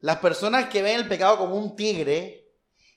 Las 0.00 0.18
personas 0.18 0.68
que 0.68 0.82
ven 0.82 1.00
el 1.00 1.08
pecado 1.08 1.38
como 1.38 1.56
un 1.56 1.76
tigre 1.76 2.48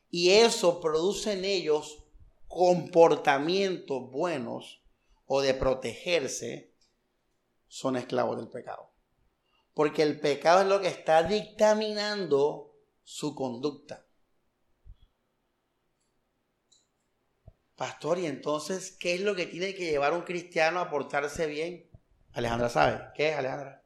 y 0.09 0.29
eso 0.31 0.79
produce 0.79 1.33
en 1.33 1.45
ellos 1.45 2.03
comportamientos 2.47 4.11
buenos 4.11 4.83
o 5.25 5.41
de 5.41 5.53
protegerse, 5.53 6.75
son 7.67 7.95
esclavos 7.95 8.37
del 8.37 8.49
pecado. 8.49 8.91
Porque 9.73 10.03
el 10.03 10.19
pecado 10.19 10.61
es 10.61 10.67
lo 10.67 10.81
que 10.81 10.89
está 10.89 11.23
dictaminando 11.23 12.75
su 13.03 13.33
conducta. 13.33 14.05
Pastor, 17.81 18.19
y 18.19 18.27
entonces, 18.27 18.91
¿qué 18.91 19.15
es 19.15 19.21
lo 19.21 19.33
que 19.33 19.47
tiene 19.47 19.73
que 19.73 19.89
llevar 19.89 20.13
un 20.13 20.21
cristiano 20.21 20.79
a 20.79 20.87
portarse 20.91 21.47
bien? 21.47 21.89
Alejandra 22.31 22.69
sabe. 22.69 23.09
¿Qué 23.15 23.29
es, 23.29 23.35
Alejandra? 23.35 23.83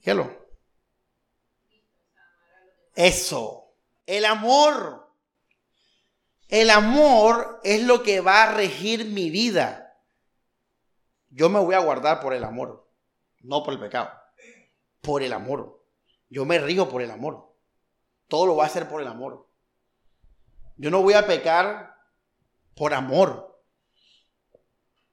¿Qué 0.00 0.14
lo? 0.14 0.28
Eso. 2.96 3.72
El 4.04 4.24
amor. 4.24 5.14
El 6.48 6.70
amor 6.70 7.60
es 7.62 7.84
lo 7.84 8.02
que 8.02 8.20
va 8.20 8.42
a 8.42 8.52
regir 8.52 9.04
mi 9.04 9.30
vida. 9.30 10.02
Yo 11.28 11.48
me 11.48 11.60
voy 11.60 11.76
a 11.76 11.84
guardar 11.84 12.18
por 12.18 12.34
el 12.34 12.42
amor, 12.42 12.90
no 13.42 13.62
por 13.62 13.74
el 13.74 13.78
pecado. 13.78 14.10
Por 15.02 15.22
el 15.22 15.32
amor. 15.32 15.84
Yo 16.28 16.44
me 16.44 16.58
río 16.58 16.88
por 16.88 17.00
el 17.00 17.12
amor. 17.12 17.54
Todo 18.26 18.46
lo 18.46 18.54
voy 18.54 18.64
a 18.64 18.66
hacer 18.66 18.88
por 18.88 19.00
el 19.00 19.06
amor. 19.06 19.48
Yo 20.78 20.90
no 20.90 21.00
voy 21.00 21.14
a 21.14 21.24
pecar 21.24 21.97
por 22.78 22.94
amor. 22.94 23.60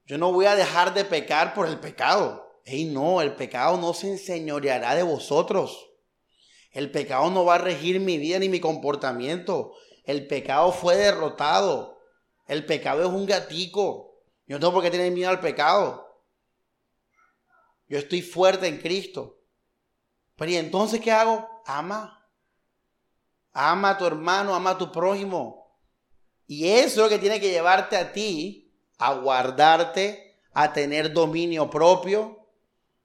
Yo 0.05 0.19
no 0.19 0.31
voy 0.31 0.45
a 0.45 0.55
dejar 0.55 0.93
de 0.93 1.03
pecar 1.03 1.55
por 1.55 1.67
el 1.67 1.79
pecado. 1.79 2.61
Ey, 2.63 2.85
no, 2.85 3.21
el 3.21 3.35
pecado 3.35 3.77
no 3.77 3.93
se 3.93 4.11
enseñoreará 4.11 4.93
de 4.95 5.03
vosotros. 5.03 5.89
El 6.71 6.91
pecado 6.91 7.31
no 7.31 7.43
va 7.43 7.55
a 7.55 7.59
regir 7.59 7.99
mi 7.99 8.17
vida 8.17 8.37
ni 8.37 8.49
mi 8.49 8.59
comportamiento. 8.59 9.73
El 10.03 10.27
pecado 10.27 10.71
fue 10.71 10.95
derrotado. 10.95 11.99
El 12.47 12.65
pecado 12.65 13.01
es 13.01 13.07
un 13.07 13.25
gatico. 13.25 14.21
Yo 14.45 14.57
no 14.57 14.59
tengo 14.59 14.73
por 14.73 14.83
qué 14.83 14.91
tener 14.91 15.11
miedo 15.11 15.31
al 15.31 15.39
pecado. 15.39 16.05
Yo 17.87 17.97
estoy 17.97 18.21
fuerte 18.21 18.67
en 18.67 18.77
Cristo. 18.77 19.39
Pero 20.35 20.51
¿y 20.51 20.57
entonces 20.57 21.01
qué 21.01 21.11
hago? 21.11 21.47
Ama. 21.65 22.29
Ama 23.53 23.91
a 23.91 23.97
tu 23.97 24.05
hermano, 24.05 24.53
ama 24.53 24.71
a 24.71 24.77
tu 24.77 24.91
prójimo. 24.91 25.64
Y 26.47 26.67
eso 26.67 26.87
es 26.87 26.97
lo 26.97 27.09
que 27.09 27.19
tiene 27.19 27.39
que 27.39 27.51
llevarte 27.51 27.97
a 27.97 28.11
ti 28.11 28.61
a 28.97 29.13
guardarte, 29.13 30.39
a 30.53 30.71
tener 30.71 31.11
dominio 31.11 31.69
propio, 31.69 32.47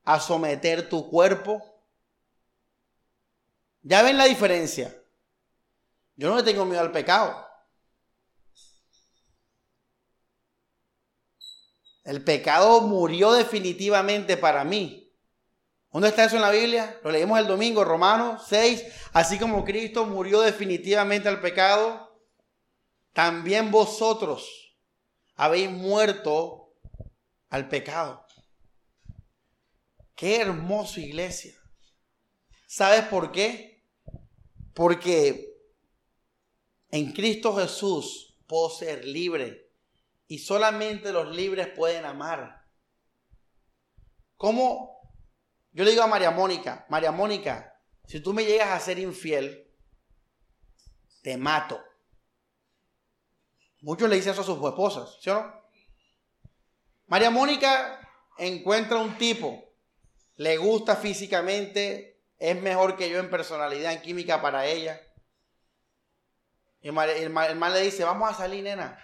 a 0.05 0.21
someter 0.21 0.89
tu 0.89 1.11
cuerpo 1.11 1.71
¿Ya 3.83 4.03
ven 4.03 4.19
la 4.19 4.25
diferencia? 4.25 4.95
Yo 6.17 6.29
no 6.29 6.37
le 6.37 6.43
tengo 6.43 6.65
miedo 6.65 6.81
al 6.81 6.93
pecado. 6.93 7.47
El 12.05 12.23
pecado 12.25 12.83
murió 12.83 13.33
definitivamente 13.33 14.37
para 14.37 14.65
mí. 14.65 15.15
¿Dónde 15.93 16.09
está 16.09 16.25
eso 16.25 16.37
en 16.37 16.43
la 16.43 16.51
Biblia? 16.51 17.01
Lo 17.03 17.11
leímos 17.11 17.39
el 17.39 17.47
domingo, 17.47 17.85
Romanos 17.85 18.45
6. 18.49 18.85
Así 19.13 19.39
como 19.39 19.65
Cristo 19.65 20.05
murió 20.05 20.41
definitivamente 20.41 21.29
al 21.29 21.41
pecado, 21.41 22.10
también 23.13 23.71
vosotros 23.71 24.77
habéis 25.35 25.71
muerto 25.71 26.75
al 27.49 27.69
pecado. 27.69 28.27
Qué 30.15 30.41
hermosa 30.41 31.01
iglesia. 31.01 31.55
¿Sabes 32.67 33.05
por 33.05 33.33
qué? 33.33 33.85
Porque 34.75 35.57
en 36.91 37.13
Cristo 37.13 37.57
Jesús 37.57 38.37
puedo 38.47 38.71
ser 38.71 39.05
libre 39.05 39.73
y 40.27 40.39
solamente 40.39 41.13
los 41.13 41.35
libres 41.35 41.69
pueden 41.69 42.05
amar. 42.05 42.65
¿Cómo? 44.37 45.01
Yo 45.73 45.85
le 45.85 45.91
digo 45.91 46.03
a 46.03 46.07
María 46.07 46.31
Mónica, 46.31 46.87
María 46.89 47.13
Mónica, 47.13 47.81
si 48.07 48.21
tú 48.21 48.33
me 48.33 48.45
llegas 48.45 48.69
a 48.69 48.81
ser 48.81 48.99
infiel, 48.99 49.73
te 51.23 51.37
mato. 51.37 51.81
Muchos 53.83 54.09
le 54.09 54.17
dicen 54.17 54.33
eso 54.33 54.43
a 54.43 54.45
sus 54.45 54.57
esposas, 54.57 55.19
¿sí 55.21 55.31
o 55.31 55.35
no? 55.35 55.61
María 57.07 57.31
Mónica 57.31 58.01
encuentra 58.39 58.99
un 58.99 59.17
tipo, 59.17 59.65
le 60.37 60.57
gusta 60.59 60.97
físicamente, 60.97 62.21
es 62.39 62.61
mejor 62.61 62.97
que 62.97 63.11
yo 63.11 63.19
en 63.19 63.31
personalidad, 63.31 63.93
en 63.93 64.01
química 64.01 64.41
para 64.41 64.67
ella. 64.67 65.01
Y 66.83 66.89
el, 66.89 67.31
mal 67.31 67.73
le 67.73 67.81
dice, 67.83 68.05
vamos 68.05 68.31
a 68.31 68.35
salir, 68.35 68.65
nena. 68.65 68.99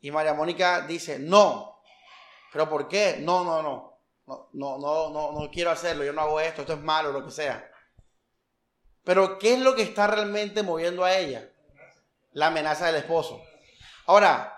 Y 0.00 0.10
María 0.10 0.34
Mónica 0.34 0.82
dice, 0.82 1.18
no. 1.18 1.80
¿Pero 2.52 2.68
por 2.68 2.88
qué? 2.88 3.18
No, 3.20 3.44
no, 3.44 3.62
no. 3.62 3.98
No, 4.26 4.48
no, 4.52 4.78
no, 4.78 5.10
no, 5.10 5.32
no 5.32 5.50
quiero 5.50 5.70
hacerlo. 5.70 6.04
Yo 6.04 6.12
no 6.12 6.20
hago 6.20 6.40
esto. 6.40 6.62
Esto 6.62 6.74
es 6.74 6.80
malo, 6.80 7.12
lo 7.12 7.24
que 7.24 7.30
sea. 7.30 7.70
Pero 9.04 9.38
¿qué 9.38 9.54
es 9.54 9.60
lo 9.60 9.74
que 9.74 9.82
está 9.82 10.08
realmente 10.08 10.62
moviendo 10.62 11.04
a 11.04 11.16
ella? 11.16 11.50
La 12.32 12.48
amenaza 12.48 12.86
del 12.86 12.96
esposo. 12.96 13.40
Ahora, 14.06 14.52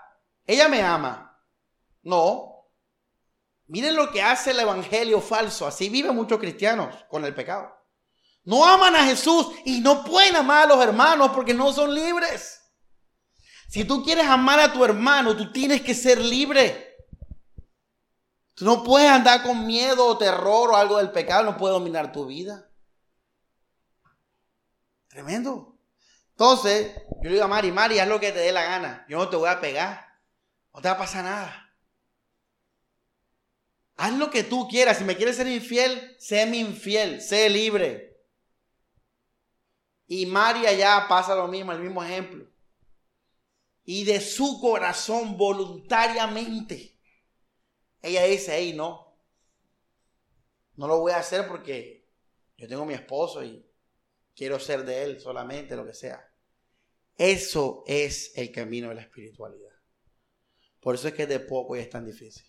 ella 0.45 0.67
me 0.67 0.81
ama. 0.81 1.37
No. 2.03 2.67
Miren 3.67 3.95
lo 3.95 4.11
que 4.11 4.21
hace 4.21 4.51
el 4.51 4.59
evangelio 4.59 5.21
falso. 5.21 5.67
Así 5.67 5.89
viven 5.89 6.15
muchos 6.15 6.39
cristianos 6.39 6.93
con 7.09 7.25
el 7.25 7.35
pecado. 7.35 7.71
No 8.43 8.65
aman 8.65 8.95
a 8.95 9.05
Jesús 9.05 9.47
y 9.65 9.79
no 9.81 10.03
pueden 10.03 10.35
amar 10.35 10.63
a 10.63 10.75
los 10.75 10.83
hermanos 10.83 11.31
porque 11.35 11.53
no 11.53 11.71
son 11.71 11.93
libres. 11.93 12.61
Si 13.67 13.85
tú 13.85 14.03
quieres 14.03 14.25
amar 14.25 14.59
a 14.59 14.73
tu 14.73 14.83
hermano, 14.83 15.37
tú 15.37 15.51
tienes 15.51 15.81
que 15.81 15.93
ser 15.93 16.19
libre. 16.19 16.97
Tú 18.55 18.65
no 18.65 18.83
puedes 18.83 19.09
andar 19.09 19.43
con 19.43 19.65
miedo 19.67 20.05
o 20.05 20.17
terror 20.17 20.71
o 20.71 20.75
algo 20.75 20.97
del 20.97 21.11
pecado, 21.11 21.43
no 21.43 21.55
puede 21.55 21.73
dominar 21.73 22.11
tu 22.11 22.25
vida. 22.25 22.69
Tremendo. 25.07 25.78
Entonces, 26.39 26.95
yo 27.21 27.23
le 27.23 27.31
digo 27.31 27.43
a 27.43 27.49
Mari, 27.49 27.69
Mari, 27.69 27.99
haz 27.99 28.07
lo 28.07 28.17
que 28.17 28.31
te 28.31 28.39
dé 28.39 28.53
la 28.53 28.63
gana. 28.63 29.05
Yo 29.09 29.17
no 29.17 29.27
te 29.27 29.35
voy 29.35 29.49
a 29.49 29.59
pegar. 29.59 30.07
No 30.73 30.81
te 30.81 30.87
va 30.87 30.93
a 30.93 30.97
pasar 30.97 31.25
nada. 31.25 31.75
Haz 33.97 34.13
lo 34.13 34.31
que 34.31 34.45
tú 34.45 34.65
quieras. 34.69 34.99
Si 34.99 35.03
me 35.03 35.17
quieres 35.17 35.35
ser 35.35 35.47
infiel, 35.47 36.15
sé 36.17 36.45
mi 36.45 36.59
infiel, 36.59 37.21
sé 37.21 37.49
libre. 37.49 38.23
Y 40.07 40.27
María 40.27 40.71
ya 40.71 41.07
pasa 41.09 41.35
lo 41.35 41.49
mismo, 41.49 41.73
el 41.73 41.81
mismo 41.81 42.01
ejemplo. 42.01 42.49
Y 43.83 44.05
de 44.05 44.21
su 44.21 44.61
corazón, 44.61 45.35
voluntariamente, 45.35 46.97
ella 48.01 48.23
dice, 48.23 48.55
hey, 48.55 48.71
no, 48.73 49.13
no 50.77 50.87
lo 50.87 50.99
voy 50.99 51.11
a 51.11 51.17
hacer 51.17 51.49
porque 51.49 52.07
yo 52.55 52.65
tengo 52.69 52.85
mi 52.85 52.93
esposo 52.93 53.43
y 53.43 53.69
quiero 54.33 54.57
ser 54.57 54.85
de 54.85 55.03
él 55.03 55.19
solamente, 55.19 55.75
lo 55.75 55.85
que 55.85 55.93
sea. 55.93 56.28
Eso 57.19 57.83
es 57.85 58.31
el 58.37 58.49
camino 58.49 58.87
de 58.87 58.95
la 58.95 59.01
espiritualidad. 59.01 59.73
Por 60.79 60.95
eso 60.95 61.09
es 61.09 61.13
que 61.13 61.27
de 61.27 61.41
poco 61.41 61.75
y 61.75 61.79
es 61.79 61.89
tan 61.89 62.05
difícil. 62.05 62.45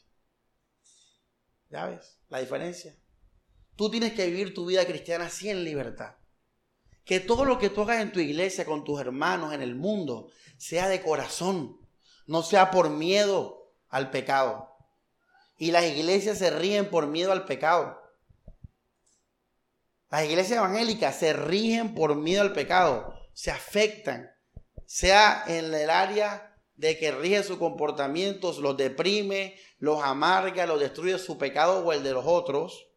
¿Ya 1.70 1.86
ves 1.86 2.20
la 2.28 2.38
diferencia? 2.38 2.96
Tú 3.74 3.90
tienes 3.90 4.12
que 4.12 4.26
vivir 4.26 4.54
tu 4.54 4.66
vida 4.66 4.86
cristiana 4.86 5.26
así 5.26 5.50
en 5.50 5.64
libertad. 5.64 6.14
Que 7.04 7.18
todo 7.18 7.44
lo 7.44 7.58
que 7.58 7.68
tú 7.68 7.82
hagas 7.82 8.00
en 8.00 8.12
tu 8.12 8.20
iglesia, 8.20 8.64
con 8.64 8.84
tus 8.84 9.00
hermanos, 9.00 9.52
en 9.52 9.60
el 9.60 9.74
mundo, 9.74 10.30
sea 10.56 10.86
de 10.86 11.02
corazón, 11.02 11.80
no 12.28 12.44
sea 12.44 12.70
por 12.70 12.90
miedo 12.90 13.74
al 13.88 14.12
pecado. 14.12 14.70
Y 15.58 15.72
las 15.72 15.84
iglesias 15.84 16.38
se 16.38 16.48
ríen 16.50 16.90
por 16.90 17.08
miedo 17.08 17.32
al 17.32 17.44
pecado. 17.44 18.00
Las 20.12 20.26
iglesias 20.26 20.58
evangélicas 20.58 21.18
se 21.18 21.32
rigen 21.32 21.92
por 21.96 22.14
miedo 22.14 22.42
al 22.42 22.52
pecado, 22.52 23.12
se 23.32 23.50
afectan, 23.50 24.30
sea 24.91 25.45
en 25.47 25.72
el 25.72 25.88
área 25.88 26.53
de 26.74 26.99
que 26.99 27.12
rige 27.12 27.45
sus 27.45 27.59
comportamientos, 27.59 28.59
los 28.59 28.76
deprime, 28.76 29.55
los 29.78 30.03
amarga, 30.03 30.66
los 30.66 30.80
destruye 30.80 31.16
su 31.20 31.38
pecado 31.38 31.86
o 31.86 31.93
el 31.93 32.03
de 32.03 32.11
los 32.12 32.24
otros, 32.26 32.88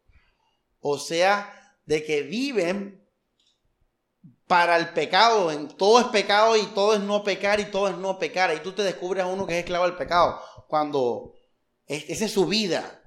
o 0.80 0.98
sea, 0.98 1.78
de 1.86 2.04
que 2.04 2.24
viven 2.24 3.08
para 4.48 4.76
el 4.78 4.90
pecado, 4.90 5.52
en 5.52 5.68
todo 5.68 6.00
es 6.00 6.08
pecado 6.08 6.58
y 6.58 6.66
todo 6.74 6.96
es 6.96 7.00
no 7.02 7.24
pecar 7.24 7.60
y 7.60 7.66
todo 7.66 7.88
es 7.88 7.96
no 7.96 8.18
pecar. 8.18 8.50
Ahí 8.50 8.62
tú 8.64 8.72
te 8.72 8.82
descubres 8.82 9.24
a 9.24 9.28
uno 9.28 9.46
que 9.46 9.54
es 9.54 9.60
esclavo 9.60 9.86
del 9.86 9.96
pecado, 9.96 10.42
cuando 10.68 11.36
esa 11.86 12.26
es 12.26 12.32
su 12.32 12.48
vida, 12.48 13.04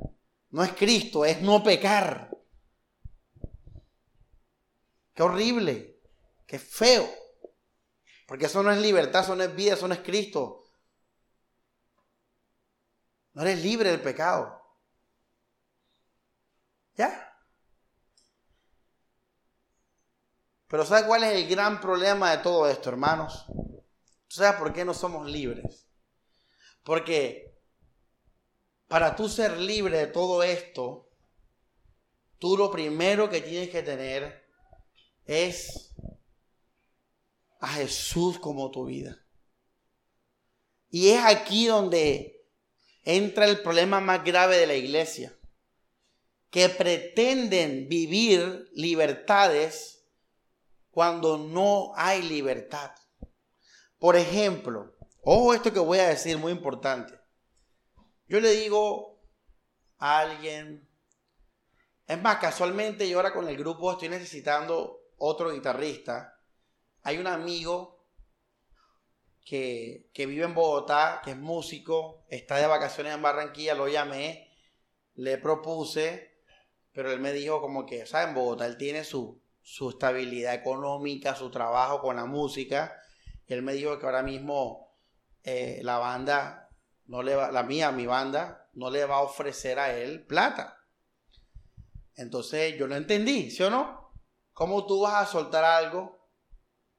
no 0.51 0.63
es 0.63 0.71
Cristo, 0.75 1.25
es 1.25 1.43
no 1.43 1.61
pecar. 1.65 2.31
Qué 5.13 5.25
horrible, 5.25 5.99
qué 6.47 6.61
feo. 6.61 7.26
Porque 8.27 8.47
eso 8.47 8.63
no 8.63 8.73
es 8.73 8.79
libertad, 8.79 9.23
eso 9.23 9.37
no 9.37 9.45
es 9.45 9.55
vida, 9.55 9.75
eso 9.75 9.87
no 9.89 9.95
es 9.95 10.01
Cristo. 10.01 10.65
No 13.33 13.43
eres 13.43 13.63
libre 13.63 13.91
del 13.91 14.03
pecado. 14.03 14.63
¿Ya? 16.97 17.27
Pero 20.69 20.85
¿sabes 20.85 21.05
cuál 21.05 21.23
es 21.23 21.35
el 21.35 21.49
gran 21.49 21.81
problema 21.81 22.33
de 22.33 22.43
todo 22.43 22.69
esto, 22.69 22.89
hermanos? 22.89 23.47
¿Sabes 24.29 24.59
por 24.59 24.73
qué 24.73 24.85
no 24.85 24.95
somos 24.95 25.31
libres? 25.31 25.87
Porque 26.83 27.57
para 28.89 29.15
tú 29.15 29.29
ser 29.29 29.57
libre 29.59 29.99
de 29.99 30.07
todo 30.09 30.43
esto, 30.43 31.09
tú 32.39 32.57
lo 32.57 32.71
primero 32.71 33.29
que 33.31 33.41
tienes 33.41 33.71
que 33.71 33.83
tener 33.83 34.49
es 35.25 35.95
a 37.61 37.69
Jesús 37.69 38.39
como 38.39 38.71
tu 38.71 38.87
vida. 38.87 39.25
Y 40.89 41.11
es 41.11 41.25
aquí 41.25 41.67
donde 41.67 42.45
entra 43.03 43.47
el 43.47 43.61
problema 43.63 44.01
más 44.01 44.25
grave 44.25 44.57
de 44.59 44.67
la 44.67 44.75
iglesia, 44.75 45.37
que 46.51 46.69
pretenden 46.69 47.89
vivir 47.89 48.69
libertades 48.73 50.05
cuando 50.91 51.37
no 51.39 51.93
hay 51.95 52.23
libertad. 52.23 52.93
Por 53.99 54.17
ejemplo, 54.17 54.97
ojo 55.23 55.55
esto 55.55 55.73
que 55.73 55.79
voy 55.79 55.99
a 55.99 56.09
decir, 56.09 56.39
muy 56.39 56.53
importante. 56.53 57.15
Yo 58.29 58.41
le 58.41 58.51
digo 58.53 59.21
a 59.99 60.21
alguien, 60.21 60.89
es 62.07 62.23
más, 62.23 62.39
casualmente 62.39 63.09
yo 63.09 63.19
ahora 63.19 63.33
con 63.33 63.49
el 63.49 63.57
grupo 63.57 63.93
estoy 63.93 64.09
necesitando 64.09 65.01
otro 65.19 65.53
guitarrista. 65.53 66.36
Hay 67.07 67.19
un 67.19 67.29
amigo 67.29 68.05
que, 69.45 70.11
que 70.13 70.27
vive 70.27 70.45
en 70.45 70.57
Bogotá, 70.57 71.21
que 71.23 71.31
es 71.31 71.37
músico, 71.37 72.27
está 72.29 72.57
de 72.57 72.67
vacaciones 72.67 73.15
en 73.15 73.23
Barranquilla, 73.23 73.77
lo 73.77 73.87
llamé, 73.87 74.53
le 75.15 75.39
propuse, 75.39 76.43
pero 76.91 77.13
él 77.13 77.21
me 77.21 77.33
dijo 77.33 77.61
como 77.61 77.87
que, 77.87 78.07
¿sabes? 78.07 78.27
En 78.27 78.35
Bogotá 78.35 78.67
él 78.67 78.77
tiene 78.77 79.05
su, 79.05 79.41
su 79.63 79.91
estabilidad 79.91 80.55
económica, 80.55 81.37
su 81.37 81.49
trabajo 81.49 82.01
con 82.01 82.17
la 82.17 82.25
música. 82.25 83.01
él 83.47 83.63
me 83.63 83.75
dijo 83.75 84.01
que 84.01 84.07
ahora 84.07 84.25
mismo 84.25 84.99
eh, 85.45 85.79
la 85.85 85.99
banda, 85.99 86.71
no 87.05 87.23
le 87.23 87.37
va, 87.37 87.53
la 87.53 87.63
mía, 87.63 87.93
mi 87.93 88.07
banda, 88.07 88.69
no 88.73 88.91
le 88.91 89.05
va 89.05 89.19
a 89.19 89.23
ofrecer 89.23 89.79
a 89.79 89.97
él 89.97 90.27
plata. 90.27 90.77
Entonces 92.17 92.77
yo 92.77 92.89
no 92.89 92.97
entendí, 92.97 93.53
¿sí 93.53 93.63
o 93.63 93.71
no? 93.71 94.11
¿Cómo 94.53 94.87
tú 94.87 95.03
vas 95.03 95.23
a 95.23 95.31
soltar 95.31 95.63
algo 95.63 96.16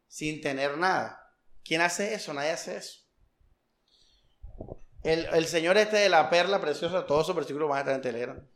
sin 0.08 0.41
tener 0.41 0.78
nada? 0.78 1.34
¿Quién 1.64 1.82
hace 1.82 2.14
eso? 2.14 2.34
Nadie 2.34 2.51
hace 2.51 2.78
eso. 2.78 2.99
El, 5.03 5.45
señor 5.47 5.78
este 5.78 5.97
de 5.97 6.10
la 6.10 6.30
perla 6.30 6.60
preciosa, 6.60 7.05
todos 7.05 7.26
esos 7.26 7.36
versículos 7.36 7.70
van 7.70 7.78
a 7.78 7.82
estar 7.82 7.95
en 7.95 8.01
Telegram. 8.01 8.47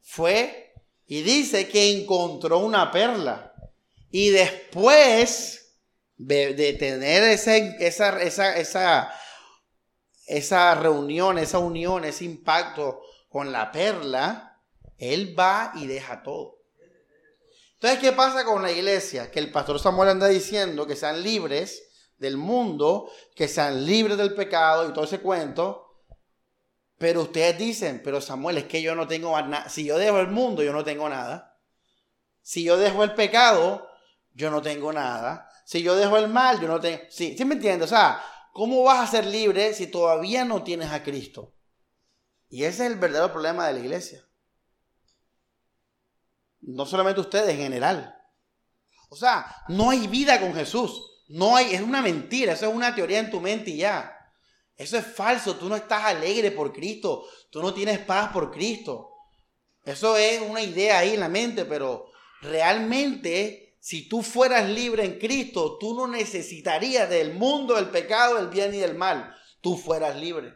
Fue 0.00 0.74
y 1.06 1.22
dice 1.22 1.68
que 1.68 1.96
encontró 1.96 2.58
una 2.58 2.90
perla. 2.92 3.52
Y 4.10 4.30
después 4.30 5.74
de, 6.16 6.76
tener 6.78 7.24
esa, 7.24 7.56
esa, 7.56 8.22
esa, 8.22 8.56
esa, 8.56 9.12
esa 10.26 10.74
reunión, 10.76 11.38
esa 11.38 11.58
unión, 11.58 12.04
ese 12.04 12.24
impacto 12.24 13.02
con 13.28 13.50
la 13.50 13.72
perla, 13.72 14.60
él 14.98 15.38
va 15.38 15.72
y 15.74 15.86
deja 15.86 16.22
todo. 16.22 16.55
Entonces, 17.76 18.00
¿qué 18.00 18.12
pasa 18.12 18.44
con 18.44 18.62
la 18.62 18.72
iglesia? 18.72 19.30
Que 19.30 19.38
el 19.38 19.52
pastor 19.52 19.78
Samuel 19.78 20.08
anda 20.08 20.28
diciendo 20.28 20.86
que 20.86 20.96
sean 20.96 21.22
libres 21.22 21.82
del 22.16 22.38
mundo, 22.38 23.10
que 23.34 23.48
sean 23.48 23.84
libres 23.84 24.16
del 24.16 24.34
pecado 24.34 24.88
y 24.88 24.92
todo 24.92 25.04
ese 25.04 25.20
cuento. 25.20 25.82
Pero 26.98 27.22
ustedes 27.22 27.58
dicen, 27.58 28.00
pero 28.02 28.22
Samuel, 28.22 28.56
es 28.56 28.64
que 28.64 28.80
yo 28.80 28.94
no 28.94 29.06
tengo 29.06 29.38
nada. 29.42 29.68
Si 29.68 29.84
yo 29.84 29.98
dejo 29.98 30.18
el 30.20 30.28
mundo, 30.28 30.62
yo 30.62 30.72
no 30.72 30.84
tengo 30.84 31.08
nada. 31.10 31.60
Si 32.40 32.64
yo 32.64 32.78
dejo 32.78 33.04
el 33.04 33.14
pecado, 33.14 33.86
yo 34.32 34.50
no 34.50 34.62
tengo 34.62 34.92
nada. 34.92 35.50
Si 35.66 35.82
yo 35.82 35.94
dejo 35.96 36.16
el 36.16 36.28
mal, 36.28 36.58
yo 36.60 36.68
no 36.68 36.80
tengo... 36.80 37.02
Sí, 37.10 37.36
¿sí 37.36 37.44
me 37.44 37.56
entiendes? 37.56 37.92
O 37.92 37.94
sea, 37.94 38.22
¿cómo 38.52 38.82
vas 38.84 39.06
a 39.06 39.10
ser 39.10 39.26
libre 39.26 39.74
si 39.74 39.88
todavía 39.88 40.46
no 40.46 40.62
tienes 40.62 40.90
a 40.92 41.02
Cristo? 41.02 41.54
Y 42.48 42.64
ese 42.64 42.86
es 42.86 42.92
el 42.92 42.98
verdadero 42.98 43.32
problema 43.32 43.66
de 43.66 43.74
la 43.74 43.80
iglesia. 43.80 44.25
No 46.66 46.84
solamente 46.84 47.20
ustedes, 47.20 47.48
en 47.50 47.58
general. 47.58 48.14
O 49.08 49.16
sea, 49.16 49.64
no 49.68 49.90
hay 49.90 50.06
vida 50.06 50.40
con 50.40 50.54
Jesús. 50.54 51.00
No 51.28 51.56
hay, 51.56 51.74
es 51.74 51.80
una 51.80 52.02
mentira, 52.02 52.52
eso 52.52 52.66
es 52.66 52.74
una 52.74 52.94
teoría 52.94 53.18
en 53.18 53.30
tu 53.30 53.40
mente 53.40 53.70
y 53.70 53.78
ya. 53.78 54.12
Eso 54.76 54.98
es 54.98 55.06
falso, 55.06 55.56
tú 55.56 55.68
no 55.68 55.76
estás 55.76 56.04
alegre 56.04 56.50
por 56.50 56.72
Cristo, 56.72 57.26
tú 57.50 57.62
no 57.62 57.72
tienes 57.72 57.98
paz 58.00 58.30
por 58.32 58.50
Cristo. 58.52 59.10
Eso 59.84 60.16
es 60.16 60.40
una 60.42 60.60
idea 60.60 60.98
ahí 60.98 61.14
en 61.14 61.20
la 61.20 61.28
mente, 61.28 61.64
pero 61.64 62.06
realmente 62.42 63.76
si 63.80 64.08
tú 64.08 64.22
fueras 64.22 64.68
libre 64.68 65.04
en 65.04 65.18
Cristo, 65.18 65.78
tú 65.78 65.94
no 65.94 66.08
necesitarías 66.08 67.08
del 67.08 67.34
mundo, 67.34 67.74
del 67.74 67.90
pecado, 67.90 68.36
del 68.36 68.48
bien 68.48 68.74
y 68.74 68.78
del 68.78 68.96
mal. 68.96 69.34
Tú 69.60 69.76
fueras 69.76 70.16
libre. 70.16 70.54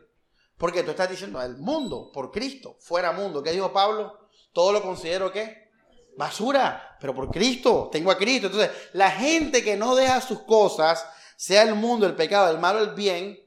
Porque 0.58 0.82
tú 0.82 0.90
estás 0.90 1.08
diciendo, 1.08 1.40
el 1.40 1.56
mundo, 1.56 2.10
por 2.12 2.30
Cristo, 2.30 2.76
fuera 2.80 3.12
mundo. 3.12 3.42
¿Qué 3.42 3.52
dijo 3.52 3.72
Pablo? 3.72 4.28
Todo 4.52 4.72
lo 4.72 4.82
considero 4.82 5.32
qué? 5.32 5.69
Basura, 6.16 6.96
pero 7.00 7.14
por 7.14 7.30
Cristo, 7.30 7.88
tengo 7.90 8.10
a 8.10 8.18
Cristo. 8.18 8.48
Entonces, 8.48 8.70
la 8.92 9.10
gente 9.10 9.64
que 9.64 9.76
no 9.76 9.94
deja 9.94 10.20
sus 10.20 10.42
cosas, 10.42 11.06
sea 11.36 11.62
el 11.62 11.74
mundo, 11.74 12.06
el 12.06 12.16
pecado, 12.16 12.50
el 12.50 12.58
mal 12.58 12.76
o 12.76 12.80
el 12.80 12.94
bien, 12.94 13.38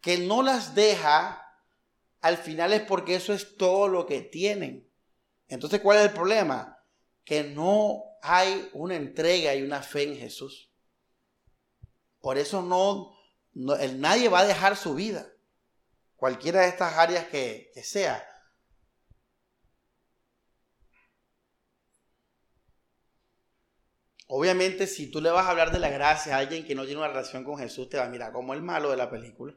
que 0.00 0.18
no 0.18 0.42
las 0.42 0.74
deja, 0.74 1.46
al 2.20 2.36
final 2.36 2.72
es 2.72 2.82
porque 2.82 3.14
eso 3.14 3.32
es 3.32 3.56
todo 3.56 3.88
lo 3.88 4.06
que 4.06 4.20
tienen. 4.20 4.90
Entonces, 5.48 5.80
¿cuál 5.80 5.98
es 5.98 6.04
el 6.04 6.12
problema? 6.12 6.78
Que 7.24 7.44
no 7.44 8.02
hay 8.22 8.68
una 8.72 8.96
entrega 8.96 9.54
y 9.54 9.62
una 9.62 9.82
fe 9.82 10.04
en 10.04 10.16
Jesús. 10.16 10.70
Por 12.20 12.38
eso 12.38 12.62
no, 12.62 13.16
nadie 13.54 14.28
va 14.28 14.40
a 14.40 14.46
dejar 14.46 14.76
su 14.76 14.94
vida, 14.94 15.26
cualquiera 16.16 16.60
de 16.62 16.68
estas 16.68 16.94
áreas 16.94 17.26
que 17.26 17.70
sea. 17.82 18.29
Obviamente, 24.32 24.86
si 24.86 25.10
tú 25.10 25.20
le 25.20 25.28
vas 25.28 25.44
a 25.44 25.50
hablar 25.50 25.72
de 25.72 25.80
la 25.80 25.88
gracia 25.88 26.36
a 26.36 26.38
alguien 26.38 26.64
que 26.64 26.76
no 26.76 26.84
tiene 26.84 26.98
una 26.98 27.08
relación 27.08 27.42
con 27.42 27.58
Jesús, 27.58 27.88
te 27.88 27.96
va 27.96 28.04
a 28.04 28.08
mirar 28.08 28.32
como 28.32 28.54
el 28.54 28.62
malo 28.62 28.88
de 28.88 28.96
la 28.96 29.10
película. 29.10 29.56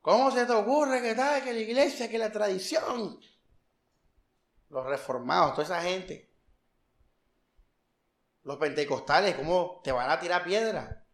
¿Cómo 0.00 0.30
se 0.30 0.46
te 0.46 0.52
ocurre 0.52 1.02
que 1.02 1.16
tal, 1.16 1.42
que 1.42 1.52
la 1.52 1.58
iglesia, 1.58 2.08
que 2.08 2.16
la 2.16 2.30
tradición? 2.30 3.18
Los 4.68 4.86
reformados, 4.86 5.54
toda 5.54 5.64
esa 5.64 5.82
gente. 5.82 6.32
Los 8.44 8.56
pentecostales, 8.58 9.34
¿cómo 9.34 9.80
te 9.82 9.90
van 9.90 10.10
a 10.10 10.20
tirar 10.20 10.44
piedra? 10.44 11.04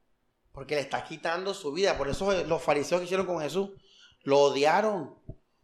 Porque 0.53 0.75
le 0.75 0.83
estás 0.83 1.05
quitando 1.05 1.55
su 1.55 1.73
vida. 1.73 1.97
Por 1.97 2.11
eso 2.11 2.45
los 2.45 2.63
fariseos 2.63 3.01
que 3.01 3.07
hicieron 3.07 3.25
con 3.25 3.41
Jesús 3.41 3.71
lo 4.25 4.41
odiaron. 4.41 5.19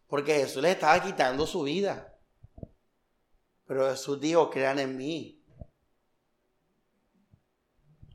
Porque 0.07 0.37
Jesús 0.37 0.63
les 0.63 0.73
estaba 0.73 1.03
quitando 1.03 1.47
su 1.47 1.65
vida. 1.65 2.19
Pero 3.67 3.91
Jesús 3.91 4.19
dijo, 4.19 4.49
crean 4.49 4.79
en 4.79 4.97
mí. 4.97 5.44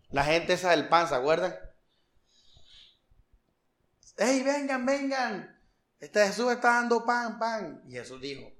La 0.09 0.23
gente 0.23 0.53
esa 0.53 0.71
del 0.71 0.89
pan, 0.89 1.07
¿se 1.07 1.15
acuerdan? 1.15 1.55
¡Ey, 4.17 4.43
vengan, 4.43 4.85
vengan! 4.85 5.61
Este 5.99 6.25
Jesús 6.25 6.51
está 6.51 6.75
dando 6.75 7.05
pan, 7.05 7.37
pan. 7.37 7.83
Y 7.87 7.93
Jesús 7.93 8.19
dijo, 8.19 8.51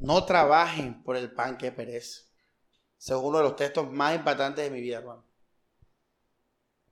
no 0.00 0.24
trabajen 0.24 1.02
por 1.02 1.16
el 1.16 1.32
pan 1.32 1.58
que 1.58 1.70
perece. 1.70 2.22
Ese 2.98 3.14
es 3.14 3.20
uno 3.20 3.38
de 3.38 3.44
los 3.44 3.56
textos 3.56 3.90
más 3.90 4.14
impactantes 4.14 4.64
de 4.64 4.70
mi 4.70 4.80
vida, 4.80 4.98
hermano. 4.98 5.24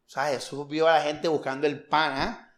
O 0.07 0.11
sea, 0.11 0.27
Jesús 0.27 0.67
vio 0.69 0.87
a 0.89 0.95
la 0.95 1.03
gente 1.03 1.29
buscando 1.29 1.67
el 1.67 1.87
pan, 1.87 2.13
¿ah? 2.17 2.55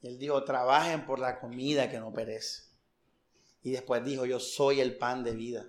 Y 0.00 0.08
él 0.08 0.18
dijo, 0.18 0.42
trabajen 0.44 1.06
por 1.06 1.18
la 1.18 1.38
comida 1.40 1.90
que 1.90 1.98
no 1.98 2.12
perece. 2.12 2.64
Y 3.62 3.72
después 3.72 4.04
dijo, 4.04 4.24
yo 4.24 4.40
soy 4.40 4.80
el 4.80 4.96
pan 4.96 5.24
de 5.24 5.32
vida. 5.32 5.66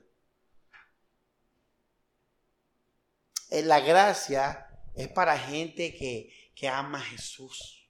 En 3.50 3.68
la 3.68 3.80
gracia 3.80 4.67
es 4.98 5.08
para 5.10 5.38
gente 5.38 5.96
que, 5.96 6.68
ama 6.68 6.98
a 6.98 7.04
Jesús. 7.04 7.88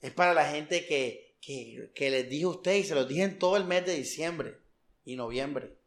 Es 0.00 0.12
para 0.12 0.34
la 0.34 0.48
gente 0.50 0.86
que, 0.86 1.38
que, 1.40 2.10
les 2.10 2.28
dije 2.28 2.44
a 2.44 2.48
ustedes 2.48 2.84
y 2.84 2.88
se 2.88 2.94
los 2.94 3.08
dije 3.08 3.22
en 3.22 3.38
todo 3.38 3.56
el 3.56 3.64
mes 3.64 3.86
de 3.86 3.94
diciembre 3.94 4.58
y 5.04 5.16
noviembre. 5.16 5.78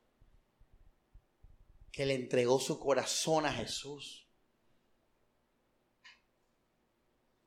Que 1.92 2.08
le 2.08 2.16
entregó 2.16 2.60
su 2.60 2.80
corazón 2.80 3.46
a 3.46 3.54
Jesús. 3.54 4.28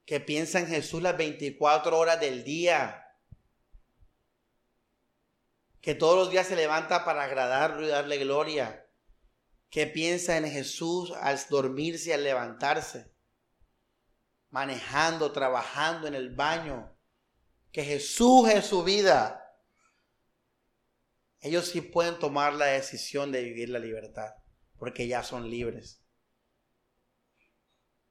Que 0.05 0.21
piensa 0.21 0.61
en 0.61 0.69
Jesús 0.69 1.03
las 1.03 1.17
24 1.17 1.99
horas 1.99 2.21
del 2.21 2.45
día. 2.45 3.09
Que 5.81 5.97
todos 5.97 6.17
los 6.17 6.31
días 6.31 6.47
se 6.47 6.55
levanta 6.55 7.05
para 7.05 7.25
agradarlo 7.25 7.85
y 7.85 7.89
darle 7.89 8.19
gloria 8.19 8.82
que 9.73 9.87
piensa 9.87 10.37
en 10.37 10.45
Jesús 10.45 11.13
al 11.23 11.41
dormirse 11.49 12.11
y 12.11 12.13
al 12.13 12.23
levantarse, 12.23 13.11
manejando, 14.51 15.33
trabajando 15.33 16.07
en 16.07 16.15
el 16.15 16.37
baño, 16.37 16.95
que 17.73 17.83
Jesús 17.83 18.51
es 18.51 18.67
su 18.67 18.85
vida. 18.85 19.43
Ellos 21.41 21.69
sí 21.69 21.81
pueden 21.81 22.19
tomar 22.19 22.53
la 22.53 22.67
decisión 22.67 23.33
de 23.33 23.43
vivir 23.43 23.71
la 23.71 23.79
libertad, 23.79 24.35
porque 24.77 25.09
ya 25.09 25.23
son 25.23 25.49
libres. 25.49 26.05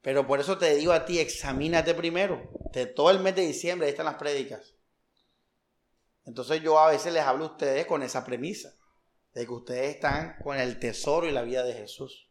Pero 0.00 0.26
por 0.26 0.40
eso 0.40 0.58
te 0.58 0.74
digo 0.74 0.92
a 0.92 1.04
ti, 1.04 1.20
examínate 1.20 1.94
primero. 1.94 2.42
De 2.72 2.86
todo 2.86 3.12
el 3.12 3.20
mes 3.20 3.36
de 3.36 3.46
diciembre, 3.46 3.86
ahí 3.86 3.92
están 3.92 4.06
las 4.06 4.16
prédicas. 4.16 4.74
Entonces 6.24 6.60
yo 6.60 6.76
a 6.80 6.90
veces 6.90 7.12
les 7.12 7.22
hablo 7.22 7.44
a 7.44 7.50
ustedes 7.52 7.86
con 7.86 8.02
esa 8.02 8.24
premisa 8.24 8.74
de 9.34 9.46
que 9.46 9.52
ustedes 9.52 9.94
están 9.94 10.36
con 10.42 10.58
el 10.58 10.78
tesoro 10.78 11.28
y 11.28 11.32
la 11.32 11.42
vida 11.42 11.62
de 11.64 11.74
Jesús. 11.74 12.28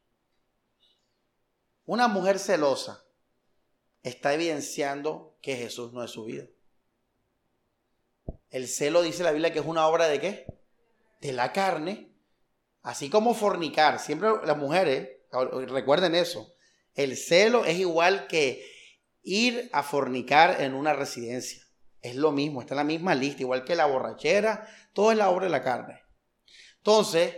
Una 1.86 2.08
mujer 2.08 2.40
celosa 2.40 3.04
está 4.04 4.34
evidenciando 4.34 5.38
que 5.42 5.56
Jesús 5.56 5.94
no 5.94 6.04
es 6.04 6.12
su 6.12 6.26
vida. 6.26 6.46
El 8.50 8.68
celo 8.68 9.02
dice 9.02 9.24
la 9.24 9.32
Biblia 9.32 9.54
que 9.54 9.60
es 9.60 9.66
una 9.66 9.88
obra 9.88 10.08
de 10.08 10.20
qué? 10.20 10.46
De 11.22 11.32
la 11.34 11.54
carne. 11.54 12.12
Así 12.84 13.10
como 13.10 13.34
fornicar. 13.34 14.00
Siempre 14.00 14.30
las 14.44 14.58
mujeres, 14.58 15.10
recuerden 15.68 16.16
eso. 16.16 16.54
El 16.94 17.16
celo 17.16 17.66
es 17.66 17.80
igual 17.80 18.28
que 18.28 18.66
ir 19.24 19.70
a 19.72 19.84
fornicar 19.84 20.62
en 20.62 20.74
una 20.74 20.94
residencia. 20.94 21.64
Es 22.02 22.16
lo 22.16 22.32
mismo, 22.32 22.62
está 22.62 22.74
en 22.74 22.78
la 22.78 22.84
misma 22.84 23.16
lista, 23.16 23.42
igual 23.42 23.64
que 23.64 23.76
la 23.76 23.86
borrachera, 23.86 24.68
todo 24.94 25.12
es 25.12 25.18
la 25.18 25.30
obra 25.30 25.46
de 25.46 25.52
la 25.52 25.64
carne. 25.64 26.01
Entonces, 26.82 27.36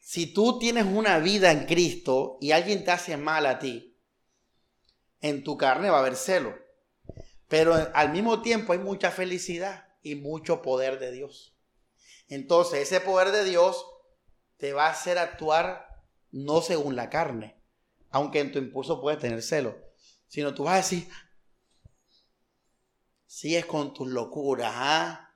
si 0.00 0.32
tú 0.32 0.58
tienes 0.58 0.86
una 0.86 1.20
vida 1.20 1.52
en 1.52 1.66
Cristo 1.66 2.36
y 2.40 2.50
alguien 2.50 2.84
te 2.84 2.90
hace 2.90 3.16
mal 3.16 3.46
a 3.46 3.60
ti, 3.60 3.96
en 5.20 5.44
tu 5.44 5.56
carne 5.56 5.88
va 5.88 5.98
a 5.98 6.00
haber 6.00 6.16
celo. 6.16 6.52
Pero 7.46 7.74
al 7.94 8.10
mismo 8.10 8.42
tiempo 8.42 8.72
hay 8.72 8.80
mucha 8.80 9.12
felicidad 9.12 9.86
y 10.02 10.16
mucho 10.16 10.62
poder 10.62 10.98
de 10.98 11.12
Dios. 11.12 11.56
Entonces 12.26 12.80
ese 12.80 13.00
poder 13.00 13.30
de 13.30 13.44
Dios 13.44 13.86
te 14.56 14.72
va 14.72 14.86
a 14.86 14.90
hacer 14.90 15.16
actuar 15.16 15.86
no 16.32 16.60
según 16.60 16.96
la 16.96 17.08
carne, 17.08 17.62
aunque 18.10 18.40
en 18.40 18.50
tu 18.50 18.58
impulso 18.58 19.00
puedes 19.00 19.20
tener 19.20 19.42
celo, 19.42 19.76
sino 20.26 20.54
tú 20.54 20.64
vas 20.64 20.74
a 20.74 20.76
decir, 20.78 21.08
sigues 23.32 23.64
con 23.64 23.94
tus 23.94 24.08
locuras, 24.08 24.72
¿ah? 24.74 25.34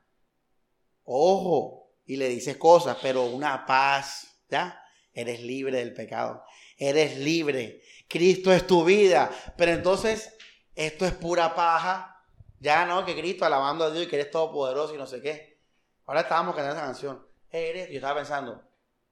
Ojo, 1.05 1.95
y 2.05 2.17
le 2.17 2.29
dices 2.29 2.59
cosas, 2.59 2.99
pero 3.01 3.25
una 3.25 3.65
paz, 3.65 4.43
¿ya? 4.51 4.83
Eres 5.15 5.41
libre 5.41 5.79
del 5.79 5.95
pecado. 5.95 6.45
Eres 6.77 7.17
libre. 7.17 7.83
Cristo 8.07 8.53
es 8.53 8.67
tu 8.67 8.85
vida. 8.85 9.31
Pero 9.57 9.73
entonces, 9.73 10.37
esto 10.75 11.07
es 11.07 11.13
pura 11.13 11.55
paja. 11.55 12.23
Ya 12.61 12.85
no, 12.85 13.03
que 13.07 13.19
Cristo 13.19 13.47
alabando 13.47 13.85
a 13.85 13.91
Dios 13.91 14.05
y 14.05 14.09
que 14.09 14.17
eres 14.17 14.31
todopoderoso 14.31 14.95
y 14.95 14.99
no 14.99 15.07
sé 15.07 15.23
qué. 15.23 15.59
Ahora 16.05 16.21
estábamos 16.21 16.55
cantando 16.55 16.77
esa 16.77 16.87
canción. 16.87 17.27
Eres, 17.51 17.89
yo 17.89 17.95
estaba 17.95 18.17
pensando, 18.17 18.63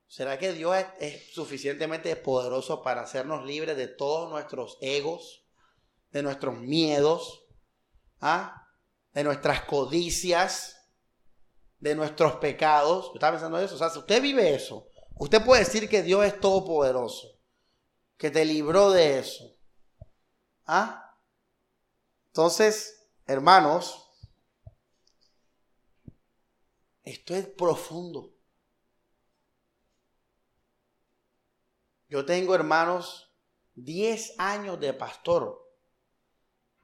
¿será 0.07 0.39
que 0.39 0.53
Dios 0.53 0.77
es, 0.77 0.87
es 1.01 1.35
suficientemente 1.35 2.15
poderoso 2.17 2.83
para 2.83 3.01
hacernos 3.01 3.47
libres 3.47 3.79
de 3.79 3.89
todos 3.89 4.31
nuestros 4.31 4.77
egos, 4.83 5.47
de 6.13 6.23
nuestros 6.23 6.59
miedos? 6.59 7.47
¿Ah? 8.21 8.64
De 9.15 9.25
nuestras 9.25 9.63
codicias, 9.63 10.77
de 11.79 11.95
nuestros 11.95 12.37
pecados. 12.37 13.07
Yo 13.07 13.15
estaba 13.15 13.33
pensando 13.33 13.59
eso. 13.59 13.77
O 13.77 13.79
sea, 13.79 13.89
si 13.89 13.99
usted 13.99 14.21
vive 14.21 14.55
eso, 14.55 14.89
usted 15.17 15.43
puede 15.45 15.65
decir 15.65 15.89
que 15.89 16.03
Dios 16.03 16.25
es 16.25 16.39
todopoderoso, 16.41 17.29
que 18.19 18.31
te 18.31 18.45
libró 18.45 18.91
de 18.91 19.21
eso. 19.21 19.57
¿Ah? 20.67 21.17
Entonces, 22.27 23.07
hermanos, 23.27 24.11
esto 27.03 27.35
es 27.35 27.47
profundo. 27.47 28.35
Yo 32.09 32.25
tengo, 32.25 32.55
hermanos, 32.55 33.33
10 33.75 34.35
años 34.39 34.81
de 34.81 34.93
pastor. 34.93 35.64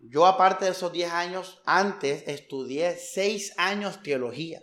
Yo 0.03 0.27
aparte 0.27 0.65
de 0.65 0.71
esos 0.71 0.93
10 0.93 1.11
años, 1.13 1.61
antes 1.65 2.27
estudié 2.27 2.97
6 2.97 3.55
años 3.59 4.03
teología. 4.03 4.63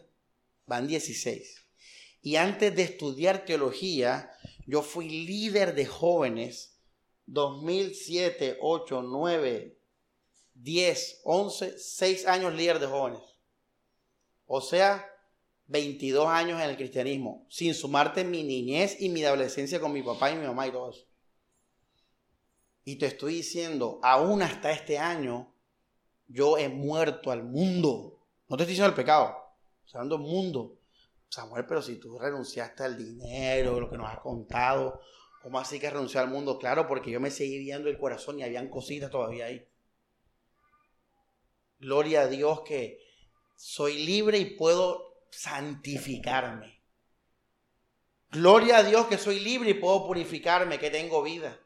Van 0.65 0.87
16. 0.87 1.65
Y 2.21 2.35
antes 2.35 2.75
de 2.75 2.81
estudiar 2.81 3.45
teología, 3.45 4.31
yo 4.65 4.81
fui 4.81 5.09
líder 5.09 5.75
de 5.75 5.85
jóvenes 5.85 6.77
2007, 7.27 8.57
8, 8.59 9.01
9, 9.03 9.79
10, 10.55 11.21
11, 11.23 11.77
6 11.77 12.25
años 12.25 12.53
líder 12.53 12.79
de 12.79 12.87
jóvenes. 12.87 13.21
O 14.45 14.61
sea, 14.61 15.07
22 15.67 16.27
años 16.27 16.61
en 16.61 16.69
el 16.69 16.77
cristianismo, 16.77 17.45
sin 17.49 17.73
sumarte 17.73 18.23
mi 18.23 18.43
niñez 18.43 18.99
y 18.99 19.09
mi 19.09 19.23
adolescencia 19.23 19.79
con 19.79 19.93
mi 19.93 20.01
papá 20.01 20.31
y 20.31 20.35
mi 20.35 20.47
mamá 20.47 20.67
y 20.67 20.71
todo 20.71 20.91
eso. 20.91 21.05
Y 22.87 22.95
te 22.95 23.07
estoy 23.07 23.33
diciendo, 23.33 23.99
aún 24.01 24.41
hasta 24.41 24.71
este 24.71 24.97
año, 24.97 25.53
yo 26.25 26.57
he 26.57 26.69
muerto 26.69 27.31
al 27.31 27.43
mundo. 27.43 28.17
No 28.47 28.55
te 28.55 28.63
estoy 28.63 28.75
diciendo 28.75 28.87
el 28.87 28.95
pecado, 28.95 29.35
estoy 29.85 29.99
hablando 29.99 30.17
del 30.17 30.25
mundo. 30.25 30.79
Samuel, 31.27 31.65
pero 31.65 31.81
si 31.81 31.97
tú 31.97 32.17
renunciaste 32.17 32.83
al 32.83 32.97
dinero, 32.97 33.81
lo 33.81 33.89
que 33.89 33.97
nos 33.97 34.09
has 34.09 34.19
contado, 34.19 35.01
¿cómo 35.43 35.59
así 35.59 35.81
que 35.81 35.89
renunciar 35.89 36.23
al 36.23 36.29
mundo? 36.29 36.57
Claro, 36.57 36.87
porque 36.87 37.11
yo 37.11 37.19
me 37.19 37.29
seguí 37.29 37.59
viendo 37.59 37.89
el 37.89 37.97
corazón 37.97 38.39
y 38.39 38.43
habían 38.43 38.69
cositas 38.69 39.11
todavía 39.11 39.47
ahí. 39.47 39.67
Gloria 41.79 42.21
a 42.21 42.27
Dios 42.27 42.61
que 42.61 43.01
soy 43.57 44.05
libre 44.05 44.37
y 44.37 44.55
puedo 44.55 45.25
santificarme. 45.29 46.81
Gloria 48.31 48.77
a 48.77 48.83
Dios 48.83 49.07
que 49.07 49.17
soy 49.17 49.41
libre 49.41 49.71
y 49.71 49.73
puedo 49.73 50.07
purificarme, 50.07 50.79
que 50.79 50.89
tengo 50.89 51.21
vida. 51.21 51.59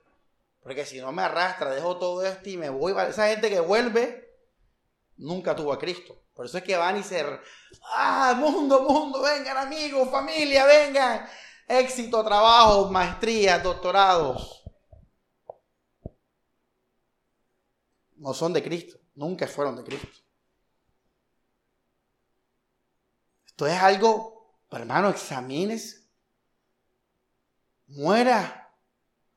Porque 0.62 0.86
si 0.86 0.99
no 0.99 1.12
me 1.12 1.24
arrastra, 1.24 1.72
dejo 1.72 1.97
todo 1.97 2.26
esto 2.26 2.49
y 2.49 2.57
me 2.57 2.70
voy. 2.70 2.93
Esa 3.07 3.28
gente 3.28 3.49
que 3.49 3.59
vuelve 3.59 4.38
nunca 5.18 5.55
tuvo 5.55 5.74
a 5.74 5.80
Cristo. 5.80 6.22
Por 6.34 6.45
eso 6.45 6.57
es 6.57 6.64
que 6.64 6.78
van 6.78 6.97
y 6.97 7.03
se... 7.03 7.26
Ah, 7.95 8.36
mundo, 8.38 8.84
mundo, 8.84 9.22
vengan 9.22 9.57
amigos, 9.57 10.09
familia, 10.09 10.66
vengan. 10.66 11.28
Éxito, 11.68 12.24
trabajo, 12.24 12.89
maestrías, 12.89 13.62
doctorados. 13.64 14.64
No 18.16 18.34
son 18.34 18.53
de 18.53 18.62
Cristo, 18.62 18.99
nunca 19.16 19.47
fueron 19.47 19.76
de 19.76 19.84
Cristo. 19.84 20.20
Esto 23.47 23.66
es 23.66 23.82
algo, 23.82 24.57
hermano, 24.70 25.09
examines. 25.09 26.07
Muera. 27.88 28.61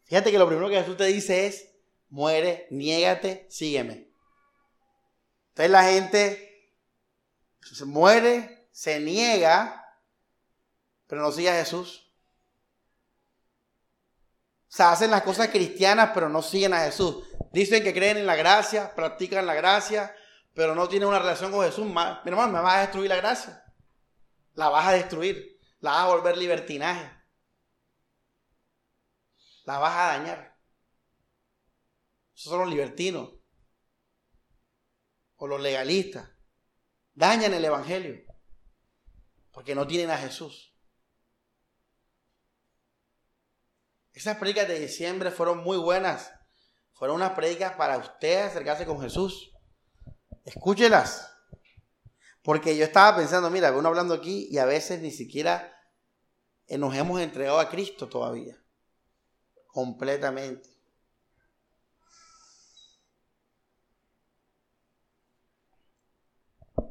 Fíjate 0.05 0.31
que 0.31 0.39
lo 0.39 0.47
primero 0.47 0.69
que 0.69 0.81
Jesús 0.81 0.97
te 0.97 1.07
dice 1.07 1.47
es, 1.47 1.71
muere, 2.09 2.67
niégate, 2.71 3.47
sígueme. 3.51 4.09
Entonces 5.51 5.71
la 5.71 5.85
gente 5.85 6.73
se 7.61 7.85
muere, 7.85 8.69
se 8.71 9.01
niega, 9.01 9.85
pero 11.07 11.23
no 11.23 11.33
sigue 11.33 11.51
a 11.51 11.55
Jesús. 11.55 12.13
O 14.69 14.77
sea, 14.77 14.91
hacen 14.91 15.11
las 15.11 15.23
cosas 15.23 15.49
cristianas, 15.49 16.11
pero 16.13 16.29
no 16.29 16.43
siguen 16.43 16.75
a 16.75 16.81
Jesús. 16.81 17.25
Dicen 17.53 17.85
que 17.85 17.95
creen 17.95 18.17
en 18.17 18.27
la 18.27 18.35
gracia, 18.35 18.93
practican 18.95 19.47
la 19.47 19.55
gracia, 19.55 20.15
pero 20.53 20.75
no 20.75 20.89
tienen 20.89 21.09
una 21.09 21.21
relación 21.21 21.53
con 21.53 21.65
Jesús. 21.65 21.87
Mi 21.87 21.93
hermano, 21.93 22.53
me 22.53 22.61
vas 22.61 22.75
a 22.75 22.81
destruir 22.81 23.09
la 23.09 23.17
gracia. 23.17 23.65
La 24.55 24.69
vas 24.69 24.89
a 24.89 24.93
destruir. 24.93 25.61
La 25.81 25.93
vas 25.93 26.01
a 26.01 26.07
volver 26.07 26.37
libertinaje. 26.37 27.09
La 29.65 29.79
vas 29.79 29.97
a 29.97 30.19
dañar. 30.19 30.59
Esos 32.35 32.51
son 32.51 32.61
los 32.61 32.71
libertinos. 32.71 33.31
O 35.37 35.47
los 35.47 35.61
legalistas. 35.61 36.29
Dañan 37.13 37.55
el 37.55 37.65
Evangelio. 37.65 38.23
Porque 39.51 39.75
no 39.75 39.87
tienen 39.87 40.11
a 40.11 40.19
Jesús. 40.19 40.75
Esas 44.13 44.37
predicas 44.37 44.69
de 44.69 44.79
diciembre 44.79 45.31
fueron 45.31 45.59
muy 45.59 45.77
buenas. 45.77 46.33
Fueron 46.93 47.17
unas 47.17 47.33
predicas 47.33 47.73
para 47.75 47.99
usted 47.99 48.47
acercarse 48.47 48.87
con 48.87 49.01
Jesús. 49.01 49.53
Escúchelas. 50.45 51.31
Porque 52.43 52.77
yo 52.77 52.85
estaba 52.85 53.17
pensando, 53.17 53.51
mira, 53.51 53.73
uno 53.73 53.89
hablando 53.89 54.15
aquí 54.15 54.47
y 54.51 54.59
a 54.59 54.67
veces 54.67 55.01
ni 55.01 55.11
siquiera 55.11 55.75
nos 56.69 56.95
hemos 56.95 57.21
entregado 57.21 57.59
a 57.59 57.69
Cristo 57.69 58.09
todavía. 58.09 58.64
Completamente. 59.75 60.71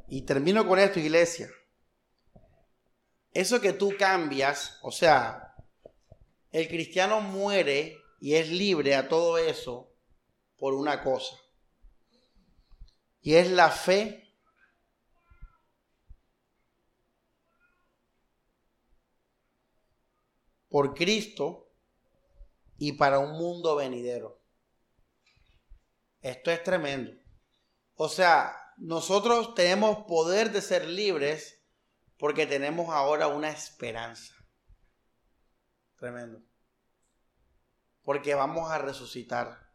Y 0.09 0.23
termino 0.23 0.67
con 0.67 0.77
esto, 0.79 0.99
iglesia. 0.99 1.49
Eso 3.33 3.61
que 3.61 3.71
tú 3.71 3.93
cambias, 3.97 4.79
o 4.81 4.91
sea, 4.91 5.55
el 6.51 6.67
cristiano 6.67 7.21
muere 7.21 7.97
y 8.19 8.35
es 8.35 8.49
libre 8.49 8.95
a 8.95 9.07
todo 9.07 9.37
eso 9.37 9.95
por 10.57 10.73
una 10.73 11.01
cosa. 11.01 11.37
Y 13.21 13.35
es 13.35 13.49
la 13.49 13.71
fe 13.71 14.29
por 20.67 20.93
Cristo 20.93 21.62
y 22.83 22.91
para 22.91 23.19
un 23.19 23.37
mundo 23.37 23.77
venidero. 23.77 24.41
Esto 26.19 26.51
es 26.51 26.61
tremendo. 26.63 27.13
O 27.95 28.09
sea, 28.09 28.73
nosotros 28.75 29.55
tenemos 29.55 30.03
poder 30.05 30.51
de 30.51 30.61
ser 30.61 30.85
libres 30.89 31.63
porque 32.17 32.45
tenemos 32.45 32.89
ahora 32.89 33.27
una 33.27 33.51
esperanza. 33.51 34.35
Tremendo. 35.97 36.41
Porque 38.01 38.35
vamos 38.35 38.69
a 38.69 38.79
resucitar. 38.79 39.71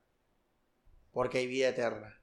Porque 1.11 1.39
hay 1.39 1.47
vida 1.47 1.69
eterna. 1.69 2.15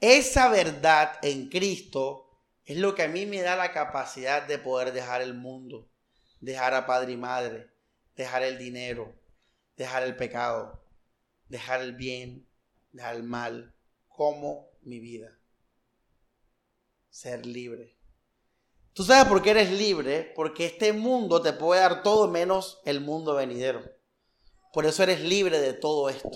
Esa 0.00 0.50
verdad 0.50 1.18
en 1.22 1.48
Cristo 1.48 2.44
es 2.66 2.76
lo 2.76 2.94
que 2.94 3.04
a 3.04 3.08
mí 3.08 3.24
me 3.24 3.40
da 3.40 3.56
la 3.56 3.72
capacidad 3.72 4.42
de 4.42 4.58
poder 4.58 4.92
dejar 4.92 5.22
el 5.22 5.32
mundo, 5.32 5.90
dejar 6.40 6.74
a 6.74 6.84
padre 6.86 7.12
y 7.12 7.16
madre, 7.16 7.70
dejar 8.16 8.42
el 8.42 8.58
dinero, 8.58 9.18
dejar 9.80 10.02
el 10.02 10.14
pecado, 10.14 10.78
dejar 11.48 11.80
el 11.80 11.94
bien, 11.94 12.46
dejar 12.92 13.16
el 13.16 13.22
mal, 13.22 13.74
como 14.08 14.68
mi 14.82 15.00
vida. 15.00 15.38
Ser 17.08 17.46
libre. 17.46 17.96
Tú 18.92 19.04
sabes 19.04 19.24
por 19.24 19.40
qué 19.40 19.52
eres 19.52 19.72
libre, 19.72 20.34
porque 20.36 20.66
este 20.66 20.92
mundo 20.92 21.40
te 21.40 21.54
puede 21.54 21.80
dar 21.80 22.02
todo 22.02 22.28
menos 22.28 22.82
el 22.84 23.00
mundo 23.00 23.34
venidero. 23.34 23.82
Por 24.74 24.84
eso 24.84 25.02
eres 25.02 25.22
libre 25.22 25.58
de 25.58 25.72
todo 25.72 26.10
esto. 26.10 26.28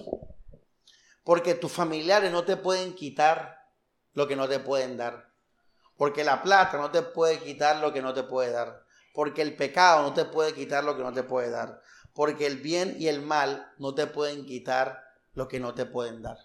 Porque 1.23 1.55
tus 1.55 1.71
familiares 1.71 2.33
no 2.33 2.45
te 2.45 2.57
pueden 2.57 2.95
quitar 2.95 3.69
lo 4.15 4.27
que 4.27 4.37
no 4.37 4.49
te 4.49 4.59
pueden 4.59 4.97
dar. 4.97 5.35
Porque 5.99 6.25
la 6.25 6.43
plata 6.43 6.79
no 6.79 6.91
te 6.91 7.03
puede 7.03 7.39
quitar 7.41 7.77
lo 7.83 7.93
que 7.93 8.01
no 8.01 8.15
te 8.15 8.23
puede 8.23 8.53
dar. 8.53 8.87
Porque 9.13 9.43
el 9.43 9.55
pecado 9.55 10.01
no 10.01 10.15
te 10.15 10.25
puede 10.25 10.55
quitar 10.55 10.83
lo 10.83 10.97
que 10.97 11.03
no 11.03 11.13
te 11.13 11.25
puede 11.25 11.51
dar. 11.51 11.83
Porque 12.15 12.47
el 12.47 12.59
bien 12.59 12.97
y 12.99 13.09
el 13.09 13.21
mal 13.21 13.75
no 13.79 13.95
te 13.95 14.07
pueden 14.07 14.47
quitar 14.47 15.05
lo 15.35 15.49
que 15.49 15.61
no 15.61 15.75
te 15.75 15.85
pueden 15.85 16.23
dar. 16.23 16.39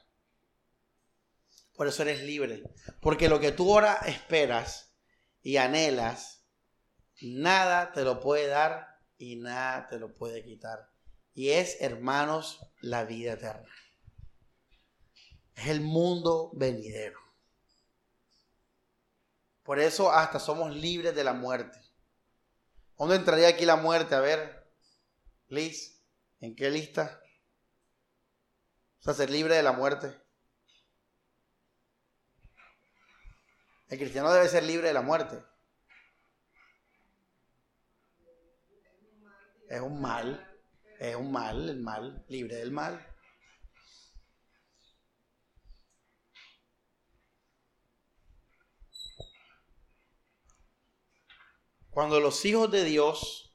Por 1.75 1.87
eso 1.87 2.01
eres 2.01 2.23
libre. 2.23 2.63
Porque 2.99 3.29
lo 3.29 3.39
que 3.39 3.53
tú 3.53 3.71
ahora 3.71 3.99
esperas 4.05 4.93
y 5.41 5.55
anhelas, 5.55 6.43
nada 7.21 7.93
te 7.93 8.03
lo 8.03 8.19
puede 8.19 8.47
dar 8.47 8.99
y 9.17 9.37
nada 9.37 9.87
te 9.87 9.99
lo 9.99 10.13
puede 10.13 10.43
quitar. 10.43 10.89
Y 11.33 11.51
es, 11.51 11.77
hermanos, 11.79 12.59
la 12.81 13.05
vida 13.05 13.33
eterna. 13.33 13.73
Es 15.55 15.67
el 15.67 15.81
mundo 15.81 16.51
venidero. 16.53 17.19
Por 19.63 19.79
eso 19.79 20.11
hasta 20.11 20.39
somos 20.39 20.75
libres 20.75 21.15
de 21.15 21.23
la 21.23 21.33
muerte. 21.33 21.79
¿Dónde 22.97 23.15
entraría 23.15 23.49
aquí 23.49 23.65
la 23.65 23.75
muerte? 23.75 24.15
A 24.15 24.19
ver, 24.19 24.58
Liz, 25.49 25.99
¿en 26.41 26.55
qué 26.55 26.69
lista? 26.69 27.21
O 28.99 29.03
sea, 29.03 29.13
ser 29.13 29.31
libre 29.31 29.55
de 29.55 29.63
la 29.63 29.71
muerte. 29.71 30.15
El 33.87 33.97
cristiano 33.97 34.31
debe 34.31 34.47
ser 34.47 34.63
libre 34.63 34.89
de 34.89 34.93
la 34.93 35.01
muerte. 35.01 35.43
Es 39.67 39.81
un 39.81 39.99
mal, 39.99 40.47
es 40.99 41.15
un 41.15 41.31
mal, 41.31 41.69
el 41.69 41.79
mal, 41.79 42.23
libre 42.27 42.57
del 42.57 42.71
mal. 42.71 43.05
Cuando 51.89 52.19
los 52.19 52.45
hijos 52.45 52.71
de 52.71 52.83
Dios 52.83 53.48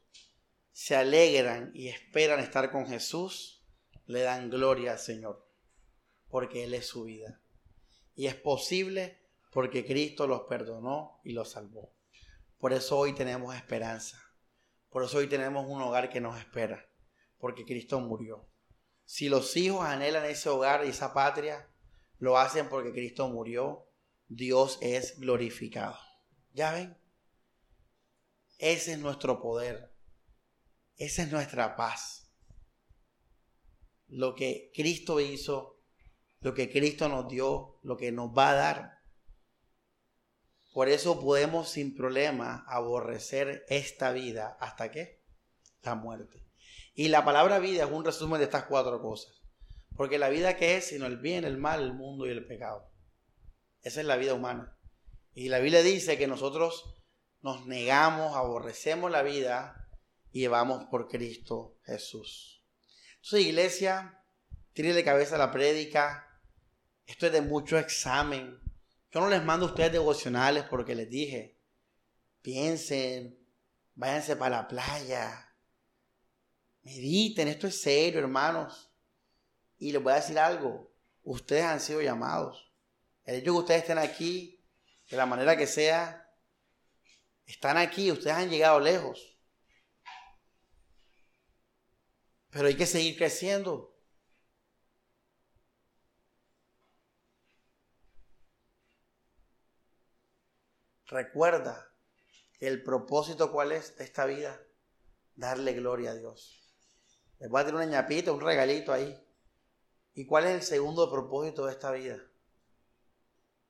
se 0.85 0.95
alegran 0.95 1.71
y 1.73 1.89
esperan 1.89 2.41
estar 2.41 2.71
con 2.71 2.87
Jesús, 2.87 3.65
le 4.05 4.21
dan 4.21 4.51
gloria 4.51 4.93
al 4.93 4.99
Señor, 4.99 5.49
porque 6.29 6.63
Él 6.63 6.75
es 6.75 6.87
su 6.87 7.05
vida. 7.05 7.41
Y 8.15 8.27
es 8.27 8.35
posible 8.35 9.19
porque 9.51 9.87
Cristo 9.87 10.27
los 10.27 10.43
perdonó 10.43 11.23
y 11.25 11.33
los 11.33 11.53
salvó. 11.53 11.95
Por 12.59 12.75
eso 12.75 12.99
hoy 12.99 13.15
tenemos 13.15 13.55
esperanza. 13.55 14.23
Por 14.91 15.03
eso 15.03 15.17
hoy 15.17 15.27
tenemos 15.27 15.65
un 15.67 15.81
hogar 15.81 16.11
que 16.11 16.21
nos 16.21 16.39
espera, 16.39 16.87
porque 17.39 17.65
Cristo 17.65 17.99
murió. 18.01 18.47
Si 19.07 19.31
los 19.31 19.57
hijos 19.57 19.87
anhelan 19.87 20.27
ese 20.27 20.51
hogar 20.51 20.85
y 20.85 20.91
esa 20.91 21.15
patria, 21.15 21.67
lo 22.19 22.37
hacen 22.37 22.69
porque 22.69 22.93
Cristo 22.93 23.27
murió, 23.31 23.89
Dios 24.29 24.77
es 24.83 25.19
glorificado. 25.19 25.97
¿Ya 26.53 26.73
ven? 26.73 26.95
Ese 28.59 28.93
es 28.93 28.99
nuestro 28.99 29.41
poder. 29.41 29.94
Esa 30.97 31.23
es 31.23 31.33
nuestra 31.33 31.77
paz. 31.77 32.31
Lo 34.07 34.35
que 34.35 34.71
Cristo 34.75 35.21
hizo, 35.21 35.81
lo 36.41 36.55
que 36.55 36.71
Cristo 36.71 37.09
nos 37.09 37.29
dio, 37.29 37.81
lo 37.83 37.97
que 37.97 38.13
nos 38.13 38.31
va 38.31 38.51
a 38.51 38.55
dar, 38.55 38.95
por 40.73 40.89
eso 40.89 41.21
podemos 41.21 41.69
sin 41.69 41.95
problema 41.95 42.65
aborrecer 42.67 43.65
esta 43.69 44.13
vida. 44.13 44.57
¿Hasta 44.61 44.91
qué? 44.91 45.23
La 45.83 45.95
muerte. 45.95 46.45
Y 46.95 47.09
la 47.09 47.25
palabra 47.25 47.59
vida 47.59 47.85
es 47.85 47.91
un 47.91 48.05
resumen 48.05 48.39
de 48.39 48.47
estas 48.47 48.65
cuatro 48.65 49.01
cosas. 49.01 49.41
Porque 49.97 50.19
la 50.19 50.29
vida 50.29 50.57
que 50.57 50.77
es, 50.77 50.87
sino 50.89 51.07
el 51.07 51.19
bien, 51.19 51.45
el 51.45 51.59
mal, 51.59 51.83
el 51.83 51.95
mundo 51.95 52.27
y 52.27 52.31
el 52.31 52.47
pecado. 52.47 52.91
Esa 53.83 54.01
es 54.01 54.07
la 54.07 54.17
vida 54.17 54.35
humana. 54.35 54.77
Y 55.33 55.49
la 55.49 55.61
Biblia 55.61 55.83
dice 55.83 56.19
que 56.19 56.27
nosotros 56.27 56.97
nos 57.41 57.67
negamos, 57.67 58.37
aborrecemos 58.37 59.11
la 59.11 59.23
vida 59.23 59.84
y 60.35 60.49
vamos 60.49 60.87
por 60.87 61.07
Cristo 61.07 61.79
Jesús. 61.85 62.61
Entonces, 63.23 63.47
iglesia, 63.47 64.21
de 64.75 65.05
cabeza 65.05 65.39
la 65.39 65.53
prédica. 65.53 66.41
Esto 67.07 67.27
es 67.27 67.33
de 67.33 67.41
mucho 67.41 67.79
examen. 67.79 68.59
Yo 69.13 69.21
no 69.21 69.31
les 69.31 69.45
mando 69.45 69.67
a 69.67 69.69
ustedes 69.69 69.93
devocionales 69.93 70.65
porque 70.65 70.97
les 70.97 71.09
dije, 71.09 71.57
piensen, 72.43 73.39
váyanse 73.95 74.35
para 74.35 74.57
la 74.57 74.69
playa, 74.69 75.55
mediten, 76.83 77.47
esto 77.47 77.69
es 77.69 77.81
serio, 77.81 78.19
hermanos. 78.19 78.91
Y 79.79 79.93
les 79.93 80.03
voy 80.03 80.15
a 80.15 80.17
decir 80.17 80.37
algo, 80.37 80.93
ustedes 81.23 81.63
han 81.63 81.79
sido 81.79 82.03
llamados. 82.03 82.73
El 83.23 83.37
hecho 83.37 83.53
de 83.53 83.57
que 83.57 83.61
ustedes 83.61 83.83
estén 83.83 83.99
aquí, 83.99 84.61
de 85.09 85.17
la 85.17 85.27
manera 85.27 85.57
que 85.57 85.69
sea, 85.69 86.29
están 87.47 87.77
aquí, 87.77 88.11
ustedes 88.11 88.35
han 88.35 88.51
llegado 88.51 88.81
lejos. 88.81 89.34
Pero 92.55 92.69
hay 92.69 92.77
que 92.77 92.87
seguir 92.87 93.17
creciendo. 93.17 93.93
Recuerda 101.09 101.91
que 102.57 102.69
el 102.69 102.85
propósito 102.85 103.51
cuál 103.51 103.73
es 103.73 103.97
de 103.99 104.05
esta 104.05 104.25
vida, 104.27 104.63
darle 105.35 105.73
gloria 105.73 106.13
a 106.13 106.15
Dios. 106.15 106.73
Les 107.41 107.51
voy 107.51 107.61
a 107.61 107.65
tener 107.65 107.81
una 107.81 107.91
ñapita, 107.91 108.31
un 108.31 108.41
regalito 108.41 108.93
ahí. 108.93 109.21
¿Y 110.15 110.25
cuál 110.25 110.45
es 110.45 110.53
el 110.53 110.63
segundo 110.63 111.11
propósito 111.11 111.67
de 111.67 111.73
esta 111.73 111.91
vida? 111.91 112.23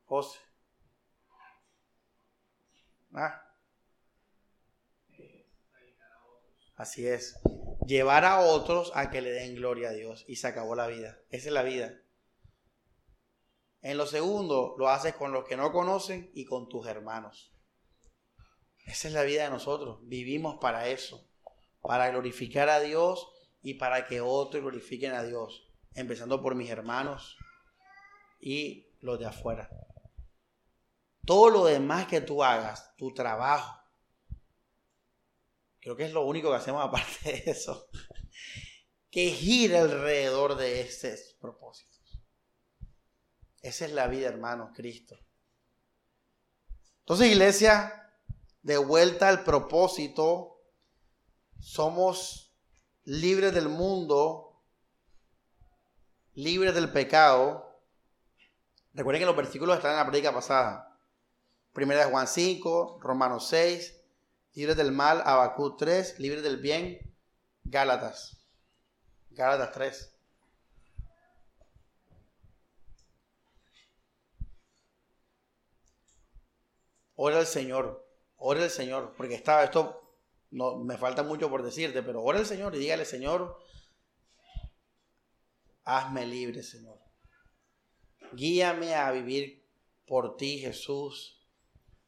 José. 0.04 0.38
Ah. 3.14 3.43
Así 6.76 7.06
es. 7.06 7.38
Llevar 7.86 8.24
a 8.24 8.40
otros 8.40 8.92
a 8.94 9.10
que 9.10 9.20
le 9.20 9.30
den 9.30 9.54
gloria 9.54 9.90
a 9.90 9.92
Dios. 9.92 10.24
Y 10.26 10.36
se 10.36 10.48
acabó 10.48 10.74
la 10.74 10.86
vida. 10.86 11.18
Esa 11.30 11.48
es 11.48 11.54
la 11.54 11.62
vida. 11.62 11.94
En 13.82 13.98
lo 13.98 14.06
segundo, 14.06 14.74
lo 14.78 14.88
haces 14.88 15.14
con 15.14 15.32
los 15.32 15.44
que 15.44 15.56
no 15.56 15.70
conocen 15.70 16.30
y 16.34 16.44
con 16.46 16.68
tus 16.68 16.86
hermanos. 16.86 17.52
Esa 18.86 19.08
es 19.08 19.14
la 19.14 19.22
vida 19.22 19.44
de 19.44 19.50
nosotros. 19.50 19.98
Vivimos 20.02 20.58
para 20.60 20.88
eso. 20.88 21.28
Para 21.80 22.10
glorificar 22.10 22.68
a 22.68 22.80
Dios 22.80 23.28
y 23.62 23.74
para 23.74 24.06
que 24.06 24.20
otros 24.20 24.62
glorifiquen 24.62 25.12
a 25.12 25.22
Dios. 25.22 25.68
Empezando 25.94 26.42
por 26.42 26.54
mis 26.54 26.70
hermanos 26.70 27.36
y 28.40 28.88
los 29.00 29.18
de 29.18 29.26
afuera. 29.26 29.70
Todo 31.26 31.50
lo 31.50 31.64
demás 31.64 32.06
que 32.06 32.20
tú 32.20 32.42
hagas, 32.42 32.94
tu 32.96 33.14
trabajo, 33.14 33.83
creo 35.84 35.96
que 35.96 36.06
es 36.06 36.14
lo 36.14 36.22
único 36.22 36.48
que 36.48 36.56
hacemos 36.56 36.82
aparte 36.82 37.30
de 37.30 37.50
eso, 37.50 37.88
que 39.10 39.28
gira 39.30 39.82
alrededor 39.82 40.56
de 40.56 40.80
ese 40.80 41.14
propósitos. 41.38 42.22
Esa 43.60 43.84
es 43.84 43.92
la 43.92 44.06
vida, 44.06 44.28
hermanos, 44.28 44.70
Cristo. 44.74 45.18
Entonces, 47.00 47.30
iglesia, 47.30 48.10
de 48.62 48.78
vuelta 48.78 49.28
al 49.28 49.44
propósito, 49.44 50.62
somos 51.60 52.56
libres 53.02 53.52
del 53.52 53.68
mundo, 53.68 54.62
libres 56.32 56.74
del 56.74 56.90
pecado. 56.90 57.78
Recuerden 58.94 59.20
que 59.20 59.26
los 59.26 59.36
versículos 59.36 59.76
están 59.76 59.92
en 59.92 59.98
la 59.98 60.06
prédica 60.06 60.32
pasada. 60.32 60.98
Primera 61.74 62.06
de 62.06 62.10
Juan 62.10 62.26
5, 62.26 63.00
Romanos 63.02 63.48
6, 63.48 64.03
libres 64.54 64.76
del 64.76 64.92
mal, 64.92 65.22
Abacú 65.24 65.76
3, 65.76 66.18
libres 66.18 66.42
del 66.42 66.58
bien, 66.58 67.14
Gálatas. 67.64 68.46
Gálatas 69.30 69.72
3. 69.72 70.10
Ora 77.16 77.38
al 77.38 77.46
Señor, 77.46 78.06
ora 78.36 78.62
al 78.62 78.70
Señor, 78.70 79.14
porque 79.16 79.34
estaba 79.34 79.64
esto, 79.64 80.16
no, 80.50 80.76
me 80.78 80.98
falta 80.98 81.22
mucho 81.22 81.48
por 81.48 81.62
decirte, 81.62 82.02
pero 82.02 82.22
ora 82.22 82.38
al 82.38 82.46
Señor 82.46 82.74
y 82.74 82.78
dígale, 82.78 83.04
Señor, 83.04 83.56
hazme 85.84 86.26
libre, 86.26 86.62
Señor. 86.62 87.00
Guíame 88.32 88.94
a 88.94 89.12
vivir 89.12 89.64
por 90.06 90.36
ti, 90.36 90.58
Jesús 90.58 91.40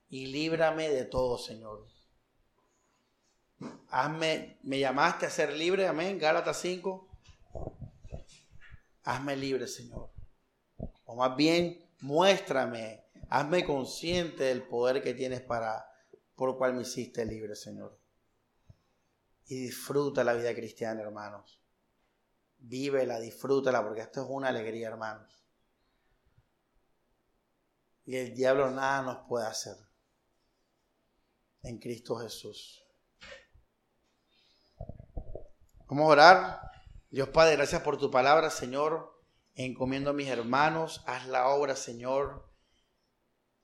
y 0.09 0.27
líbrame 0.27 0.89
de 0.91 1.05
todo, 1.05 1.39
Señor. 1.39 1.96
Me 3.59 4.79
llamaste 4.79 5.27
a 5.27 5.31
ser 5.31 5.53
libre, 5.53 5.87
amén, 5.87 6.19
Gálatas 6.19 6.61
5. 6.61 7.09
Hazme 9.05 9.37
libre, 9.37 9.67
Señor. 9.67 10.11
O 11.05 11.17
más 11.17 11.37
bien, 11.37 11.89
muéstrame, 12.01 13.05
hazme 13.31 13.65
consciente 13.65 14.45
del 14.45 14.67
poder 14.67 15.03
que 15.03 15.15
tienes 15.15 15.41
para, 15.41 15.87
por 16.35 16.51
el 16.51 16.57
cual 16.57 16.75
me 16.75 16.83
hiciste 16.83 17.25
libre, 17.25 17.55
Señor. 17.55 17.99
Y 19.47 19.63
disfruta 19.63 20.25
la 20.25 20.35
vida 20.35 20.55
cristiana, 20.55 21.01
hermanos. 21.01 21.63
Vívela, 22.59 23.21
disfrútala, 23.21 23.83
porque 23.83 24.03
esto 24.03 24.23
es 24.23 24.27
una 24.29 24.49
alegría, 24.49 24.89
hermanos. 24.89 25.33
Y 28.05 28.17
el 28.17 28.35
diablo 28.35 28.71
nada 28.71 29.03
nos 29.03 29.29
puede 29.29 29.47
hacer 29.47 29.77
en 31.63 31.79
Cristo 31.79 32.17
Jesús. 32.17 32.86
Vamos 35.89 36.05
a 36.05 36.09
orar. 36.09 36.61
Dios 37.11 37.29
Padre, 37.29 37.57
gracias 37.57 37.83
por 37.83 37.99
tu 37.99 38.11
palabra, 38.11 38.51
Señor. 38.51 39.21
Encomiendo 39.55 40.11
a 40.11 40.13
mis 40.13 40.29
hermanos, 40.29 41.03
haz 41.07 41.27
la 41.29 41.49
obra, 41.49 41.77
Señor. 41.77 42.51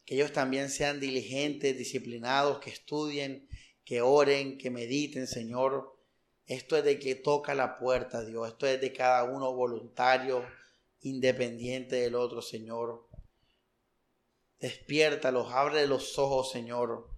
Que 0.05 0.15
ellos 0.15 0.33
también 0.33 0.71
sean 0.71 1.01
diligentes, 1.01 1.77
disciplinados, 1.77 2.59
que 2.61 2.71
estudien, 2.71 3.49
que 3.85 4.03
oren, 4.03 4.59
que 4.59 4.71
mediten, 4.71 5.27
Señor. 5.27 5.99
Esto 6.47 6.77
es 6.77 6.85
de 6.85 6.99
que 6.99 7.15
toca 7.15 7.55
la 7.55 7.79
puerta, 7.79 8.25
Dios. 8.25 8.49
Esto 8.49 8.67
es 8.67 8.81
de 8.81 8.93
cada 8.93 9.25
uno 9.25 9.53
voluntario, 9.53 10.45
independiente 11.01 11.97
del 11.97 12.15
otro, 12.15 12.41
Señor. 12.41 13.09
Despiértalos, 14.61 15.53
abre 15.53 15.87
los 15.87 16.19
ojos, 16.19 16.53
Señor 16.53 17.13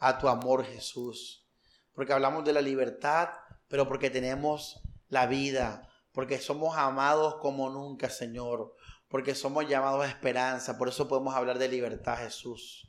a 0.00 0.18
tu 0.18 0.28
amor, 0.28 0.64
Jesús. 0.64 1.46
Porque 1.92 2.12
hablamos 2.12 2.44
de 2.44 2.54
la 2.54 2.62
libertad, 2.62 3.28
pero 3.70 3.88
porque 3.88 4.10
tenemos 4.10 4.82
la 5.08 5.26
vida, 5.26 5.88
porque 6.12 6.38
somos 6.38 6.76
amados 6.76 7.36
como 7.36 7.70
nunca, 7.70 8.10
Señor, 8.10 8.74
porque 9.08 9.34
somos 9.34 9.66
llamados 9.66 10.04
a 10.04 10.08
esperanza, 10.08 10.76
por 10.76 10.88
eso 10.88 11.08
podemos 11.08 11.34
hablar 11.34 11.58
de 11.58 11.68
libertad, 11.68 12.18
Jesús. 12.18 12.86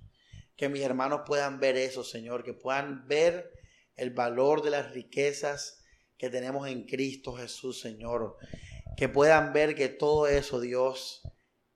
Que 0.57 0.67
mis 0.67 0.81
hermanos 0.81 1.21
puedan 1.25 1.61
ver 1.61 1.77
eso, 1.77 2.03
Señor, 2.03 2.43
que 2.43 2.53
puedan 2.53 3.07
ver 3.07 3.49
el 3.95 4.09
valor 4.09 4.61
de 4.61 4.71
las 4.71 4.91
riquezas 4.91 5.81
que 6.17 6.29
tenemos 6.29 6.67
en 6.67 6.85
Cristo 6.85 7.33
Jesús, 7.33 7.79
Señor. 7.79 8.35
Que 8.97 9.07
puedan 9.07 9.53
ver 9.53 9.75
que 9.75 9.87
todo 9.87 10.27
eso, 10.27 10.59
Dios, 10.59 11.21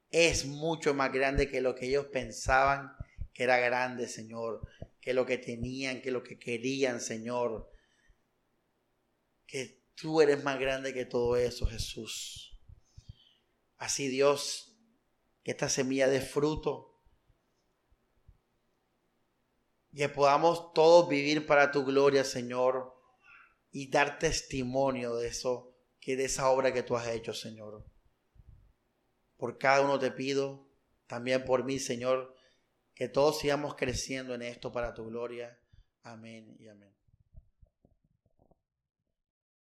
es 0.09 0.45
mucho 0.45 0.93
más 0.93 1.13
grande 1.13 1.49
que 1.49 1.61
lo 1.61 1.73
que 1.73 1.87
ellos 1.87 2.07
pensaban 2.11 2.91
que 3.33 3.43
era 3.43 3.57
grande, 3.57 4.07
Señor 4.07 4.67
que 5.05 5.13
lo 5.13 5.27
que 5.27 5.37
tenían, 5.37 6.01
que 6.01 6.09
lo 6.09 6.23
que 6.23 6.39
querían, 6.39 6.99
Señor. 6.99 7.69
Que 9.47 9.85
tú 9.95 10.21
eres 10.21 10.43
más 10.43 10.59
grande 10.59 10.93
que 10.93 11.05
todo 11.05 11.35
eso, 11.37 11.65
Jesús. 11.65 12.59
Así 13.77 14.07
Dios, 14.07 14.77
que 15.43 15.51
esta 15.51 15.69
semilla 15.69 16.07
de 16.07 16.21
fruto, 16.21 16.95
que 19.95 20.09
podamos 20.09 20.73
todos 20.73 21.07
vivir 21.07 21.45
para 21.45 21.71
tu 21.71 21.85
gloria, 21.85 22.23
Señor, 22.23 22.93
y 23.71 23.89
dar 23.89 24.19
testimonio 24.19 25.15
de 25.15 25.27
eso, 25.27 25.77
que 25.99 26.15
de 26.15 26.25
esa 26.25 26.49
obra 26.49 26.73
que 26.73 26.83
tú 26.83 26.95
has 26.95 27.07
hecho, 27.07 27.33
Señor. 27.33 27.85
Por 29.37 29.57
cada 29.57 29.81
uno 29.81 29.99
te 29.99 30.11
pido, 30.11 30.69
también 31.07 31.45
por 31.45 31.63
mí, 31.63 31.79
Señor, 31.79 32.35
que 32.93 33.09
todos 33.09 33.39
sigamos 33.39 33.75
creciendo 33.75 34.33
en 34.33 34.41
esto 34.41 34.71
para 34.71 34.93
tu 34.93 35.05
gloria. 35.05 35.59
Amén 36.03 36.55
y 36.59 36.67
amén. 36.67 36.94